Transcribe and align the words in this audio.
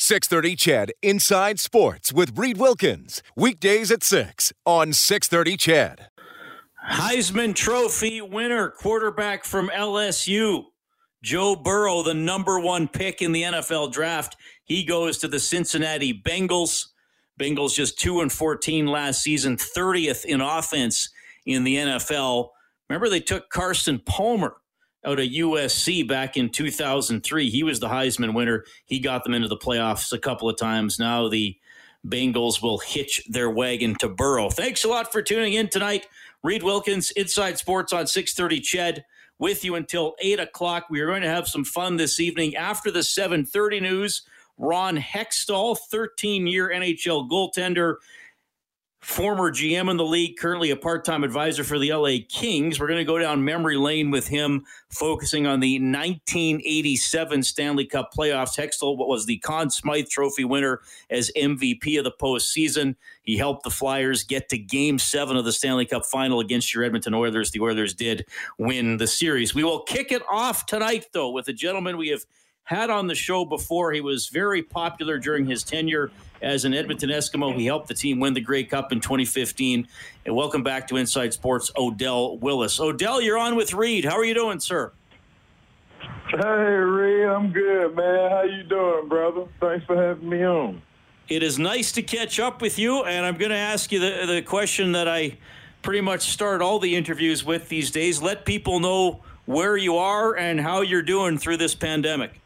630 0.00 0.54
CHED 0.54 0.92
Inside 1.02 1.58
Sports 1.58 2.12
with 2.12 2.38
Reed 2.38 2.56
Wilkins. 2.56 3.20
Weekdays 3.34 3.90
at 3.90 4.04
6 4.04 4.52
on 4.64 4.92
630 4.92 5.56
CHED. 5.56 6.06
Heisman 6.88 7.52
Trophy 7.52 8.20
winner, 8.20 8.70
quarterback 8.70 9.44
from 9.44 9.68
LSU, 9.70 10.66
Joe 11.20 11.56
Burrow, 11.56 12.04
the 12.04 12.14
number 12.14 12.60
one 12.60 12.86
pick 12.86 13.20
in 13.20 13.32
the 13.32 13.42
NFL 13.42 13.90
draft. 13.90 14.36
He 14.62 14.84
goes 14.84 15.18
to 15.18 15.28
the 15.28 15.40
Cincinnati 15.40 16.14
Bengals. 16.14 16.86
Bengals 17.38 17.74
just 17.74 17.98
2 17.98 18.20
and 18.20 18.30
14 18.30 18.86
last 18.86 19.20
season, 19.20 19.56
30th 19.56 20.24
in 20.24 20.40
offense 20.40 21.10
in 21.44 21.64
the 21.64 21.74
NFL. 21.74 22.50
Remember, 22.88 23.08
they 23.08 23.20
took 23.20 23.50
Carson 23.50 23.98
Palmer 23.98 24.54
out 25.04 25.20
of 25.20 25.26
USC 25.26 26.06
back 26.06 26.36
in 26.36 26.50
2003. 26.50 27.50
He 27.50 27.62
was 27.62 27.80
the 27.80 27.88
Heisman 27.88 28.34
winner. 28.34 28.64
He 28.84 28.98
got 28.98 29.24
them 29.24 29.34
into 29.34 29.48
the 29.48 29.56
playoffs 29.56 30.12
a 30.12 30.18
couple 30.18 30.48
of 30.48 30.56
times. 30.56 30.98
Now 30.98 31.28
the 31.28 31.56
Bengals 32.06 32.62
will 32.62 32.78
hitch 32.78 33.22
their 33.28 33.50
wagon 33.50 33.94
to 33.96 34.08
Burrow. 34.08 34.50
Thanks 34.50 34.84
a 34.84 34.88
lot 34.88 35.12
for 35.12 35.22
tuning 35.22 35.54
in 35.54 35.68
tonight. 35.68 36.06
Reed 36.42 36.62
Wilkins, 36.62 37.10
Inside 37.12 37.58
Sports 37.58 37.92
on 37.92 38.06
630 38.06 38.60
Ched, 38.60 39.02
with 39.38 39.64
you 39.64 39.74
until 39.74 40.14
8 40.20 40.40
o'clock. 40.40 40.86
We 40.90 41.00
are 41.00 41.06
going 41.06 41.22
to 41.22 41.28
have 41.28 41.48
some 41.48 41.64
fun 41.64 41.96
this 41.96 42.20
evening 42.20 42.56
after 42.56 42.90
the 42.90 43.02
730 43.02 43.80
news. 43.80 44.22
Ron 44.56 44.96
Hextall, 44.96 45.76
13-year 45.92 46.70
NHL 46.70 47.28
goaltender, 47.28 47.96
former 49.00 49.50
GM 49.52 49.90
in 49.90 49.96
the 49.96 50.04
league, 50.04 50.36
currently 50.36 50.70
a 50.70 50.76
part 50.76 51.04
time 51.04 51.22
advisor 51.22 51.62
for 51.62 51.78
the 51.78 51.92
LA 51.92 52.16
Kings. 52.28 52.80
We're 52.80 52.88
going 52.88 52.98
to 52.98 53.04
go 53.04 53.18
down 53.18 53.44
memory 53.44 53.76
lane 53.76 54.10
with 54.10 54.26
him, 54.26 54.64
focusing 54.90 55.46
on 55.46 55.60
the 55.60 55.74
1987 55.74 57.42
Stanley 57.44 57.86
Cup 57.86 58.12
playoffs. 58.12 58.58
Hextall 58.58 58.96
was 58.96 59.26
the 59.26 59.38
Conn 59.38 59.70
Smythe 59.70 60.08
Trophy 60.08 60.44
winner 60.44 60.80
as 61.10 61.30
MVP 61.36 61.98
of 61.98 62.04
the 62.04 62.10
postseason. 62.10 62.96
He 63.22 63.36
helped 63.36 63.62
the 63.62 63.70
Flyers 63.70 64.24
get 64.24 64.48
to 64.48 64.58
game 64.58 64.98
seven 64.98 65.36
of 65.36 65.44
the 65.44 65.52
Stanley 65.52 65.86
Cup 65.86 66.04
final 66.04 66.40
against 66.40 66.74
your 66.74 66.82
Edmonton 66.82 67.14
Oilers. 67.14 67.52
The 67.52 67.60
Oilers 67.60 67.94
did 67.94 68.26
win 68.58 68.96
the 68.96 69.06
series. 69.06 69.54
We 69.54 69.64
will 69.64 69.82
kick 69.82 70.10
it 70.10 70.22
off 70.28 70.66
tonight, 70.66 71.06
though, 71.12 71.30
with 71.30 71.46
a 71.48 71.52
gentleman 71.52 71.96
we 71.96 72.08
have 72.08 72.24
had 72.64 72.90
on 72.90 73.06
the 73.06 73.14
show 73.14 73.46
before. 73.46 73.92
He 73.92 74.02
was 74.02 74.28
very 74.28 74.62
popular 74.62 75.18
during 75.18 75.46
his 75.46 75.62
tenure 75.62 76.10
as 76.42 76.64
an 76.64 76.74
Edmonton 76.74 77.10
Eskimo. 77.10 77.56
He 77.56 77.66
helped 77.66 77.88
the 77.88 77.94
team 77.94 78.20
win 78.20 78.34
the 78.34 78.40
Grey 78.40 78.64
Cup 78.64 78.92
in 78.92 79.00
2015. 79.00 79.86
And 80.26 80.36
welcome 80.36 80.62
back 80.62 80.88
to 80.88 80.96
Inside 80.96 81.32
Sports, 81.32 81.70
Odell 81.76 82.38
Willis. 82.38 82.80
Odell, 82.80 83.20
you're 83.20 83.38
on 83.38 83.56
with 83.56 83.74
Reed. 83.74 84.04
How 84.04 84.16
are 84.16 84.24
you 84.24 84.34
doing, 84.34 84.60
sir? 84.60 84.92
Hey, 86.30 86.38
Reed, 86.38 87.26
I'm 87.26 87.52
good, 87.52 87.96
man. 87.96 88.30
How 88.30 88.42
you 88.42 88.62
doing, 88.62 89.08
brother? 89.08 89.44
Thanks 89.60 89.86
for 89.86 89.96
having 89.96 90.28
me 90.28 90.44
on. 90.44 90.82
It 91.28 91.42
is 91.42 91.58
nice 91.58 91.92
to 91.92 92.02
catch 92.02 92.40
up 92.40 92.62
with 92.62 92.78
you, 92.78 93.04
and 93.04 93.26
I'm 93.26 93.36
going 93.36 93.50
to 93.50 93.56
ask 93.56 93.92
you 93.92 93.98
the, 93.98 94.26
the 94.26 94.42
question 94.42 94.92
that 94.92 95.08
I 95.08 95.38
pretty 95.82 96.00
much 96.00 96.30
start 96.30 96.62
all 96.62 96.78
the 96.78 96.94
interviews 96.94 97.44
with 97.44 97.68
these 97.68 97.90
days. 97.90 98.22
Let 98.22 98.44
people 98.44 98.80
know 98.80 99.20
where 99.44 99.76
you 99.76 99.96
are 99.96 100.36
and 100.36 100.60
how 100.60 100.82
you're 100.82 101.02
doing 101.02 101.38
through 101.38 101.56
this 101.56 101.74
pandemic. 101.74 102.40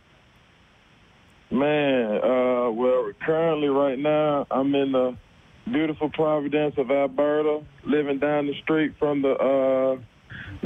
Man, 1.52 2.16
uh, 2.24 2.70
well, 2.70 3.12
currently 3.26 3.68
right 3.68 3.98
now 3.98 4.46
I'm 4.50 4.74
in 4.74 4.92
the 4.92 5.18
beautiful 5.70 6.08
Providence 6.08 6.76
of 6.78 6.90
Alberta, 6.90 7.60
living 7.84 8.18
down 8.18 8.46
the 8.46 8.54
street 8.62 8.94
from 8.98 9.20
the 9.20 9.32
uh, 9.32 10.00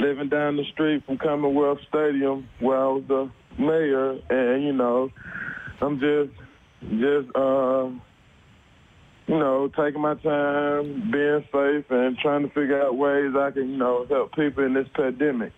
living 0.01 0.29
down 0.29 0.55
the 0.55 0.63
street 0.71 1.03
from 1.05 1.17
Commonwealth 1.17 1.79
Stadium, 1.89 2.47
where 2.61 2.77
I 2.77 2.87
was 2.87 3.03
the 3.09 3.29
mayor, 3.59 4.11
and 4.29 4.63
you 4.63 4.71
know, 4.71 5.09
I'm 5.81 5.99
just 5.99 6.31
just 6.81 7.35
uh, 7.35 7.89
you 9.27 9.39
know 9.39 9.69
taking 9.77 10.01
my 10.01 10.15
time, 10.15 11.11
being 11.11 11.43
safe, 11.51 11.85
and 11.89 12.17
trying 12.19 12.43
to 12.43 12.47
figure 12.49 12.81
out 12.81 12.95
ways 12.95 13.33
I 13.37 13.51
can 13.51 13.71
you 13.71 13.77
know 13.77 14.05
help 14.07 14.33
people 14.35 14.63
in 14.63 14.73
this 14.73 14.87
pandemic. 14.95 15.51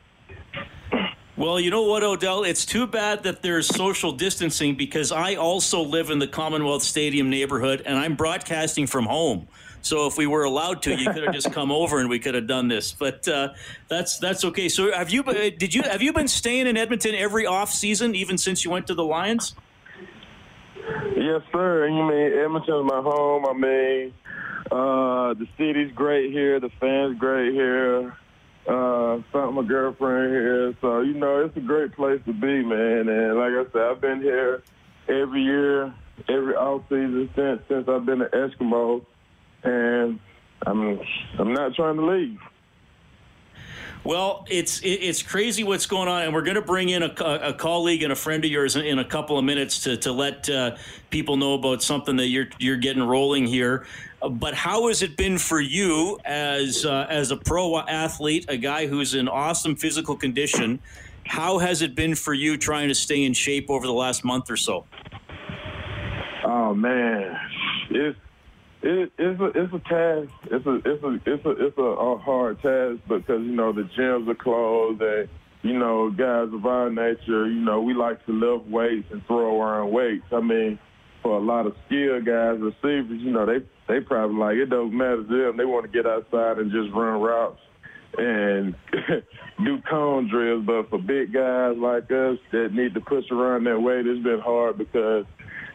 Well, 1.40 1.58
you 1.58 1.72
know 1.72 1.84
what, 1.84 2.04
Odell? 2.04 2.44
It's 2.44 2.66
too 2.66 2.86
bad 2.86 3.24
that 3.24 3.42
there's 3.42 3.66
social 3.66 4.12
distancing 4.12 4.76
because 4.76 5.14
I 5.14 5.36
also 5.36 5.82
live 5.82 6.10
in 6.10 6.20
the 6.20 6.28
Commonwealth 6.28 6.84
Stadium 6.84 7.30
neighborhood 7.30 7.82
and 7.86 7.98
I'm 7.98 8.18
broadcasting 8.18 8.88
from 8.88 9.06
home. 9.06 9.48
So 9.82 10.06
if 10.06 10.18
we 10.18 10.28
were 10.28 10.44
allowed 10.44 10.82
to, 10.82 10.94
you 10.94 11.10
could 11.10 11.24
have 11.24 11.34
just 11.34 11.54
come 11.54 11.72
over 11.72 12.02
and 12.02 12.10
we 12.10 12.20
could 12.20 12.36
have 12.36 12.46
done 12.46 12.68
this. 12.68 12.92
But 12.92 13.26
uh, 13.30 13.54
that's 13.88 14.20
that's 14.20 14.44
okay. 14.44 14.68
So 14.68 14.92
have 14.92 15.12
you 15.12 15.24
did 15.24 15.74
you 15.74 15.84
have 15.84 16.02
you 16.02 16.12
been 16.12 16.28
staying 16.28 16.68
in 16.68 16.76
Edmonton 16.76 17.16
every 17.16 17.46
off 17.46 17.72
season, 17.72 18.16
even 18.16 18.38
since 18.38 18.66
you 18.66 18.72
went 18.72 18.86
to 18.88 18.94
the 18.94 19.06
Lions? 19.06 19.56
Yes, 21.16 21.42
sir. 21.54 21.88
You 21.88 22.04
mean 22.04 22.38
Edmonton's 22.38 22.92
my 22.92 23.00
home. 23.00 23.46
I 23.46 23.54
mean, 23.54 24.14
uh, 24.70 25.36
the 25.36 25.48
city's 25.58 25.94
great 25.94 26.34
here. 26.34 26.60
The 26.60 26.70
fans 26.82 27.18
great 27.18 27.54
here 27.54 28.18
uh, 28.70 29.22
found 29.34 29.56
my 29.56 29.64
girlfriend 29.64 30.32
here. 30.32 30.76
So, 30.80 31.02
you 31.02 31.16
know, 31.16 31.44
it's 31.44 31.58
a 31.58 31.62
great 31.62 31.94
place 31.96 32.22
to 32.26 32.34
be, 32.34 32.64
man. 32.64 33.10
And 33.10 33.38
like 33.38 33.52
I 33.54 33.64
said, 33.74 33.82
I've 33.82 34.02
been 34.02 34.22
here 34.22 34.62
every 35.08 35.42
year, 35.42 35.94
every 36.30 36.56
off 36.56 36.84
season 36.88 37.30
since 37.36 37.62
since 37.68 37.90
I've 37.90 38.06
been 38.06 38.22
an 38.22 38.30
Eskimo. 38.32 39.04
And 39.64 40.20
I'm 40.66 41.00
I'm 41.40 41.54
not 41.54 41.74
trying 41.74 41.98
to 41.98 42.06
leave. 42.06 42.40
Well, 44.06 44.46
it's 44.50 44.80
it's 44.82 45.22
crazy 45.22 45.64
what's 45.66 45.86
going 45.86 46.08
on, 46.08 46.24
and 46.24 46.34
we're 46.34 46.42
going 46.42 46.56
to 46.56 46.62
bring 46.62 46.88
in 46.88 47.04
a, 47.04 47.14
a, 47.44 47.54
colleague 47.54 48.02
and 48.02 48.14
a 48.14 48.16
friend 48.16 48.44
of 48.46 48.50
yours 48.50 48.78
in 48.78 48.98
a 48.98 49.04
couple 49.04 49.38
of 49.38 49.44
minutes 49.44 49.84
to, 49.84 49.98
to 49.98 50.14
let 50.14 50.50
uh, 50.50 50.78
people 51.10 51.36
know 51.36 51.54
about 51.56 51.84
something 51.84 52.16
that 52.16 52.28
you're 52.28 52.48
you're 52.60 52.78
getting 52.78 53.04
rolling 53.04 53.46
here. 53.46 53.86
But 54.22 54.54
how 54.54 54.88
has 54.88 55.02
it 55.02 55.18
been 55.18 55.38
for 55.38 55.60
you 55.60 56.18
as 56.24 56.86
uh, 56.86 57.08
as 57.10 57.32
a 57.32 57.38
pro 57.38 57.78
athlete, 57.80 58.46
a 58.48 58.56
guy 58.56 58.88
who's 58.88 59.16
in 59.16 59.28
awesome 59.28 59.76
physical 59.76 60.16
condition? 60.16 60.80
How 61.26 61.58
has 61.58 61.82
it 61.82 61.94
been 61.94 62.16
for 62.16 62.34
you 62.34 62.58
trying 62.58 62.88
to 62.88 62.96
stay 62.96 63.24
in 63.24 63.34
shape 63.34 63.70
over 63.70 63.86
the 63.86 63.94
last 63.94 64.24
month 64.24 64.50
or 64.50 64.58
so? 64.58 64.86
Oh 66.46 66.74
man, 66.74 67.38
it's 67.90 68.18
it, 68.82 69.12
it's 69.18 69.42
a 69.42 69.46
it's 69.46 69.74
a 69.74 69.80
task. 69.80 70.34
It's 70.52 70.66
a 70.66 70.76
it's 70.76 71.04
a 71.04 71.20
it's 71.26 71.46
a 71.46 71.50
it's 71.50 71.78
a, 71.78 71.82
a 71.82 72.18
hard 72.18 72.62
task 72.62 73.00
because 73.08 73.42
you 73.42 73.56
know 73.56 73.74
the 73.74 73.90
gyms 73.98 74.28
are 74.30 74.36
closed 74.36 75.02
and 75.02 75.28
you 75.64 75.78
know 75.78 76.10
guys 76.10 76.54
of 76.54 76.66
our 76.66 76.90
nature, 76.90 77.48
you 77.48 77.60
know 77.60 77.82
we 77.82 77.94
like 77.94 78.26
to 78.26 78.32
lift 78.32 78.70
weights 78.70 79.08
and 79.12 79.26
throw 79.28 79.62
around 79.62 79.92
weights. 79.92 80.26
I 80.32 80.40
mean, 80.40 80.80
for 81.22 81.38
a 81.38 81.42
lot 81.42 81.68
of 81.68 81.76
skilled 81.86 82.26
guys, 82.26 82.60
receivers, 82.60 83.20
you 83.22 83.32
know 83.32 83.46
they 83.46 83.66
they 83.88 84.00
probably 84.00 84.38
like 84.38 84.56
it 84.56 84.70
doesn't 84.70 84.96
matter 84.96 85.24
to 85.24 85.46
them. 85.46 85.58
They 85.58 85.66
want 85.66 85.86
to 85.86 85.92
get 85.92 86.08
outside 86.08 86.60
and 86.60 86.72
just 86.72 86.94
run 86.94 87.22
routes 87.22 87.60
and 88.18 88.76
do 89.66 89.82
cone 89.90 90.30
drills. 90.30 90.66
But 90.66 90.90
for 90.90 91.00
big 91.00 91.34
guys 91.34 91.76
like 91.78 92.10
us 92.12 92.38
that 92.52 92.70
need 92.72 92.94
to 92.94 93.02
push 93.02 93.26
around 93.32 93.66
that 93.66 93.80
weight, 93.80 94.08
it's 94.08 94.24
been 94.24 94.40
hard 94.40 94.78
because 94.78 95.26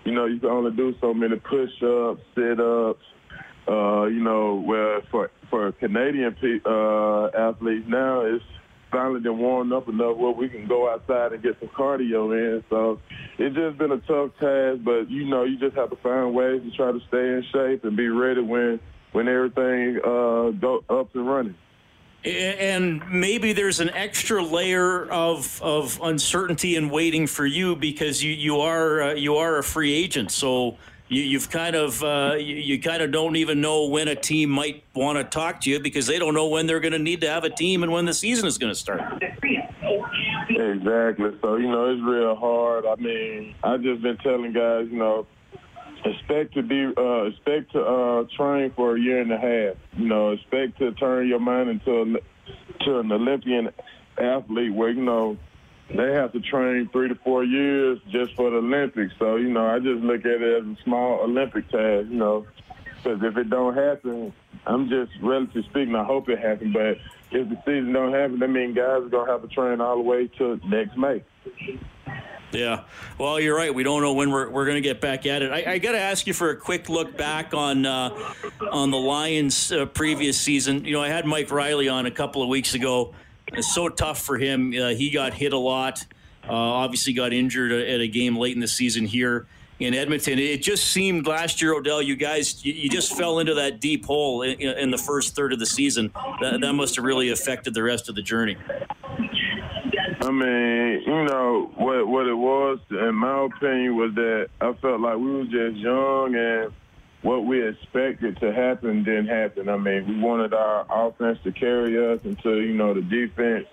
you 0.04 0.12
know, 0.12 0.26
you 0.26 0.38
can 0.38 0.50
only 0.50 0.70
do 0.72 0.94
so 1.00 1.14
many 1.14 1.36
push-ups, 1.36 2.20
sit-ups. 2.34 3.02
Uh, 3.66 4.04
you 4.04 4.22
know, 4.22 4.60
where 4.66 5.00
for 5.10 5.30
for 5.48 5.72
Canadian 5.72 6.36
uh, 6.66 7.26
athletes 7.28 7.86
now, 7.88 8.20
it's 8.20 8.44
finally 8.92 9.20
been 9.20 9.38
warmed 9.38 9.72
up 9.72 9.88
enough 9.88 10.18
where 10.18 10.32
we 10.32 10.50
can 10.50 10.68
go 10.68 10.92
outside 10.92 11.32
and 11.32 11.42
get 11.42 11.56
some 11.58 11.70
cardio 11.70 12.30
in. 12.32 12.62
So 12.68 13.00
it's 13.38 13.56
just 13.56 13.78
been 13.78 13.92
a 13.92 14.00
tough 14.00 14.32
task, 14.38 14.84
but 14.84 15.10
you 15.10 15.24
know, 15.24 15.44
you 15.44 15.58
just 15.58 15.74
have 15.76 15.88
to 15.88 15.96
find 15.96 16.34
ways 16.34 16.60
to 16.62 16.76
try 16.76 16.92
to 16.92 17.00
stay 17.08 17.18
in 17.18 17.44
shape 17.54 17.84
and 17.84 17.96
be 17.96 18.08
ready 18.08 18.42
when 18.42 18.80
when 19.12 19.28
everything 19.28 19.98
uh, 20.04 20.50
go 20.60 20.84
up 20.90 21.14
and 21.14 21.26
running 21.26 21.56
and 22.24 23.02
maybe 23.10 23.52
there's 23.52 23.80
an 23.80 23.90
extra 23.90 24.42
layer 24.42 25.06
of 25.10 25.60
of 25.62 26.00
uncertainty 26.02 26.76
and 26.76 26.90
waiting 26.90 27.26
for 27.26 27.44
you 27.44 27.76
because 27.76 28.22
you 28.22 28.32
you 28.32 28.58
are 28.58 29.02
uh, 29.02 29.14
you 29.14 29.36
are 29.36 29.58
a 29.58 29.62
free 29.62 29.92
agent 29.92 30.30
so 30.30 30.76
you, 31.08 31.38
have 31.38 31.50
kind 31.50 31.76
of 31.76 32.02
uh, 32.02 32.34
you, 32.38 32.56
you, 32.56 32.80
kind 32.80 33.02
of 33.02 33.12
don't 33.12 33.36
even 33.36 33.60
know 33.60 33.86
when 33.86 34.08
a 34.08 34.14
team 34.14 34.48
might 34.48 34.82
want 34.94 35.18
to 35.18 35.24
talk 35.24 35.60
to 35.60 35.70
you 35.70 35.78
because 35.78 36.06
they 36.06 36.18
don't 36.18 36.34
know 36.34 36.48
when 36.48 36.66
they're 36.66 36.80
going 36.80 36.92
to 36.92 36.98
need 36.98 37.20
to 37.20 37.28
have 37.28 37.44
a 37.44 37.50
team 37.50 37.82
and 37.82 37.92
when 37.92 38.06
the 38.06 38.14
season 38.14 38.46
is 38.46 38.56
going 38.56 38.72
to 38.72 38.78
start. 38.78 39.02
Exactly. 40.48 41.30
So 41.42 41.56
you 41.56 41.68
know 41.70 41.90
it's 41.90 42.02
real 42.02 42.34
hard. 42.34 42.86
I 42.86 42.96
mean, 42.96 43.54
I've 43.62 43.82
just 43.82 44.02
been 44.02 44.16
telling 44.18 44.52
guys, 44.52 44.86
you 44.90 44.98
know, 44.98 45.26
expect 46.04 46.54
to 46.54 46.62
be 46.62 46.92
uh, 46.96 47.24
expect 47.24 47.72
to 47.72 47.80
uh, 47.80 48.24
train 48.36 48.72
for 48.76 48.96
a 48.96 49.00
year 49.00 49.20
and 49.20 49.32
a 49.32 49.38
half. 49.38 49.76
You 49.96 50.08
know, 50.08 50.32
expect 50.32 50.78
to 50.78 50.92
turn 50.92 51.28
your 51.28 51.40
mind 51.40 51.70
into 51.70 52.02
a, 52.02 52.84
to 52.84 52.98
an 52.98 53.12
Olympian 53.12 53.70
athlete 54.18 54.72
where 54.72 54.90
you 54.90 55.02
know 55.02 55.36
they 55.94 56.12
have 56.12 56.32
to 56.32 56.40
train 56.40 56.88
three 56.92 57.08
to 57.08 57.14
four 57.16 57.44
years 57.44 57.98
just 58.10 58.34
for 58.34 58.50
the 58.50 58.58
Olympics. 58.58 59.14
So 59.18 59.36
you 59.36 59.50
know, 59.50 59.66
I 59.66 59.78
just 59.78 60.02
look 60.02 60.20
at 60.20 60.42
it 60.42 60.62
as 60.62 60.78
a 60.78 60.82
small 60.84 61.20
Olympic 61.22 61.68
task. 61.70 62.08
You 62.08 62.16
know, 62.16 62.46
because 63.02 63.22
if 63.22 63.36
it 63.36 63.50
don't 63.50 63.74
happen, 63.74 64.32
I'm 64.66 64.88
just 64.88 65.12
relatively 65.22 65.62
speaking. 65.64 65.94
I 65.94 66.04
hope 66.04 66.28
it 66.28 66.38
happens, 66.38 66.72
but 66.72 66.98
if 67.30 67.48
the 67.48 67.56
season 67.64 67.92
don't 67.92 68.12
happen, 68.12 68.38
that 68.38 68.48
means 68.48 68.76
guys 68.76 69.02
are 69.02 69.08
gonna 69.08 69.30
have 69.30 69.42
to 69.42 69.48
train 69.48 69.80
all 69.80 69.96
the 69.96 70.02
way 70.02 70.28
to 70.38 70.60
next 70.68 70.96
May. 70.96 71.22
Yeah, 72.54 72.84
well, 73.18 73.40
you're 73.40 73.56
right. 73.56 73.74
We 73.74 73.82
don't 73.82 74.00
know 74.00 74.12
when 74.12 74.30
we're, 74.30 74.48
we're 74.48 74.64
going 74.64 74.76
to 74.76 74.80
get 74.80 75.00
back 75.00 75.26
at 75.26 75.42
it. 75.42 75.50
I, 75.50 75.72
I 75.72 75.78
got 75.78 75.92
to 75.92 76.00
ask 76.00 76.26
you 76.26 76.32
for 76.32 76.50
a 76.50 76.56
quick 76.56 76.88
look 76.88 77.16
back 77.16 77.52
on 77.52 77.84
uh, 77.84 78.32
on 78.70 78.90
the 78.90 78.98
Lions' 78.98 79.72
uh, 79.72 79.86
previous 79.86 80.40
season. 80.40 80.84
You 80.84 80.92
know, 80.92 81.02
I 81.02 81.08
had 81.08 81.26
Mike 81.26 81.50
Riley 81.50 81.88
on 81.88 82.06
a 82.06 82.10
couple 82.10 82.42
of 82.42 82.48
weeks 82.48 82.74
ago. 82.74 83.14
It's 83.48 83.74
so 83.74 83.88
tough 83.88 84.22
for 84.22 84.38
him. 84.38 84.72
Uh, 84.72 84.90
he 84.90 85.10
got 85.10 85.34
hit 85.34 85.52
a 85.52 85.58
lot. 85.58 86.04
Uh, 86.48 86.52
obviously, 86.52 87.12
got 87.12 87.32
injured 87.32 87.72
at 87.72 88.00
a 88.00 88.08
game 88.08 88.36
late 88.36 88.54
in 88.54 88.60
the 88.60 88.68
season 88.68 89.06
here 89.06 89.46
in 89.80 89.94
Edmonton. 89.94 90.38
It 90.38 90.62
just 90.62 90.88
seemed 90.88 91.26
last 91.26 91.60
year, 91.60 91.74
Odell, 91.74 92.00
you 92.00 92.16
guys, 92.16 92.64
you, 92.64 92.72
you 92.72 92.88
just 92.88 93.16
fell 93.16 93.38
into 93.38 93.54
that 93.54 93.80
deep 93.80 94.04
hole 94.04 94.42
in, 94.42 94.60
in, 94.60 94.90
the 94.90 94.98
first 94.98 95.34
third 95.34 95.52
of 95.52 95.58
the 95.58 95.66
season. 95.66 96.12
That, 96.40 96.60
that 96.60 96.72
must 96.74 96.96
have 96.96 97.04
really 97.04 97.30
affected 97.30 97.74
the 97.74 97.82
rest 97.82 98.08
of 98.08 98.14
the 98.14 98.22
journey. 98.22 98.56
I 100.24 100.30
mean, 100.30 101.02
you 101.06 101.24
know 101.24 101.70
what 101.76 102.08
what 102.08 102.26
it 102.26 102.34
was, 102.34 102.78
in 102.90 103.14
my 103.14 103.44
opinion, 103.44 103.94
was 103.94 104.14
that 104.14 104.48
I 104.58 104.72
felt 104.80 105.02
like 105.02 105.16
we 105.18 105.30
were 105.30 105.44
just 105.44 105.76
young 105.76 106.34
and 106.34 106.72
what 107.20 107.44
we 107.44 107.66
expected 107.66 108.40
to 108.40 108.50
happen 108.50 109.04
didn't 109.04 109.26
happen. 109.26 109.68
I 109.68 109.76
mean, 109.76 110.08
we 110.08 110.18
wanted 110.18 110.54
our 110.54 110.86
offense 110.88 111.38
to 111.44 111.52
carry 111.52 111.98
us 112.10 112.20
until 112.24 112.56
you 112.56 112.72
know 112.72 112.94
the 112.94 113.02
defense, 113.02 113.66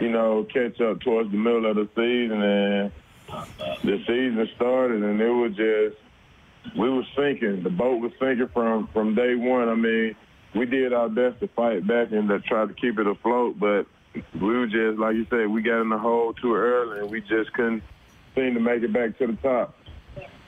you 0.00 0.08
know, 0.08 0.44
catch 0.44 0.80
up 0.80 1.00
towards 1.00 1.32
the 1.32 1.36
middle 1.36 1.66
of 1.66 1.74
the 1.74 1.88
season, 1.96 2.42
and 2.42 2.92
the 3.82 3.98
season 4.06 4.48
started, 4.54 5.02
and 5.02 5.20
it 5.20 5.28
was 5.28 5.52
just 5.56 6.76
we 6.78 6.88
were 6.88 7.06
sinking. 7.16 7.64
The 7.64 7.70
boat 7.70 8.00
was 8.00 8.12
sinking 8.20 8.50
from 8.54 8.86
from 8.92 9.16
day 9.16 9.34
one. 9.34 9.68
I 9.68 9.74
mean, 9.74 10.14
we 10.54 10.64
did 10.64 10.92
our 10.92 11.08
best 11.08 11.40
to 11.40 11.48
fight 11.48 11.84
back 11.88 12.12
and 12.12 12.28
to 12.28 12.38
try 12.38 12.66
to 12.66 12.74
keep 12.74 13.00
it 13.00 13.06
afloat, 13.08 13.58
but 13.58 13.86
we 14.14 14.22
were 14.40 14.66
just 14.66 14.98
like 14.98 15.14
you 15.14 15.26
said, 15.30 15.48
we 15.48 15.62
got 15.62 15.80
in 15.80 15.88
the 15.88 15.98
hole 15.98 16.32
too 16.34 16.54
early, 16.54 17.00
and 17.00 17.10
we 17.10 17.20
just 17.20 17.52
couldn't 17.52 17.82
seem 18.34 18.54
to 18.54 18.60
make 18.60 18.82
it 18.82 18.92
back 18.92 19.18
to 19.18 19.26
the 19.26 19.34
top. 19.34 19.74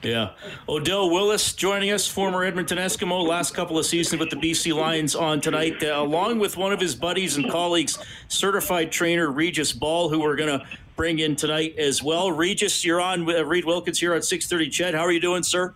Yeah. 0.03 0.31
Odell 0.67 1.11
Willis 1.11 1.53
joining 1.53 1.91
us, 1.91 2.07
former 2.07 2.43
Edmonton 2.43 2.79
Eskimo, 2.79 3.25
last 3.25 3.53
couple 3.53 3.77
of 3.77 3.85
seasons 3.85 4.19
with 4.19 4.31
the 4.31 4.35
BC 4.35 4.75
Lions 4.75 5.15
on 5.15 5.41
tonight, 5.41 5.83
uh, 5.83 6.01
along 6.01 6.39
with 6.39 6.57
one 6.57 6.73
of 6.73 6.79
his 6.79 6.95
buddies 6.95 7.37
and 7.37 7.49
colleagues, 7.51 7.99
certified 8.27 8.91
trainer 8.91 9.29
Regis 9.29 9.71
Ball, 9.71 10.09
who 10.09 10.19
we're 10.19 10.35
going 10.35 10.59
to 10.59 10.65
bring 10.95 11.19
in 11.19 11.35
tonight 11.35 11.75
as 11.77 12.01
well. 12.01 12.31
Regis, 12.31 12.83
you're 12.83 12.99
on. 12.99 13.29
Uh, 13.29 13.43
Reed 13.43 13.65
Wilkins 13.65 13.99
here 13.99 14.13
at 14.13 14.23
630 14.23 14.71
CHED. 14.71 14.95
How 14.95 15.01
are 15.01 15.11
you 15.11 15.19
doing, 15.19 15.43
sir? 15.43 15.75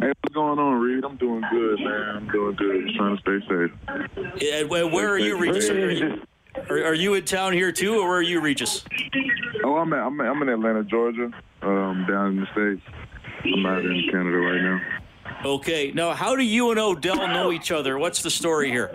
Hey, 0.00 0.12
what's 0.20 0.34
going 0.34 0.58
on, 0.58 0.80
Reed? 0.80 1.04
I'm 1.04 1.16
doing 1.16 1.44
good, 1.50 1.78
man. 1.78 2.16
I'm 2.16 2.28
doing 2.28 2.56
good. 2.56 2.86
Just 2.86 2.96
trying 2.96 3.16
to 3.16 3.22
stay 3.22 3.48
safe. 3.48 4.42
Yeah, 4.42 4.62
where, 4.64 4.88
where 4.88 5.10
are 5.10 5.18
you, 5.18 5.38
Regis? 5.38 5.70
Are 6.54 6.76
you, 6.76 6.84
are, 6.84 6.88
are 6.88 6.94
you 6.94 7.14
in 7.14 7.24
town 7.24 7.52
here 7.52 7.72
too, 7.72 8.00
or 8.00 8.08
where 8.08 8.18
are 8.18 8.22
you, 8.22 8.40
Regis? 8.40 8.84
Oh, 9.64 9.76
I'm 9.76 9.92
at, 9.92 10.00
I'm, 10.00 10.20
at, 10.20 10.26
I'm 10.26 10.42
in 10.42 10.48
Atlanta, 10.48 10.84
Georgia, 10.84 11.30
um, 11.62 12.06
down 12.08 12.32
in 12.32 12.40
the 12.40 12.46
states. 12.52 12.82
I'm 13.44 13.66
out 13.66 13.84
in 13.84 14.08
Canada 14.10 14.36
right 14.36 14.62
now. 14.62 14.80
Okay. 15.44 15.92
Now, 15.92 16.12
how 16.12 16.36
do 16.36 16.42
you 16.42 16.70
and 16.70 16.78
Odell 16.78 17.26
know 17.28 17.52
each 17.52 17.72
other? 17.72 17.98
What's 17.98 18.22
the 18.22 18.30
story 18.30 18.70
here? 18.70 18.94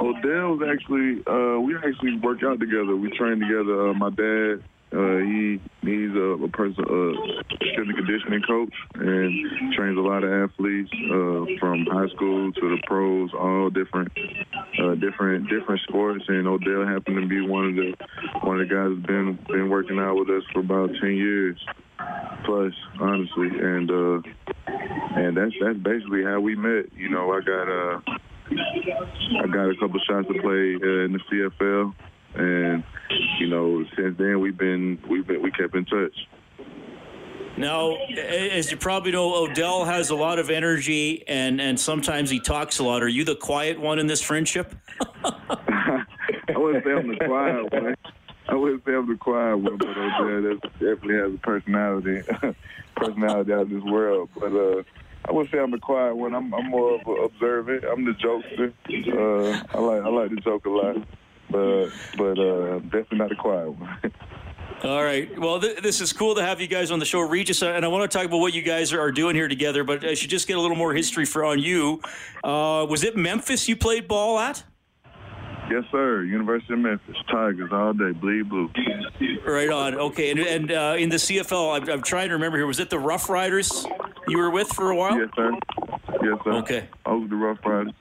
Odell's 0.00 0.62
actually, 0.62 1.22
uh, 1.26 1.60
we 1.60 1.76
actually 1.76 2.18
work 2.18 2.42
out 2.42 2.60
together. 2.60 2.96
We 2.96 3.10
train 3.10 3.40
together. 3.40 3.90
Uh, 3.90 3.94
my 3.94 4.10
dad 4.10 4.62
uh, 4.92 5.18
he 5.24 5.60
he's 5.80 6.12
a, 6.14 6.36
a 6.44 6.48
person, 6.48 6.84
a 6.84 7.12
strength 7.72 7.88
and 7.88 7.96
conditioning 7.96 8.42
coach, 8.42 8.74
and 8.94 9.72
trains 9.74 9.96
a 9.96 10.00
lot 10.00 10.22
of 10.22 10.50
athletes 10.50 10.90
uh, 10.92 11.46
from 11.58 11.86
high 11.86 12.08
school 12.14 12.52
to 12.52 12.60
the 12.60 12.78
pros, 12.86 13.30
all 13.32 13.70
different, 13.70 14.12
uh, 14.82 14.94
different, 14.96 15.48
different 15.48 15.80
sports. 15.88 16.24
And 16.28 16.46
Odell 16.46 16.86
happened 16.86 17.22
to 17.22 17.26
be 17.26 17.40
one 17.40 17.68
of 17.68 17.74
the 17.74 17.94
one 18.42 18.60
of 18.60 18.68
the 18.68 18.74
guys 18.74 18.90
that's 18.92 19.06
been 19.06 19.38
been 19.48 19.70
working 19.70 19.98
out 19.98 20.16
with 20.16 20.28
us 20.28 20.44
for 20.52 20.60
about 20.60 20.90
ten 21.00 21.16
years 21.16 21.58
plus, 22.44 22.72
honestly. 23.00 23.48
And 23.48 23.90
uh, 23.90 24.20
and 25.16 25.36
that's 25.36 25.54
that's 25.60 25.78
basically 25.78 26.22
how 26.22 26.40
we 26.40 26.54
met. 26.54 26.92
You 26.96 27.08
know, 27.08 27.32
I 27.32 27.40
got 27.40 27.68
uh, 27.68 28.00
I 29.40 29.46
got 29.46 29.70
a 29.70 29.76
couple 29.80 30.00
shots 30.04 30.28
to 30.28 30.34
play 30.42 30.76
uh, 30.76 31.04
in 31.08 31.16
the 31.16 31.20
CFL 31.32 31.94
and 32.34 32.84
you 33.38 33.48
know, 33.48 33.84
since 33.96 34.16
then 34.18 34.40
we've 34.40 34.56
been 34.56 34.98
we've 35.08 35.26
been 35.26 35.42
we 35.42 35.50
kept 35.50 35.74
in 35.74 35.84
touch. 35.84 36.14
Now, 37.56 37.96
as 37.96 38.70
you 38.70 38.76
probably 38.78 39.12
know, 39.12 39.44
Odell 39.44 39.84
has 39.84 40.10
a 40.10 40.16
lot 40.16 40.38
of 40.38 40.50
energy, 40.50 41.24
and 41.28 41.60
and 41.60 41.78
sometimes 41.78 42.30
he 42.30 42.40
talks 42.40 42.78
a 42.78 42.84
lot. 42.84 43.02
Are 43.02 43.08
you 43.08 43.24
the 43.24 43.36
quiet 43.36 43.78
one 43.78 43.98
in 43.98 44.06
this 44.06 44.22
friendship? 44.22 44.74
I 45.24 46.04
wouldn't 46.56 46.84
say 46.84 46.92
I'm 46.92 47.08
the 47.08 47.16
quiet 47.16 47.72
one. 47.72 47.94
I 48.48 48.54
wouldn't 48.54 48.84
say 48.84 48.94
I'm 48.94 49.08
the 49.08 49.16
quiet 49.16 49.56
one, 49.58 49.76
but 49.76 49.88
Odell 49.88 50.58
definitely 50.72 51.14
has 51.16 51.34
a 51.34 51.38
personality, 51.38 52.22
personality 52.96 53.52
out 53.52 53.62
of 53.62 53.70
this 53.70 53.82
world. 53.84 54.30
But 54.34 54.52
uh, 54.52 54.82
I 55.26 55.32
would 55.32 55.50
say 55.50 55.58
I'm 55.58 55.70
the 55.70 55.78
quiet 55.78 56.16
one. 56.16 56.34
I'm, 56.34 56.52
I'm 56.54 56.70
more 56.70 56.94
of 56.94 57.06
an 57.06 57.24
observant. 57.24 57.84
I'm 57.84 58.04
the 58.04 58.12
jokester. 58.12 58.72
Uh, 58.88 59.62
I 59.74 59.80
like 59.80 60.02
I 60.02 60.08
like 60.08 60.30
to 60.30 60.36
joke 60.36 60.64
a 60.64 60.70
lot 60.70 60.96
but 61.52 61.90
but 62.16 62.38
uh, 62.38 62.78
definitely 62.80 63.18
not 63.18 63.32
a 63.32 63.36
quiet 63.36 63.70
one. 63.78 64.12
All 64.84 65.04
right. 65.04 65.38
Well, 65.38 65.60
th- 65.60 65.80
this 65.80 66.00
is 66.00 66.12
cool 66.12 66.34
to 66.34 66.42
have 66.42 66.60
you 66.60 66.66
guys 66.66 66.90
on 66.90 66.98
the 66.98 67.04
show, 67.04 67.20
Regis, 67.20 67.62
and 67.62 67.84
I 67.84 67.88
want 67.88 68.10
to 68.10 68.18
talk 68.18 68.26
about 68.26 68.38
what 68.38 68.52
you 68.52 68.62
guys 68.62 68.92
are 68.92 69.12
doing 69.12 69.36
here 69.36 69.46
together. 69.46 69.84
But 69.84 70.04
I 70.04 70.14
should 70.14 70.30
just 70.30 70.48
get 70.48 70.56
a 70.56 70.60
little 70.60 70.76
more 70.76 70.92
history 70.92 71.24
for 71.24 71.44
on 71.44 71.60
you. 71.60 72.00
Uh, 72.42 72.84
was 72.88 73.04
it 73.04 73.16
Memphis 73.16 73.68
you 73.68 73.76
played 73.76 74.08
ball 74.08 74.40
at? 74.40 74.64
Yes, 75.70 75.84
sir. 75.92 76.24
University 76.24 76.74
of 76.74 76.80
Memphis 76.80 77.16
Tigers 77.30 77.70
all 77.72 77.92
day, 77.92 78.10
bleed 78.10 78.48
blue. 78.48 78.70
Right 79.46 79.70
on. 79.70 79.94
Okay, 79.94 80.32
and, 80.32 80.40
and 80.40 80.72
uh, 80.72 80.96
in 80.98 81.08
the 81.08 81.16
CFL, 81.16 81.80
I'm, 81.80 81.88
I'm, 81.88 82.02
trying 82.02 82.28
to 82.28 82.34
remember 82.34 82.58
here. 82.58 82.66
Was 82.66 82.80
it 82.80 82.90
the 82.90 82.98
Rough 82.98 83.30
Riders 83.30 83.86
you 84.26 84.38
were 84.38 84.50
with 84.50 84.68
for 84.68 84.90
a 84.90 84.96
while? 84.96 85.16
Yes, 85.16 85.30
sir. 85.36 85.52
Yes, 86.22 86.38
sir. 86.44 86.52
Okay. 86.54 86.88
I 87.06 87.12
was 87.12 87.30
the 87.30 87.36
Rough 87.36 87.58
Riders. 87.64 87.92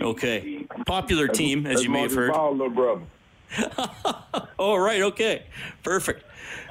Okay. 0.00 0.66
Popular 0.86 1.28
team, 1.28 1.66
as 1.66 1.74
That's 1.74 1.84
you 1.84 1.90
may 1.90 2.02
have 2.02 2.14
heard. 2.14 2.30
little 2.30 2.70
brother. 2.70 3.02
oh, 4.58 4.76
right. 4.76 5.02
Okay. 5.02 5.44
Perfect. 5.82 6.24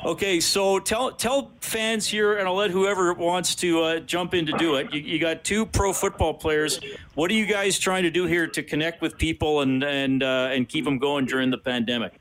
Okay, 0.06 0.42
so 0.42 0.80
tell 0.80 1.12
tell 1.12 1.52
fans 1.62 2.06
here, 2.08 2.38
and 2.38 2.48
I'll 2.48 2.56
let 2.56 2.72
whoever 2.72 3.14
wants 3.14 3.56
to 3.56 3.82
uh, 3.82 4.00
jump 4.02 4.34
in 4.34 4.46
to 4.48 4.52
do 4.54 4.76
it. 4.76 4.94
You, 4.94 5.00
you, 5.00 5.20
got 5.20 5.46
two 5.46 5.66
pro 5.66 5.94
football 5.94 6.34
players. 6.34 6.80
What 7.16 7.32
are 7.32 7.34
you 7.34 7.46
guys 7.46 7.80
trying 7.80 8.04
to 8.04 8.12
do 8.12 8.26
here 8.26 8.46
to 8.48 8.64
connect 8.64 9.02
with 9.02 9.18
people 9.18 9.62
and 9.62 9.82
and 9.82 10.22
uh, 10.22 10.50
and 10.52 10.68
keep 10.68 10.84
them 10.84 10.98
going 11.00 11.26
during 11.26 11.52
the 11.52 11.58
pandemic? 11.58 12.20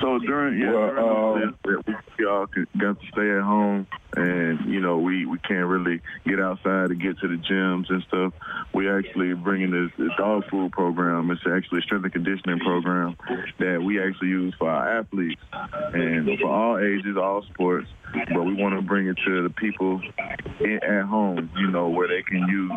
So 0.00 0.18
during 0.20 0.58
yeah, 0.58 0.72
well, 0.72 1.54
during 1.62 1.84
uh, 1.86 2.00
we 2.18 2.24
all 2.24 2.46
got 2.78 3.00
to 3.00 3.06
stay 3.12 3.30
at 3.30 3.42
home, 3.42 3.86
and 4.16 4.72
you 4.72 4.80
know 4.80 4.98
we 4.98 5.26
we 5.26 5.38
can't 5.38 5.66
really 5.66 6.00
get 6.26 6.40
outside 6.40 6.88
to 6.88 6.94
get 6.94 7.18
to 7.20 7.28
the 7.28 7.36
gyms 7.36 7.90
and 7.90 8.02
stuff. 8.08 8.32
We 8.74 8.88
actually 8.90 9.34
bringing 9.34 9.70
this, 9.70 9.90
this 9.98 10.10
dog 10.16 10.44
food 10.50 10.72
program. 10.72 11.30
It's 11.30 11.42
actually 11.46 11.80
a 11.80 11.82
strength 11.82 12.04
and 12.04 12.12
conditioning 12.12 12.58
program 12.60 13.16
that 13.58 13.82
we 13.82 14.02
actually 14.02 14.28
use 14.28 14.54
for 14.58 14.70
our 14.70 14.98
athletes 14.98 15.40
and 15.52 16.38
for 16.40 16.48
all 16.48 16.78
ages, 16.78 17.16
all 17.16 17.42
sports. 17.42 17.88
But 18.12 18.44
we 18.44 18.54
want 18.54 18.74
to 18.74 18.82
bring 18.82 19.06
it 19.06 19.16
to 19.24 19.42
the 19.42 19.48
people 19.48 20.02
in, 20.60 20.80
at 20.82 21.06
home, 21.06 21.50
you 21.56 21.70
know, 21.70 21.88
where 21.88 22.08
they 22.08 22.22
can 22.22 22.46
use, 22.46 22.70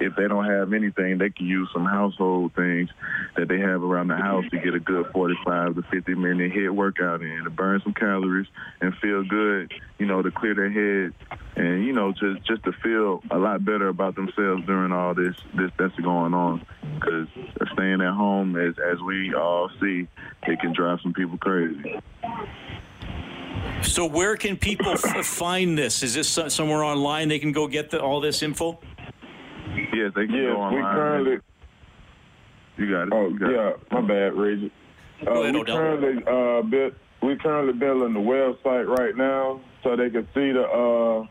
if 0.00 0.14
they 0.16 0.28
don't 0.28 0.44
have 0.44 0.74
anything, 0.74 1.16
they 1.16 1.30
can 1.30 1.46
use 1.46 1.68
some 1.72 1.86
household 1.86 2.52
things 2.54 2.90
that 3.36 3.48
they 3.48 3.58
have 3.58 3.82
around 3.82 4.08
the 4.08 4.16
house 4.16 4.44
to 4.50 4.58
get 4.58 4.74
a 4.74 4.80
good 4.80 5.06
45 5.12 5.76
to 5.76 5.82
50 5.82 6.14
minute 6.14 6.52
HIIT 6.52 6.74
workout 6.74 7.22
in, 7.22 7.44
to 7.44 7.50
burn 7.50 7.80
some 7.84 7.94
calories 7.94 8.46
and 8.82 8.94
feel 8.98 9.24
good, 9.24 9.72
you 9.98 10.04
know, 10.04 10.20
to 10.20 10.30
clear 10.30 10.54
their 10.54 10.65
head 10.70 11.14
and, 11.56 11.84
you 11.84 11.92
know, 11.92 12.12
just, 12.12 12.44
just 12.46 12.64
to 12.64 12.72
feel 12.82 13.22
a 13.30 13.38
lot 13.38 13.64
better 13.64 13.88
about 13.88 14.14
themselves 14.14 14.64
during 14.66 14.92
all 14.92 15.14
this, 15.14 15.34
this 15.54 15.70
that's 15.78 15.94
going 15.96 16.34
on. 16.34 16.64
Because 16.94 17.28
staying 17.72 18.00
at 18.00 18.14
home, 18.14 18.56
as, 18.56 18.74
as 18.78 19.00
we 19.00 19.34
all 19.34 19.70
see, 19.80 20.06
it 20.46 20.60
can 20.60 20.72
drive 20.72 21.00
some 21.02 21.12
people 21.12 21.38
crazy. 21.38 21.98
So 23.82 24.06
where 24.06 24.36
can 24.36 24.56
people 24.56 24.92
f- 24.92 25.24
find 25.24 25.76
this? 25.76 26.02
Is 26.02 26.14
this 26.14 26.28
somewhere 26.28 26.82
online 26.82 27.28
they 27.28 27.38
can 27.38 27.52
go 27.52 27.66
get 27.66 27.90
the, 27.90 28.00
all 28.00 28.20
this 28.20 28.42
info? 28.42 28.78
Yes, 29.74 30.12
they 30.14 30.26
can 30.26 30.34
yes, 30.34 30.52
go 30.52 30.60
online. 30.60 30.74
We 30.74 30.80
currently, 30.82 31.38
you 32.78 32.90
got 32.90 33.02
it. 33.08 33.12
Oh, 33.12 33.30
got 33.30 33.50
yeah, 33.50 33.68
it. 33.70 33.92
my 33.92 34.00
bad, 34.00 34.34
Reggie. 34.34 34.72
Uh, 35.24 35.30
ahead, 35.40 35.54
we 35.54 35.60
Odell. 35.60 35.76
currently 35.76 36.22
uh, 36.26 36.62
built, 36.62 36.94
we 37.22 37.36
currently 37.36 37.72
building 37.72 38.14
the 38.14 38.20
website 38.20 38.86
right 38.86 39.16
now 39.16 39.60
so 39.82 39.96
they 39.96 40.10
can 40.10 40.26
see 40.34 40.52
the 40.52 40.62
uh, 40.62 41.26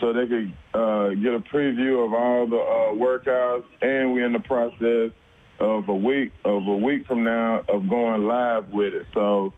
so 0.00 0.12
they 0.12 0.26
can 0.26 0.56
uh, 0.74 1.08
get 1.10 1.34
a 1.34 1.40
preview 1.40 2.04
of 2.04 2.12
all 2.12 2.46
the 2.46 2.56
uh, 2.56 2.94
workouts. 2.94 3.64
And 3.82 4.12
we're 4.12 4.26
in 4.26 4.32
the 4.32 4.40
process 4.40 5.10
of 5.58 5.88
a 5.88 5.94
week 5.94 6.32
of 6.44 6.66
a 6.66 6.76
week 6.76 7.06
from 7.06 7.24
now 7.24 7.62
of 7.68 7.88
going 7.88 8.26
live 8.26 8.68
with 8.70 8.94
it. 8.94 9.06
So 9.14 9.52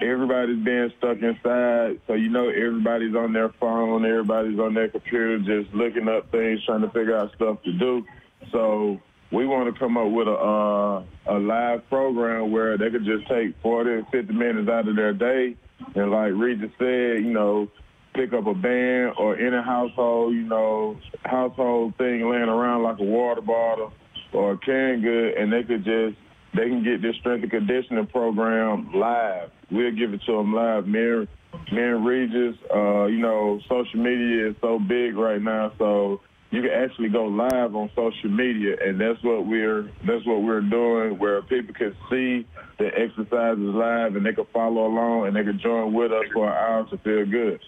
everybody's 0.00 0.64
being 0.64 0.92
stuck 0.98 1.18
inside. 1.18 2.00
So 2.06 2.14
you 2.14 2.28
know 2.28 2.48
everybody's 2.48 3.14
on 3.14 3.32
their 3.32 3.50
phone, 3.60 4.04
everybody's 4.04 4.58
on 4.58 4.74
their 4.74 4.88
computer, 4.88 5.38
just 5.38 5.74
looking 5.74 6.08
up 6.08 6.30
things, 6.30 6.64
trying 6.64 6.82
to 6.82 6.90
figure 6.90 7.16
out 7.16 7.32
stuff 7.34 7.62
to 7.62 7.72
do. 7.72 8.04
So 8.52 9.00
we 9.34 9.46
want 9.46 9.72
to 9.72 9.78
come 9.78 9.96
up 9.96 10.10
with 10.10 10.28
a 10.28 10.30
uh, 10.30 11.02
a 11.26 11.36
live 11.38 11.88
program 11.88 12.52
where 12.52 12.78
they 12.78 12.90
could 12.90 13.04
just 13.04 13.26
take 13.28 13.54
40 13.62 14.06
50 14.12 14.32
minutes 14.32 14.68
out 14.68 14.88
of 14.88 14.94
their 14.94 15.12
day, 15.12 15.56
and 15.94 16.10
like 16.10 16.32
Regis 16.34 16.70
said, 16.78 17.24
you 17.24 17.32
know, 17.32 17.68
pick 18.14 18.32
up 18.32 18.46
a 18.46 18.54
band 18.54 19.14
or 19.18 19.36
any 19.36 19.60
household, 19.62 20.34
you 20.34 20.42
know, 20.42 20.96
household 21.24 21.96
thing 21.98 22.30
laying 22.30 22.48
around 22.48 22.84
like 22.84 23.00
a 23.00 23.04
water 23.04 23.40
bottle 23.40 23.92
or 24.32 24.52
a 24.52 24.58
canned 24.58 25.02
good, 25.02 25.34
and 25.34 25.52
they 25.52 25.64
could 25.64 25.84
just 25.84 26.16
they 26.54 26.68
can 26.68 26.84
get 26.84 27.02
this 27.02 27.16
strength 27.16 27.42
and 27.42 27.50
conditioning 27.50 28.06
program 28.06 28.92
live. 28.94 29.50
We'll 29.70 29.90
give 29.90 30.14
it 30.14 30.20
to 30.26 30.32
them 30.32 30.54
live. 30.54 30.86
Me 30.86 31.00
and, 31.00 31.28
me 31.72 31.82
and 31.82 32.06
Regis, 32.06 32.56
uh, 32.72 33.06
you 33.06 33.18
know, 33.18 33.58
social 33.68 33.98
media 33.98 34.50
is 34.50 34.56
so 34.60 34.78
big 34.78 35.16
right 35.16 35.42
now, 35.42 35.72
so 35.78 36.20
you 36.54 36.62
can 36.62 36.70
actually 36.70 37.08
go 37.08 37.24
live 37.24 37.74
on 37.74 37.90
social 37.96 38.30
media, 38.30 38.76
and 38.84 39.00
that's 39.00 39.22
what 39.24 39.46
we're 39.46 39.90
that's 40.06 40.24
what 40.24 40.42
we're 40.42 40.60
doing, 40.60 41.18
where 41.18 41.42
people 41.42 41.74
can 41.74 41.96
see 42.08 42.46
the 42.78 42.86
exercises 42.96 43.58
live, 43.58 44.14
and 44.14 44.24
they 44.24 44.32
can 44.32 44.46
follow 44.52 44.86
along, 44.86 45.26
and 45.26 45.36
they 45.36 45.42
can 45.42 45.58
join 45.58 45.92
with 45.92 46.12
us 46.12 46.24
for 46.32 46.46
an 46.46 46.52
hour 46.52 46.86
to 46.90 46.98
feel 46.98 47.26
good. 47.26 47.60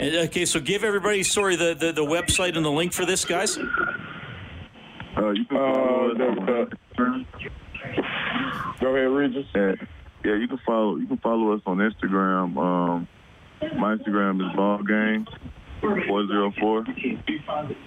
Uh, 0.00 0.24
okay, 0.26 0.44
so 0.44 0.60
give 0.60 0.84
everybody 0.84 1.24
sorry 1.24 1.56
the, 1.56 1.74
the, 1.74 1.90
the, 1.90 2.04
website 2.04 2.56
and 2.56 2.64
the 2.64 2.70
link 2.70 2.92
for 2.92 3.04
this, 3.04 3.24
guys. 3.24 3.58
Uh, 5.16 5.30
you 5.30 5.44
can 5.46 5.56
follow 5.56 6.10
uh, 6.10 6.62
us. 6.62 6.68
Go 8.80 8.94
ahead, 8.94 9.10
Regis. 9.10 9.46
Yeah, 9.52 9.74
yeah, 10.24 10.34
you 10.36 10.46
can 10.46 10.60
follow 10.64 10.96
you 10.96 11.06
can 11.08 11.18
follow 11.18 11.52
us 11.52 11.62
on 11.66 11.78
Instagram. 11.78 12.56
Um, 12.56 13.08
my 13.76 13.96
Instagram 13.96 14.40
is 14.48 14.56
ballgame. 14.56 15.26
404. 15.80 16.84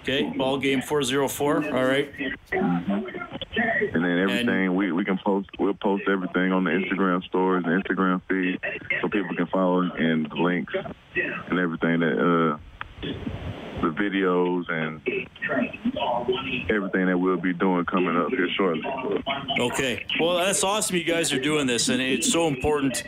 Okay, 0.02 0.34
ball 0.38 0.58
game 0.58 0.82
404. 0.82 1.66
All 1.66 1.86
right. 1.86 2.12
And 3.94 4.06
then 4.06 4.20
everything 4.20 4.50
and 4.50 4.76
we, 4.76 4.92
we 4.92 5.04
can 5.04 5.18
post 5.18 5.50
we'll 5.60 5.74
post 5.74 6.04
everything 6.08 6.52
on 6.52 6.64
the 6.64 6.72
Instagram 6.72 7.24
stories 7.26 7.66
and 7.66 7.84
Instagram 7.84 8.22
feed 8.30 8.60
so 9.02 9.10
people 9.10 9.36
can 9.36 9.48
follow 9.48 9.82
and 9.82 10.32
links 10.34 10.74
and 11.16 11.60
everything 11.60 12.00
that 12.00 12.18
uh 12.18 12.58
the 13.02 13.90
videos 13.90 14.70
and 14.72 15.02
everything 16.70 17.08
that 17.08 17.18
we'll 17.18 17.38
be 17.38 17.54
doing 17.54 17.84
coming 17.86 18.16
up 18.16 18.30
here 18.30 18.48
shortly. 18.56 18.84
Okay. 19.60 20.06
Well, 20.20 20.38
that's 20.38 20.64
awesome. 20.64 20.96
You 20.96 21.04
guys 21.04 21.34
are 21.34 21.40
doing 21.40 21.68
this, 21.68 21.90
and 21.90 22.02
it's 22.02 22.32
so 22.32 22.48
important 22.48 23.04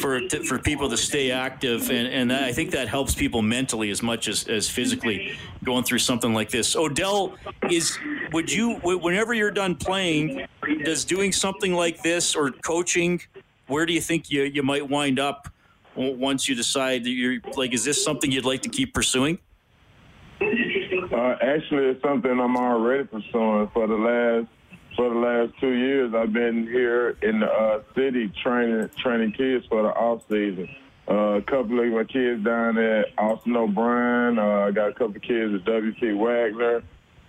for 0.00 0.20
for 0.48 0.58
people 0.58 0.88
to 0.90 0.96
stay 0.96 1.30
active, 1.30 1.90
and, 1.90 2.08
and 2.08 2.32
I 2.32 2.52
think 2.52 2.70
that 2.70 2.88
helps 2.88 3.14
people 3.14 3.42
mentally 3.42 3.90
as 3.90 4.02
much 4.02 4.28
as, 4.28 4.48
as 4.48 4.68
physically 4.68 5.36
going 5.64 5.84
through 5.84 5.98
something 5.98 6.32
like 6.32 6.50
this. 6.50 6.76
Odell, 6.76 7.34
is 7.70 7.98
would 8.32 8.50
you 8.50 8.76
whenever 8.82 9.34
you're 9.34 9.50
done 9.50 9.74
playing, 9.76 10.46
does 10.84 11.04
doing 11.04 11.32
something 11.32 11.74
like 11.74 12.02
this 12.02 12.34
or 12.34 12.50
coaching, 12.50 13.20
where 13.66 13.84
do 13.86 13.92
you 13.92 14.00
think 14.00 14.30
you 14.30 14.42
you 14.42 14.62
might 14.62 14.88
wind 14.88 15.18
up? 15.18 15.48
Once 15.96 16.48
you 16.48 16.54
decide 16.54 17.04
that 17.04 17.10
you're 17.10 17.40
like, 17.56 17.72
is 17.72 17.84
this 17.84 18.02
something 18.02 18.30
you'd 18.30 18.44
like 18.44 18.62
to 18.62 18.68
keep 18.68 18.92
pursuing? 18.92 19.38
Uh, 20.40 21.36
actually, 21.40 21.86
it's 21.86 22.02
something 22.02 22.38
I'm 22.38 22.56
already 22.56 23.04
pursuing 23.04 23.68
for 23.72 23.86
the 23.86 23.94
last 23.94 24.48
for 24.96 25.10
the 25.10 25.18
last 25.18 25.52
two 25.60 25.72
years. 25.72 26.14
I've 26.14 26.32
been 26.32 26.66
here 26.66 27.16
in 27.22 27.40
the 27.40 27.46
uh, 27.46 27.82
city 27.94 28.32
training 28.42 28.90
training 28.98 29.32
kids 29.32 29.64
for 29.66 29.82
the 29.82 29.88
off 29.88 30.22
season. 30.28 30.68
Uh, 31.08 31.36
a 31.36 31.42
couple 31.42 31.78
of 31.78 31.92
my 31.92 32.04
kids 32.04 32.44
down 32.44 32.76
at 32.78 33.06
Austin 33.16 33.56
O'Brien. 33.56 34.38
Uh, 34.38 34.66
I 34.66 34.70
got 34.72 34.88
a 34.88 34.92
couple 34.92 35.16
of 35.16 35.22
kids 35.22 35.54
at 35.54 35.64
W.P. 35.64 36.12
Wagner. 36.12 36.82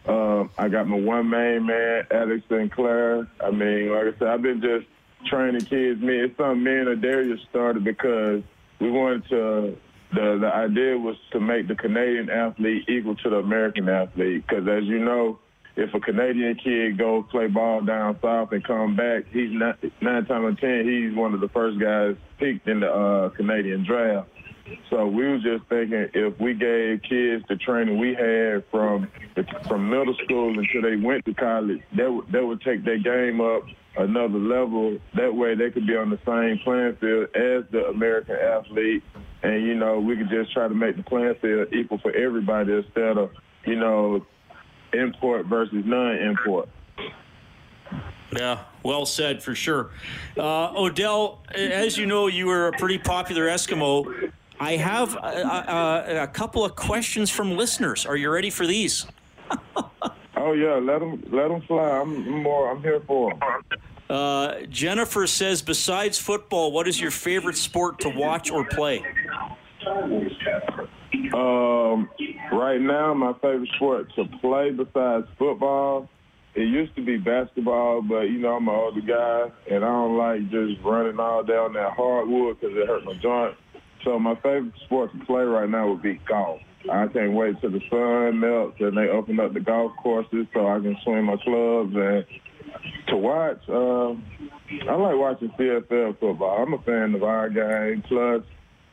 Um, 0.07 0.49
I 0.57 0.67
got 0.69 0.87
my 0.87 0.97
one 0.97 1.29
main 1.29 1.65
man, 1.65 2.07
Alex 2.11 2.43
Sinclair. 2.49 3.27
I 3.43 3.51
mean, 3.51 3.91
like 3.91 4.15
I 4.15 4.17
said, 4.17 4.27
I've 4.29 4.41
been 4.41 4.61
just 4.61 4.87
training 5.27 5.61
kids. 5.61 6.01
Me, 6.01 6.17
it's 6.19 6.35
something 6.37 6.63
me 6.63 6.77
and 6.77 6.87
Adarius 6.87 7.39
started 7.49 7.83
because 7.83 8.41
we 8.79 8.91
wanted 8.91 9.27
to 9.29 9.77
the 10.13 10.37
the 10.39 10.47
idea 10.47 10.97
was 10.97 11.17
to 11.31 11.39
make 11.39 11.67
the 11.67 11.75
Canadian 11.75 12.29
athlete 12.29 12.87
equal 12.87 13.15
to 13.15 13.29
the 13.29 13.37
American 13.37 13.89
athlete. 13.89 14.45
Because 14.47 14.67
as 14.67 14.83
you 14.85 14.99
know, 14.99 15.39
if 15.75 15.93
a 15.93 15.99
Canadian 15.99 16.55
kid 16.55 16.97
go 16.97 17.23
play 17.23 17.47
ball 17.47 17.81
down 17.81 18.17
south 18.21 18.51
and 18.51 18.63
come 18.63 18.95
back, 18.95 19.25
he's 19.31 19.51
not, 19.51 19.77
nine 20.01 20.25
times 20.25 20.31
out 20.31 20.45
of 20.45 20.59
ten 20.59 20.87
he's 20.87 21.15
one 21.15 21.33
of 21.33 21.41
the 21.41 21.49
first 21.49 21.79
guys 21.79 22.15
picked 22.39 22.67
in 22.67 22.79
the 22.79 22.91
uh, 22.91 23.29
Canadian 23.29 23.85
draft. 23.85 24.29
So 24.89 25.07
we 25.07 25.27
was 25.31 25.41
just 25.43 25.63
thinking 25.69 26.09
if 26.13 26.39
we 26.39 26.53
gave 26.53 27.01
kids 27.03 27.43
the 27.47 27.55
training 27.55 27.99
we 27.99 28.13
had 28.13 28.65
from 28.69 29.09
from 29.67 29.89
middle 29.89 30.15
school 30.25 30.57
until 30.57 30.81
they 30.81 30.97
went 30.97 31.25
to 31.25 31.33
college, 31.33 31.81
that 31.91 32.03
w- 32.03 32.25
that 32.31 32.45
would 32.45 32.61
take 32.61 32.83
their 32.83 32.97
game 32.97 33.39
up 33.39 33.63
another 33.97 34.39
level. 34.39 34.97
That 35.15 35.33
way 35.33 35.55
they 35.55 35.71
could 35.71 35.87
be 35.87 35.95
on 35.95 36.09
the 36.09 36.19
same 36.25 36.59
playing 36.63 36.95
field 36.97 37.35
as 37.35 37.63
the 37.71 37.87
American 37.89 38.35
athlete. 38.35 39.03
And, 39.43 39.63
you 39.65 39.75
know, 39.75 39.99
we 39.99 40.17
could 40.17 40.29
just 40.29 40.53
try 40.53 40.67
to 40.67 40.73
make 40.73 40.97
the 40.97 41.03
playing 41.03 41.35
field 41.41 41.73
equal 41.73 41.99
for 41.99 42.11
everybody 42.11 42.73
instead 42.73 43.17
of, 43.17 43.31
you 43.65 43.75
know, 43.75 44.25
import 44.93 45.45
versus 45.45 45.83
non-import. 45.85 46.69
Yeah, 48.35 48.63
well 48.83 49.05
said 49.05 49.41
for 49.41 49.55
sure. 49.55 49.89
Uh, 50.37 50.73
Odell, 50.75 51.43
as 51.55 51.97
you 51.97 52.05
know, 52.05 52.27
you 52.27 52.47
were 52.47 52.67
a 52.67 52.71
pretty 52.73 52.97
popular 52.97 53.47
Eskimo. 53.47 54.31
I 54.59 54.75
have 54.75 55.15
a, 55.15 55.17
a, 55.17 56.23
a 56.23 56.27
couple 56.27 56.65
of 56.65 56.75
questions 56.75 57.29
from 57.29 57.55
listeners. 57.55 58.05
Are 58.05 58.17
you 58.17 58.29
ready 58.29 58.49
for 58.49 58.67
these? 58.67 59.05
oh 60.37 60.53
yeah, 60.53 60.75
let 60.75 60.99
them 60.99 61.23
let 61.31 61.49
them 61.49 61.61
fly. 61.67 61.99
I'm 61.99 62.43
more. 62.43 62.71
I'm 62.71 62.81
here 62.81 63.01
for 63.05 63.31
them. 63.31 63.63
Uh, 64.09 64.61
Jennifer 64.69 65.27
says, 65.27 65.61
besides 65.61 66.17
football, 66.17 66.71
what 66.71 66.87
is 66.87 66.99
your 66.99 67.11
favorite 67.11 67.57
sport 67.57 67.99
to 67.99 68.09
watch 68.09 68.49
or 68.51 68.63
play? 68.63 69.03
Um, 71.33 72.09
right 72.51 72.79
now, 72.79 73.13
my 73.13 73.33
favorite 73.41 73.69
sport 73.75 74.07
to 74.15 74.25
play 74.39 74.71
besides 74.71 75.27
football, 75.37 76.09
it 76.55 76.63
used 76.63 76.95
to 76.95 77.03
be 77.03 77.17
basketball, 77.17 78.01
but 78.01 78.21
you 78.21 78.39
know 78.39 78.55
I'm 78.55 78.67
an 78.67 78.75
older 78.75 79.01
guy 79.01 79.51
and 79.69 79.83
I 79.83 79.87
don't 79.87 80.17
like 80.17 80.49
just 80.49 80.81
running 80.83 81.19
all 81.19 81.43
down 81.43 81.73
that 81.73 81.93
hardwood 81.93 82.59
because 82.59 82.75
it 82.75 82.87
hurt 82.87 83.05
my 83.05 83.13
joint. 83.15 83.55
So 84.03 84.17
my 84.17 84.35
favorite 84.35 84.73
sport 84.85 85.11
to 85.11 85.25
play 85.25 85.43
right 85.43 85.69
now 85.69 85.89
would 85.89 86.01
be 86.01 86.19
golf. 86.27 86.61
I 86.91 87.07
can't 87.07 87.33
wait 87.33 87.59
till 87.59 87.71
the 87.71 87.81
sun 87.89 88.39
melts 88.39 88.79
and 88.79 88.97
they 88.97 89.09
open 89.09 89.39
up 89.39 89.53
the 89.53 89.59
golf 89.59 89.91
courses 90.01 90.47
so 90.53 90.67
I 90.67 90.79
can 90.79 90.95
swing 91.03 91.25
my 91.25 91.37
clubs 91.43 91.95
and 91.95 92.25
to 93.07 93.17
watch. 93.17 93.61
Uh, 93.67 94.11
I 94.89 94.95
like 94.95 95.17
watching 95.17 95.49
CFL 95.57 96.19
football. 96.19 96.63
I'm 96.63 96.73
a 96.73 96.81
fan 96.83 97.15
of 97.15 97.23
our 97.23 97.49
game. 97.49 98.03
Plus, 98.07 98.43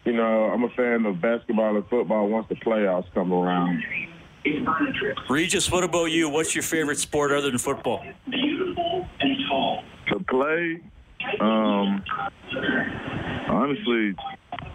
you 0.05 0.13
know, 0.13 0.45
I'm 0.45 0.65
a 0.65 0.71
fan 0.71 1.07
of 1.07 1.21
basketball 1.21 1.77
and 1.77 1.87
football 1.89 2.29
once 2.29 2.47
the 2.49 2.57
playoffs 2.57 3.07
come 3.15 3.33
around. 3.33 3.83
Regis, 5.29 5.71
what 5.71 5.85
about 5.85 6.07
you? 6.07 6.29
What's 6.29 6.55
your 6.55 6.63
favorite 6.63 6.99
sport 6.99 7.33
other 7.33 7.51
than 7.51 7.59
football? 7.59 8.05
Beautiful 8.29 9.07
and 9.21 9.37
tall. 9.49 9.83
To 10.09 10.21
play, 10.21 10.81
um, 11.41 12.05
honestly, 13.49 14.15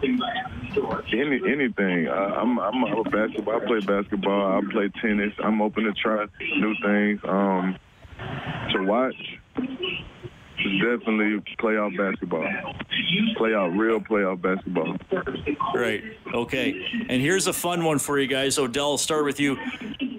any 0.02 1.40
anything. 1.50 2.08
Uh, 2.08 2.12
I'm, 2.12 2.58
I'm 2.58 2.84
I'm 2.84 2.98
a 2.98 3.04
basketball. 3.04 3.56
I 3.56 3.66
play 3.66 3.80
basketball. 3.80 4.58
I 4.58 4.60
play 4.70 4.90
tennis. 5.00 5.32
I'm 5.42 5.60
open 5.60 5.84
to 5.84 5.92
try 5.92 6.26
new 6.40 6.74
things. 6.84 7.20
Um, 7.24 7.76
to 8.72 8.82
watch 8.84 9.14
is 9.56 10.80
definitely 10.80 11.42
playoff 11.58 11.96
basketball. 11.96 12.46
Playoff, 13.38 13.78
real 13.78 14.00
playoff 14.00 14.40
basketball. 14.42 14.96
Right. 15.74 16.04
Okay. 16.34 16.84
And 17.08 17.22
here's 17.22 17.46
a 17.46 17.52
fun 17.52 17.84
one 17.84 17.98
for 17.98 18.18
you 18.18 18.26
guys. 18.26 18.58
Odell, 18.58 18.92
I'll 18.92 18.98
start 18.98 19.24
with 19.24 19.40
you. 19.40 19.56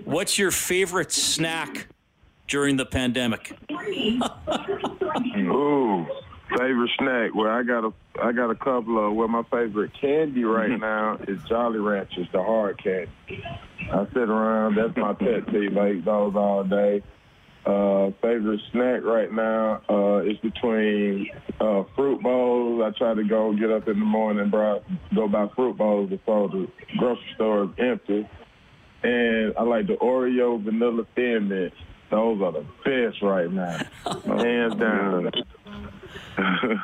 What's 0.06 0.38
your 0.40 0.52
favorite 0.52 1.12
snack 1.12 1.88
during 2.48 2.78
the 2.78 2.86
pandemic? 2.86 3.56
Ooh, 5.38 6.08
favorite 6.58 6.92
snack. 6.98 7.36
Well, 7.36 7.48
I 7.48 7.64
got 7.64 7.86
a 7.86 7.94
I 8.22 8.32
got 8.32 8.50
a 8.50 8.56
couple 8.56 9.08
of. 9.08 9.14
Well, 9.14 9.28
my 9.28 9.44
favorite 9.44 9.92
candy 10.00 10.44
right 10.44 10.80
now 10.80 11.18
is 11.28 11.42
Jolly 11.44 11.80
Ranchers, 11.80 12.28
the 12.32 12.44
hard 12.44 12.82
candy. 12.84 13.12
I 13.92 14.06
sit 14.14 14.30
around. 14.30 14.76
That's 14.76 14.96
my 14.98 15.14
pet 15.14 15.48
peeve. 15.52 15.78
I 15.78 15.92
eat 15.92 16.06
those 16.06 16.36
all 16.36 16.64
day. 16.64 17.04
Uh, 17.64 18.10
favorite 18.24 18.60
snack 18.72 19.04
right 19.04 19.32
now 19.32 19.82
uh, 19.88 20.18
is 20.24 20.36
between 20.38 21.30
uh, 21.60 21.84
fruit 21.96 22.20
bowls. 22.22 22.82
I 22.84 22.98
try 22.98 23.14
to 23.14 23.24
go 23.24 23.54
get 23.54 23.72
up 23.72 23.88
in 23.88 24.00
the 24.00 24.06
morning, 24.06 24.50
bro, 24.50 24.82
go 25.14 25.28
buy 25.28 25.48
fruit 25.56 25.78
bowls 25.78 26.10
before 26.10 26.50
the 26.50 26.68
grocery 26.98 27.24
store 27.36 27.66
is 27.66 27.70
empty. 27.78 28.28
And 29.04 29.54
I 29.58 29.64
like 29.64 29.86
the 29.86 29.94
Oreo 29.94 30.64
vanilla 30.64 31.06
thin 31.16 31.50
mints. 31.50 31.76
Those 32.10 32.42
are 32.42 32.52
the 32.52 32.66
best 32.84 33.22
right 33.22 33.52
now, 33.52 33.78
hands 34.26 34.76
down. 34.76 35.32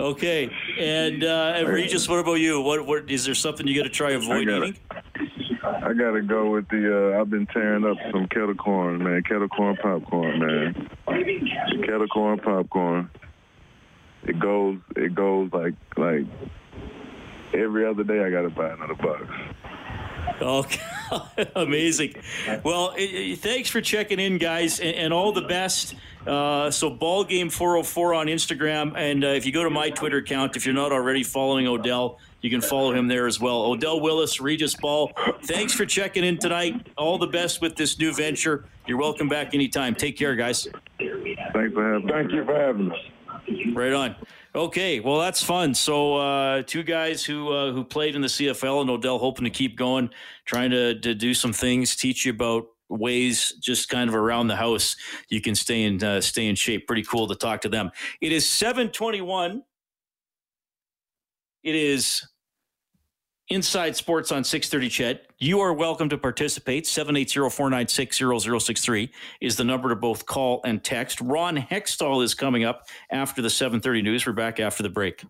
okay, 0.00 0.50
and 0.78 1.24
uh, 1.24 1.64
Regis, 1.66 2.08
what 2.08 2.18
about 2.18 2.34
you? 2.34 2.60
What, 2.60 2.86
what 2.86 3.10
is 3.10 3.24
there 3.24 3.34
something 3.34 3.66
you 3.66 3.76
got 3.76 3.84
to 3.84 3.90
try 3.90 4.12
avoid 4.12 4.48
eating? 4.48 4.76
I 5.62 5.92
gotta 5.94 6.22
go 6.22 6.50
with 6.50 6.68
the. 6.68 7.14
Uh, 7.14 7.20
I've 7.20 7.30
been 7.30 7.46
tearing 7.46 7.84
up 7.84 7.96
some 8.12 8.28
kettle 8.28 8.54
corn, 8.54 9.02
man. 9.02 9.22
Kettle 9.22 9.48
corn 9.48 9.76
popcorn, 9.76 10.38
man. 10.38 10.88
Kettle 11.84 12.06
corn 12.08 12.38
popcorn. 12.38 13.10
It 14.24 14.38
goes. 14.38 14.78
It 14.96 15.14
goes 15.14 15.50
like 15.52 15.74
like 15.96 16.24
every 17.52 17.86
other 17.86 18.04
day. 18.04 18.24
I 18.24 18.30
gotta 18.30 18.50
buy 18.50 18.70
another 18.70 18.94
box. 18.94 19.24
Okay, 20.42 20.80
amazing. 21.56 22.14
Well, 22.62 22.94
thanks 23.36 23.68
for 23.70 23.80
checking 23.80 24.20
in, 24.20 24.38
guys, 24.38 24.80
and, 24.80 24.94
and 24.94 25.12
all 25.12 25.32
the 25.32 25.42
best. 25.42 25.94
Uh, 26.26 26.70
so, 26.70 26.90
ball 26.90 27.24
game 27.24 27.48
404 27.48 28.14
on 28.14 28.26
Instagram, 28.26 28.96
and 28.96 29.24
uh, 29.24 29.28
if 29.28 29.46
you 29.46 29.52
go 29.52 29.62
to 29.64 29.70
my 29.70 29.90
Twitter 29.90 30.18
account, 30.18 30.56
if 30.56 30.66
you're 30.66 30.74
not 30.74 30.92
already 30.92 31.22
following 31.22 31.66
Odell, 31.66 32.18
you 32.42 32.50
can 32.50 32.60
follow 32.60 32.92
him 32.92 33.08
there 33.08 33.26
as 33.26 33.40
well. 33.40 33.62
Odell 33.62 34.00
Willis, 34.00 34.40
Regis 34.40 34.74
Ball, 34.74 35.10
thanks 35.44 35.72
for 35.72 35.86
checking 35.86 36.24
in 36.24 36.38
tonight. 36.38 36.86
All 36.96 37.18
the 37.18 37.28
best 37.28 37.60
with 37.60 37.76
this 37.76 37.98
new 37.98 38.12
venture. 38.12 38.64
You're 38.86 38.98
welcome 38.98 39.28
back 39.28 39.54
anytime. 39.54 39.94
Take 39.94 40.16
care, 40.18 40.34
guys. 40.34 40.68
Thanks 40.98 41.74
for 41.74 41.92
having. 41.92 42.08
Thank 42.08 42.32
you 42.32 42.44
for 42.44 42.54
having 42.54 42.92
us. 42.92 42.98
Right 43.74 43.92
on. 43.92 44.16
Okay, 44.56 45.00
well 45.00 45.18
that's 45.18 45.42
fun. 45.42 45.74
So 45.74 46.16
uh, 46.16 46.62
two 46.62 46.82
guys 46.82 47.22
who 47.22 47.52
uh, 47.52 47.72
who 47.72 47.84
played 47.84 48.14
in 48.14 48.22
the 48.22 48.28
CFL 48.28 48.80
and 48.80 48.88
Odell 48.88 49.18
hoping 49.18 49.44
to 49.44 49.50
keep 49.50 49.76
going, 49.76 50.08
trying 50.46 50.70
to, 50.70 50.98
to 51.00 51.14
do 51.14 51.34
some 51.34 51.52
things, 51.52 51.94
teach 51.94 52.24
you 52.24 52.32
about 52.32 52.64
ways 52.88 53.52
just 53.60 53.90
kind 53.90 54.08
of 54.08 54.14
around 54.14 54.46
the 54.46 54.56
house 54.56 54.96
you 55.28 55.42
can 55.42 55.54
stay 55.54 55.82
in 55.82 56.02
uh, 56.02 56.22
stay 56.22 56.46
in 56.46 56.54
shape. 56.54 56.86
Pretty 56.86 57.02
cool 57.02 57.26
to 57.28 57.34
talk 57.34 57.60
to 57.60 57.68
them. 57.68 57.90
It 58.22 58.32
is 58.32 58.48
seven 58.48 58.88
twenty 58.88 59.20
one. 59.20 59.62
It 61.62 61.74
is 61.74 62.26
Inside 63.48 63.94
Sports 63.94 64.32
on 64.32 64.42
630 64.42 64.88
CHED. 64.88 65.20
You 65.38 65.60
are 65.60 65.72
welcome 65.72 66.08
to 66.08 66.18
participate. 66.18 66.84
780-496-0063 66.84 69.08
is 69.40 69.54
the 69.54 69.62
number 69.62 69.88
to 69.88 69.94
both 69.94 70.26
call 70.26 70.60
and 70.64 70.82
text. 70.82 71.20
Ron 71.20 71.56
Hextall 71.56 72.24
is 72.24 72.34
coming 72.34 72.64
up 72.64 72.88
after 73.08 73.40
the 73.40 73.50
730 73.50 74.02
news. 74.02 74.26
We're 74.26 74.32
back 74.32 74.58
after 74.58 74.82
the 74.82 74.88
break. 74.88 75.22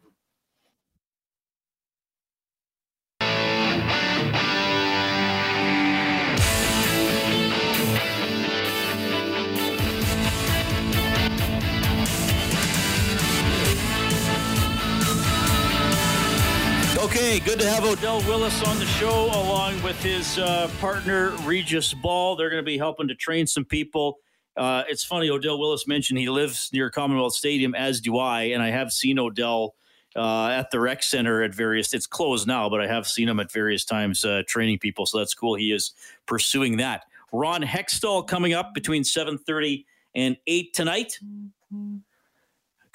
Okay, 17.17 17.41
good 17.41 17.59
to 17.61 17.67
have 17.67 17.83
Odell 17.83 18.21
Willis 18.25 18.63
on 18.69 18.79
the 18.79 18.85
show 18.85 19.25
along 19.29 19.83
with 19.83 19.99
his 20.03 20.37
uh, 20.37 20.71
partner 20.83 21.31
Regis 21.45 21.95
Ball. 21.95 22.37
They're 22.37 22.51
going 22.51 22.63
to 22.63 22.67
be 22.67 22.77
helping 22.77 23.09
to 23.09 23.15
train 23.15 23.47
some 23.47 23.65
people. 23.65 24.19
Uh, 24.55 24.83
it's 24.87 25.03
funny, 25.03 25.31
Odell 25.31 25.59
Willis 25.59 25.87
mentioned 25.87 26.19
he 26.19 26.29
lives 26.29 26.69
near 26.75 26.91
Commonwealth 26.91 27.33
Stadium, 27.33 27.75
as 27.75 28.03
do 28.03 28.19
I, 28.19 28.43
and 28.43 28.63
I 28.63 28.69
have 28.69 28.93
seen 28.93 29.19
Odell 29.19 29.77
uh, 30.15 30.49
at 30.49 30.71
the 30.71 30.79
rec 30.79 31.03
center 31.03 31.43
at 31.43 31.55
various. 31.55 31.95
It's 31.95 32.07
closed 32.07 32.47
now, 32.47 32.69
but 32.69 32.83
I 32.83 32.87
have 32.87 33.07
seen 33.07 33.31
him 33.31 33.41
at 33.41 33.51
various 33.51 33.87
times 33.87 34.23
uh, 34.23 34.43
training 34.47 34.79
people, 34.81 35.07
so 35.07 35.17
that's 35.17 35.33
cool. 35.33 35.55
He 35.55 35.73
is 35.73 35.93
pursuing 36.27 36.77
that. 36.77 37.07
Ron 37.33 37.63
Hextall 37.63 38.29
coming 38.29 38.53
up 38.53 38.75
between 38.75 39.05
seven 39.05 39.39
thirty 39.39 39.87
and 40.15 40.37
eight 40.47 40.75
tonight. 40.75 41.19
Mm-hmm. 41.25 41.97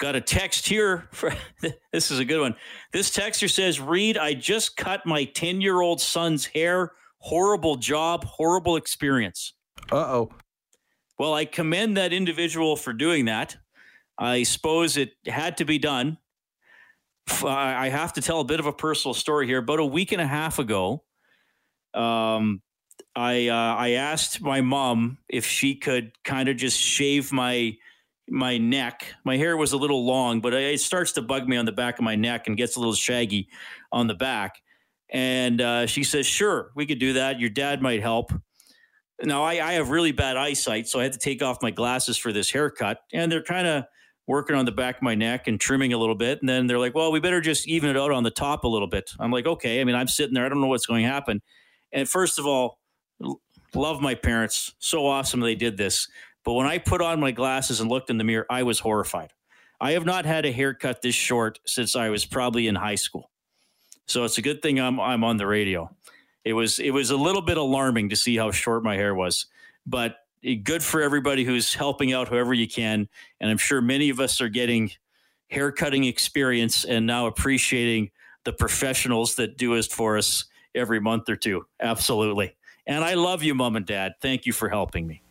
Got 0.02 0.16
a 0.16 0.20
text 0.20 0.68
here. 0.68 1.06
For, 1.12 1.32
this 1.92 2.10
is 2.10 2.18
a 2.18 2.24
good 2.24 2.40
one. 2.40 2.56
This 2.92 3.08
texter 3.08 3.48
says, 3.48 3.78
Reed, 3.78 4.18
I 4.18 4.34
just 4.34 4.76
cut 4.76 5.06
my 5.06 5.22
10 5.22 5.60
year 5.60 5.80
old 5.80 6.00
son's 6.00 6.44
hair. 6.44 6.90
Horrible 7.18 7.76
job, 7.76 8.24
horrible 8.24 8.74
experience. 8.74 9.52
Uh 9.92 9.98
oh. 9.98 10.30
Well, 11.20 11.34
I 11.34 11.44
commend 11.44 11.98
that 11.98 12.12
individual 12.12 12.74
for 12.74 12.92
doing 12.92 13.26
that. 13.26 13.56
I 14.18 14.42
suppose 14.42 14.96
it 14.96 15.12
had 15.24 15.58
to 15.58 15.64
be 15.64 15.78
done. 15.78 16.18
I 17.44 17.88
have 17.88 18.12
to 18.14 18.20
tell 18.20 18.40
a 18.40 18.44
bit 18.44 18.58
of 18.58 18.66
a 18.66 18.72
personal 18.72 19.14
story 19.14 19.46
here. 19.46 19.58
About 19.58 19.78
a 19.78 19.84
week 19.84 20.10
and 20.10 20.20
a 20.20 20.26
half 20.26 20.58
ago, 20.58 21.04
um, 21.94 22.60
I 23.14 23.46
uh, 23.46 23.76
I 23.76 23.90
asked 23.90 24.40
my 24.40 24.62
mom 24.62 25.18
if 25.28 25.46
she 25.46 25.76
could 25.76 26.10
kind 26.24 26.48
of 26.48 26.56
just 26.56 26.80
shave 26.80 27.30
my 27.30 27.76
my 28.28 28.58
neck. 28.58 29.14
My 29.24 29.36
hair 29.36 29.56
was 29.56 29.72
a 29.72 29.76
little 29.76 30.04
long, 30.04 30.40
but 30.40 30.54
it 30.54 30.80
starts 30.80 31.12
to 31.12 31.22
bug 31.22 31.48
me 31.48 31.56
on 31.56 31.64
the 31.64 31.72
back 31.72 31.98
of 31.98 32.04
my 32.04 32.16
neck 32.16 32.46
and 32.46 32.56
gets 32.56 32.76
a 32.76 32.80
little 32.80 32.94
shaggy 32.94 33.48
on 33.90 34.06
the 34.06 34.14
back. 34.14 34.62
And 35.10 35.60
uh, 35.60 35.86
she 35.86 36.04
says, 36.04 36.26
"Sure, 36.26 36.70
we 36.74 36.86
could 36.86 36.98
do 36.98 37.14
that. 37.14 37.38
Your 37.38 37.50
dad 37.50 37.82
might 37.82 38.00
help." 38.00 38.32
Now 39.22 39.42
I, 39.42 39.52
I 39.64 39.72
have 39.74 39.90
really 39.90 40.12
bad 40.12 40.36
eyesight, 40.36 40.88
so 40.88 40.98
I 40.98 41.04
had 41.04 41.12
to 41.12 41.18
take 41.18 41.42
off 41.42 41.62
my 41.62 41.70
glasses 41.70 42.16
for 42.16 42.32
this 42.32 42.50
haircut, 42.50 43.00
and 43.12 43.30
they're 43.30 43.42
kind 43.42 43.66
of 43.66 43.84
working 44.26 44.56
on 44.56 44.64
the 44.64 44.72
back 44.72 44.96
of 44.96 45.02
my 45.02 45.14
neck 45.14 45.48
and 45.48 45.60
trimming 45.60 45.92
a 45.92 45.98
little 45.98 46.14
bit. 46.14 46.40
And 46.40 46.48
then 46.48 46.66
they're 46.66 46.78
like, 46.78 46.94
"Well, 46.94 47.12
we 47.12 47.20
better 47.20 47.40
just 47.40 47.68
even 47.68 47.90
it 47.90 47.96
out 47.96 48.10
on 48.10 48.22
the 48.22 48.30
top 48.30 48.64
a 48.64 48.68
little 48.68 48.88
bit." 48.88 49.10
I'm 49.20 49.30
like, 49.30 49.46
"Okay." 49.46 49.80
I 49.80 49.84
mean, 49.84 49.96
I'm 49.96 50.08
sitting 50.08 50.32
there. 50.32 50.46
I 50.46 50.48
don't 50.48 50.60
know 50.60 50.68
what's 50.68 50.86
going 50.86 51.02
to 51.02 51.10
happen. 51.10 51.42
And 51.92 52.08
first 52.08 52.38
of 52.38 52.46
all, 52.46 52.78
love 53.74 54.00
my 54.00 54.14
parents. 54.14 54.74
So 54.78 55.06
awesome 55.06 55.40
they 55.40 55.54
did 55.54 55.76
this. 55.76 56.08
But 56.44 56.54
when 56.54 56.66
I 56.66 56.78
put 56.78 57.00
on 57.00 57.20
my 57.20 57.30
glasses 57.30 57.80
and 57.80 57.90
looked 57.90 58.10
in 58.10 58.18
the 58.18 58.24
mirror, 58.24 58.46
I 58.50 58.62
was 58.62 58.80
horrified. 58.80 59.32
I 59.80 59.92
have 59.92 60.04
not 60.04 60.24
had 60.24 60.44
a 60.44 60.52
haircut 60.52 61.02
this 61.02 61.14
short 61.14 61.60
since 61.66 61.96
I 61.96 62.08
was 62.08 62.24
probably 62.24 62.68
in 62.68 62.74
high 62.74 62.94
school. 62.94 63.30
So 64.06 64.24
it's 64.24 64.38
a 64.38 64.42
good 64.42 64.62
thing 64.62 64.78
I'm 64.78 65.00
I'm 65.00 65.24
on 65.24 65.36
the 65.36 65.46
radio. 65.46 65.90
It 66.44 66.52
was 66.52 66.78
it 66.78 66.90
was 66.90 67.10
a 67.10 67.16
little 67.16 67.42
bit 67.42 67.56
alarming 67.56 68.10
to 68.10 68.16
see 68.16 68.36
how 68.36 68.50
short 68.50 68.82
my 68.82 68.96
hair 68.96 69.14
was, 69.14 69.46
but 69.86 70.16
good 70.64 70.82
for 70.82 71.02
everybody 71.02 71.44
who's 71.44 71.74
helping 71.74 72.12
out 72.12 72.28
whoever 72.28 72.52
you 72.52 72.68
can. 72.68 73.08
And 73.40 73.50
I'm 73.50 73.58
sure 73.58 73.80
many 73.80 74.10
of 74.10 74.20
us 74.20 74.40
are 74.40 74.48
getting 74.48 74.90
haircutting 75.50 76.04
experience 76.04 76.84
and 76.84 77.06
now 77.06 77.26
appreciating 77.26 78.10
the 78.44 78.52
professionals 78.52 79.36
that 79.36 79.56
do 79.56 79.74
it 79.74 79.86
for 79.86 80.16
us 80.16 80.46
every 80.74 81.00
month 81.00 81.28
or 81.28 81.36
two. 81.36 81.66
Absolutely. 81.80 82.56
And 82.86 83.04
I 83.04 83.14
love 83.14 83.42
you, 83.42 83.54
mom 83.54 83.76
and 83.76 83.86
dad. 83.86 84.14
Thank 84.20 84.46
you 84.46 84.52
for 84.52 84.68
helping 84.68 85.06
me. 85.06 85.22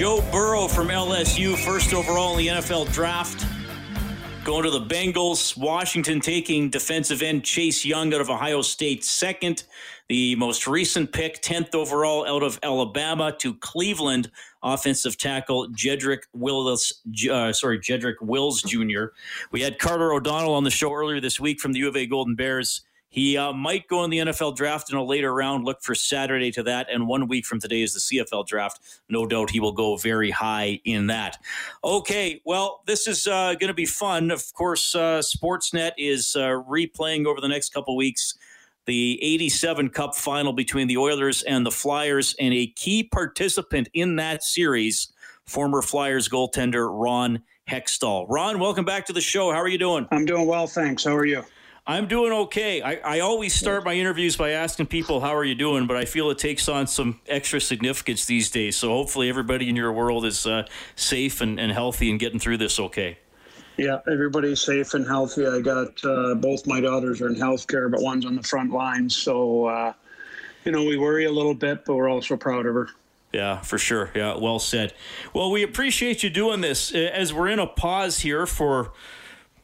Joe 0.00 0.24
Burrow 0.32 0.66
from 0.66 0.88
LSU, 0.88 1.58
first 1.58 1.92
overall 1.92 2.32
in 2.32 2.38
the 2.38 2.46
NFL 2.46 2.90
draft. 2.90 3.46
Going 4.44 4.62
to 4.64 4.70
the 4.70 4.80
Bengals. 4.80 5.58
Washington 5.58 6.20
taking 6.20 6.70
defensive 6.70 7.20
end 7.20 7.44
Chase 7.44 7.84
Young 7.84 8.14
out 8.14 8.22
of 8.22 8.30
Ohio 8.30 8.62
State 8.62 9.04
second. 9.04 9.64
The 10.08 10.36
most 10.36 10.66
recent 10.66 11.12
pick, 11.12 11.42
10th 11.42 11.74
overall 11.74 12.26
out 12.26 12.42
of 12.42 12.58
Alabama 12.62 13.36
to 13.40 13.52
Cleveland, 13.56 14.30
offensive 14.62 15.18
tackle 15.18 15.68
Jedrick 15.68 16.20
Willis, 16.32 17.02
uh, 17.30 17.52
sorry, 17.52 17.78
Jedrick 17.78 18.22
Wills 18.22 18.62
Jr. 18.62 19.08
We 19.52 19.60
had 19.60 19.78
Carter 19.78 20.14
O'Donnell 20.14 20.54
on 20.54 20.64
the 20.64 20.70
show 20.70 20.94
earlier 20.94 21.20
this 21.20 21.38
week 21.38 21.60
from 21.60 21.74
the 21.74 21.80
U 21.80 21.88
of 21.88 21.96
A 21.96 22.06
Golden 22.06 22.36
Bears. 22.36 22.80
He 23.10 23.36
uh, 23.36 23.52
might 23.52 23.88
go 23.88 24.04
in 24.04 24.10
the 24.10 24.18
NFL 24.18 24.56
draft 24.56 24.90
in 24.90 24.96
a 24.96 25.04
later 25.04 25.34
round. 25.34 25.64
Look 25.64 25.82
for 25.82 25.96
Saturday 25.96 26.52
to 26.52 26.62
that. 26.62 26.86
And 26.90 27.08
one 27.08 27.26
week 27.26 27.44
from 27.44 27.58
today 27.58 27.82
is 27.82 27.92
the 27.92 27.98
CFL 27.98 28.46
draft. 28.46 28.80
No 29.08 29.26
doubt 29.26 29.50
he 29.50 29.58
will 29.58 29.72
go 29.72 29.96
very 29.96 30.30
high 30.30 30.80
in 30.84 31.08
that. 31.08 31.38
Okay, 31.82 32.40
well, 32.44 32.82
this 32.86 33.08
is 33.08 33.26
uh, 33.26 33.54
going 33.54 33.68
to 33.68 33.74
be 33.74 33.84
fun. 33.84 34.30
Of 34.30 34.54
course, 34.54 34.94
uh, 34.94 35.18
Sportsnet 35.18 35.92
is 35.98 36.36
uh, 36.36 36.62
replaying 36.68 37.26
over 37.26 37.40
the 37.40 37.48
next 37.48 37.74
couple 37.74 37.96
weeks 37.96 38.34
the 38.86 39.22
87 39.22 39.90
Cup 39.90 40.14
final 40.14 40.52
between 40.52 40.86
the 40.86 40.96
Oilers 40.96 41.42
and 41.42 41.66
the 41.66 41.70
Flyers. 41.70 42.34
And 42.38 42.54
a 42.54 42.68
key 42.68 43.02
participant 43.02 43.88
in 43.92 44.16
that 44.16 44.42
series, 44.44 45.12
former 45.46 45.82
Flyers 45.82 46.28
goaltender 46.28 46.88
Ron 46.90 47.42
Hextall. 47.68 48.26
Ron, 48.28 48.60
welcome 48.60 48.84
back 48.84 49.06
to 49.06 49.12
the 49.12 49.20
show. 49.20 49.50
How 49.50 49.58
are 49.58 49.68
you 49.68 49.78
doing? 49.78 50.06
I'm 50.12 50.24
doing 50.24 50.46
well, 50.46 50.66
thanks. 50.66 51.04
How 51.04 51.16
are 51.16 51.26
you? 51.26 51.44
I'm 51.90 52.06
doing 52.06 52.32
okay. 52.32 52.82
I, 52.82 53.16
I 53.16 53.20
always 53.20 53.52
start 53.52 53.84
my 53.84 53.94
interviews 53.94 54.36
by 54.36 54.50
asking 54.50 54.86
people, 54.86 55.20
How 55.20 55.34
are 55.34 55.42
you 55.42 55.56
doing? 55.56 55.88
But 55.88 55.96
I 55.96 56.04
feel 56.04 56.30
it 56.30 56.38
takes 56.38 56.68
on 56.68 56.86
some 56.86 57.18
extra 57.26 57.60
significance 57.60 58.26
these 58.26 58.48
days. 58.48 58.76
So 58.76 58.90
hopefully, 58.90 59.28
everybody 59.28 59.68
in 59.68 59.74
your 59.74 59.92
world 59.92 60.24
is 60.24 60.46
uh, 60.46 60.66
safe 60.94 61.40
and, 61.40 61.58
and 61.58 61.72
healthy 61.72 62.08
and 62.08 62.20
getting 62.20 62.38
through 62.38 62.58
this 62.58 62.78
okay. 62.78 63.18
Yeah, 63.76 63.98
everybody's 64.08 64.60
safe 64.60 64.94
and 64.94 65.04
healthy. 65.04 65.44
I 65.48 65.60
got 65.62 66.04
uh, 66.04 66.36
both 66.36 66.64
my 66.64 66.80
daughters 66.80 67.20
are 67.20 67.28
in 67.28 67.34
healthcare, 67.34 67.90
but 67.90 68.00
one's 68.00 68.24
on 68.24 68.36
the 68.36 68.42
front 68.44 68.70
lines. 68.70 69.16
So, 69.16 69.64
uh, 69.64 69.92
you 70.64 70.70
know, 70.70 70.84
we 70.84 70.96
worry 70.96 71.24
a 71.24 71.32
little 71.32 71.54
bit, 71.54 71.84
but 71.84 71.96
we're 71.96 72.08
also 72.08 72.36
proud 72.36 72.66
of 72.66 72.74
her. 72.74 72.88
Yeah, 73.32 73.62
for 73.62 73.78
sure. 73.78 74.12
Yeah, 74.14 74.36
well 74.36 74.60
said. 74.60 74.94
Well, 75.34 75.50
we 75.50 75.64
appreciate 75.64 76.22
you 76.22 76.30
doing 76.30 76.60
this 76.60 76.94
as 76.94 77.32
we're 77.34 77.48
in 77.48 77.58
a 77.58 77.66
pause 77.66 78.20
here 78.20 78.46
for 78.46 78.92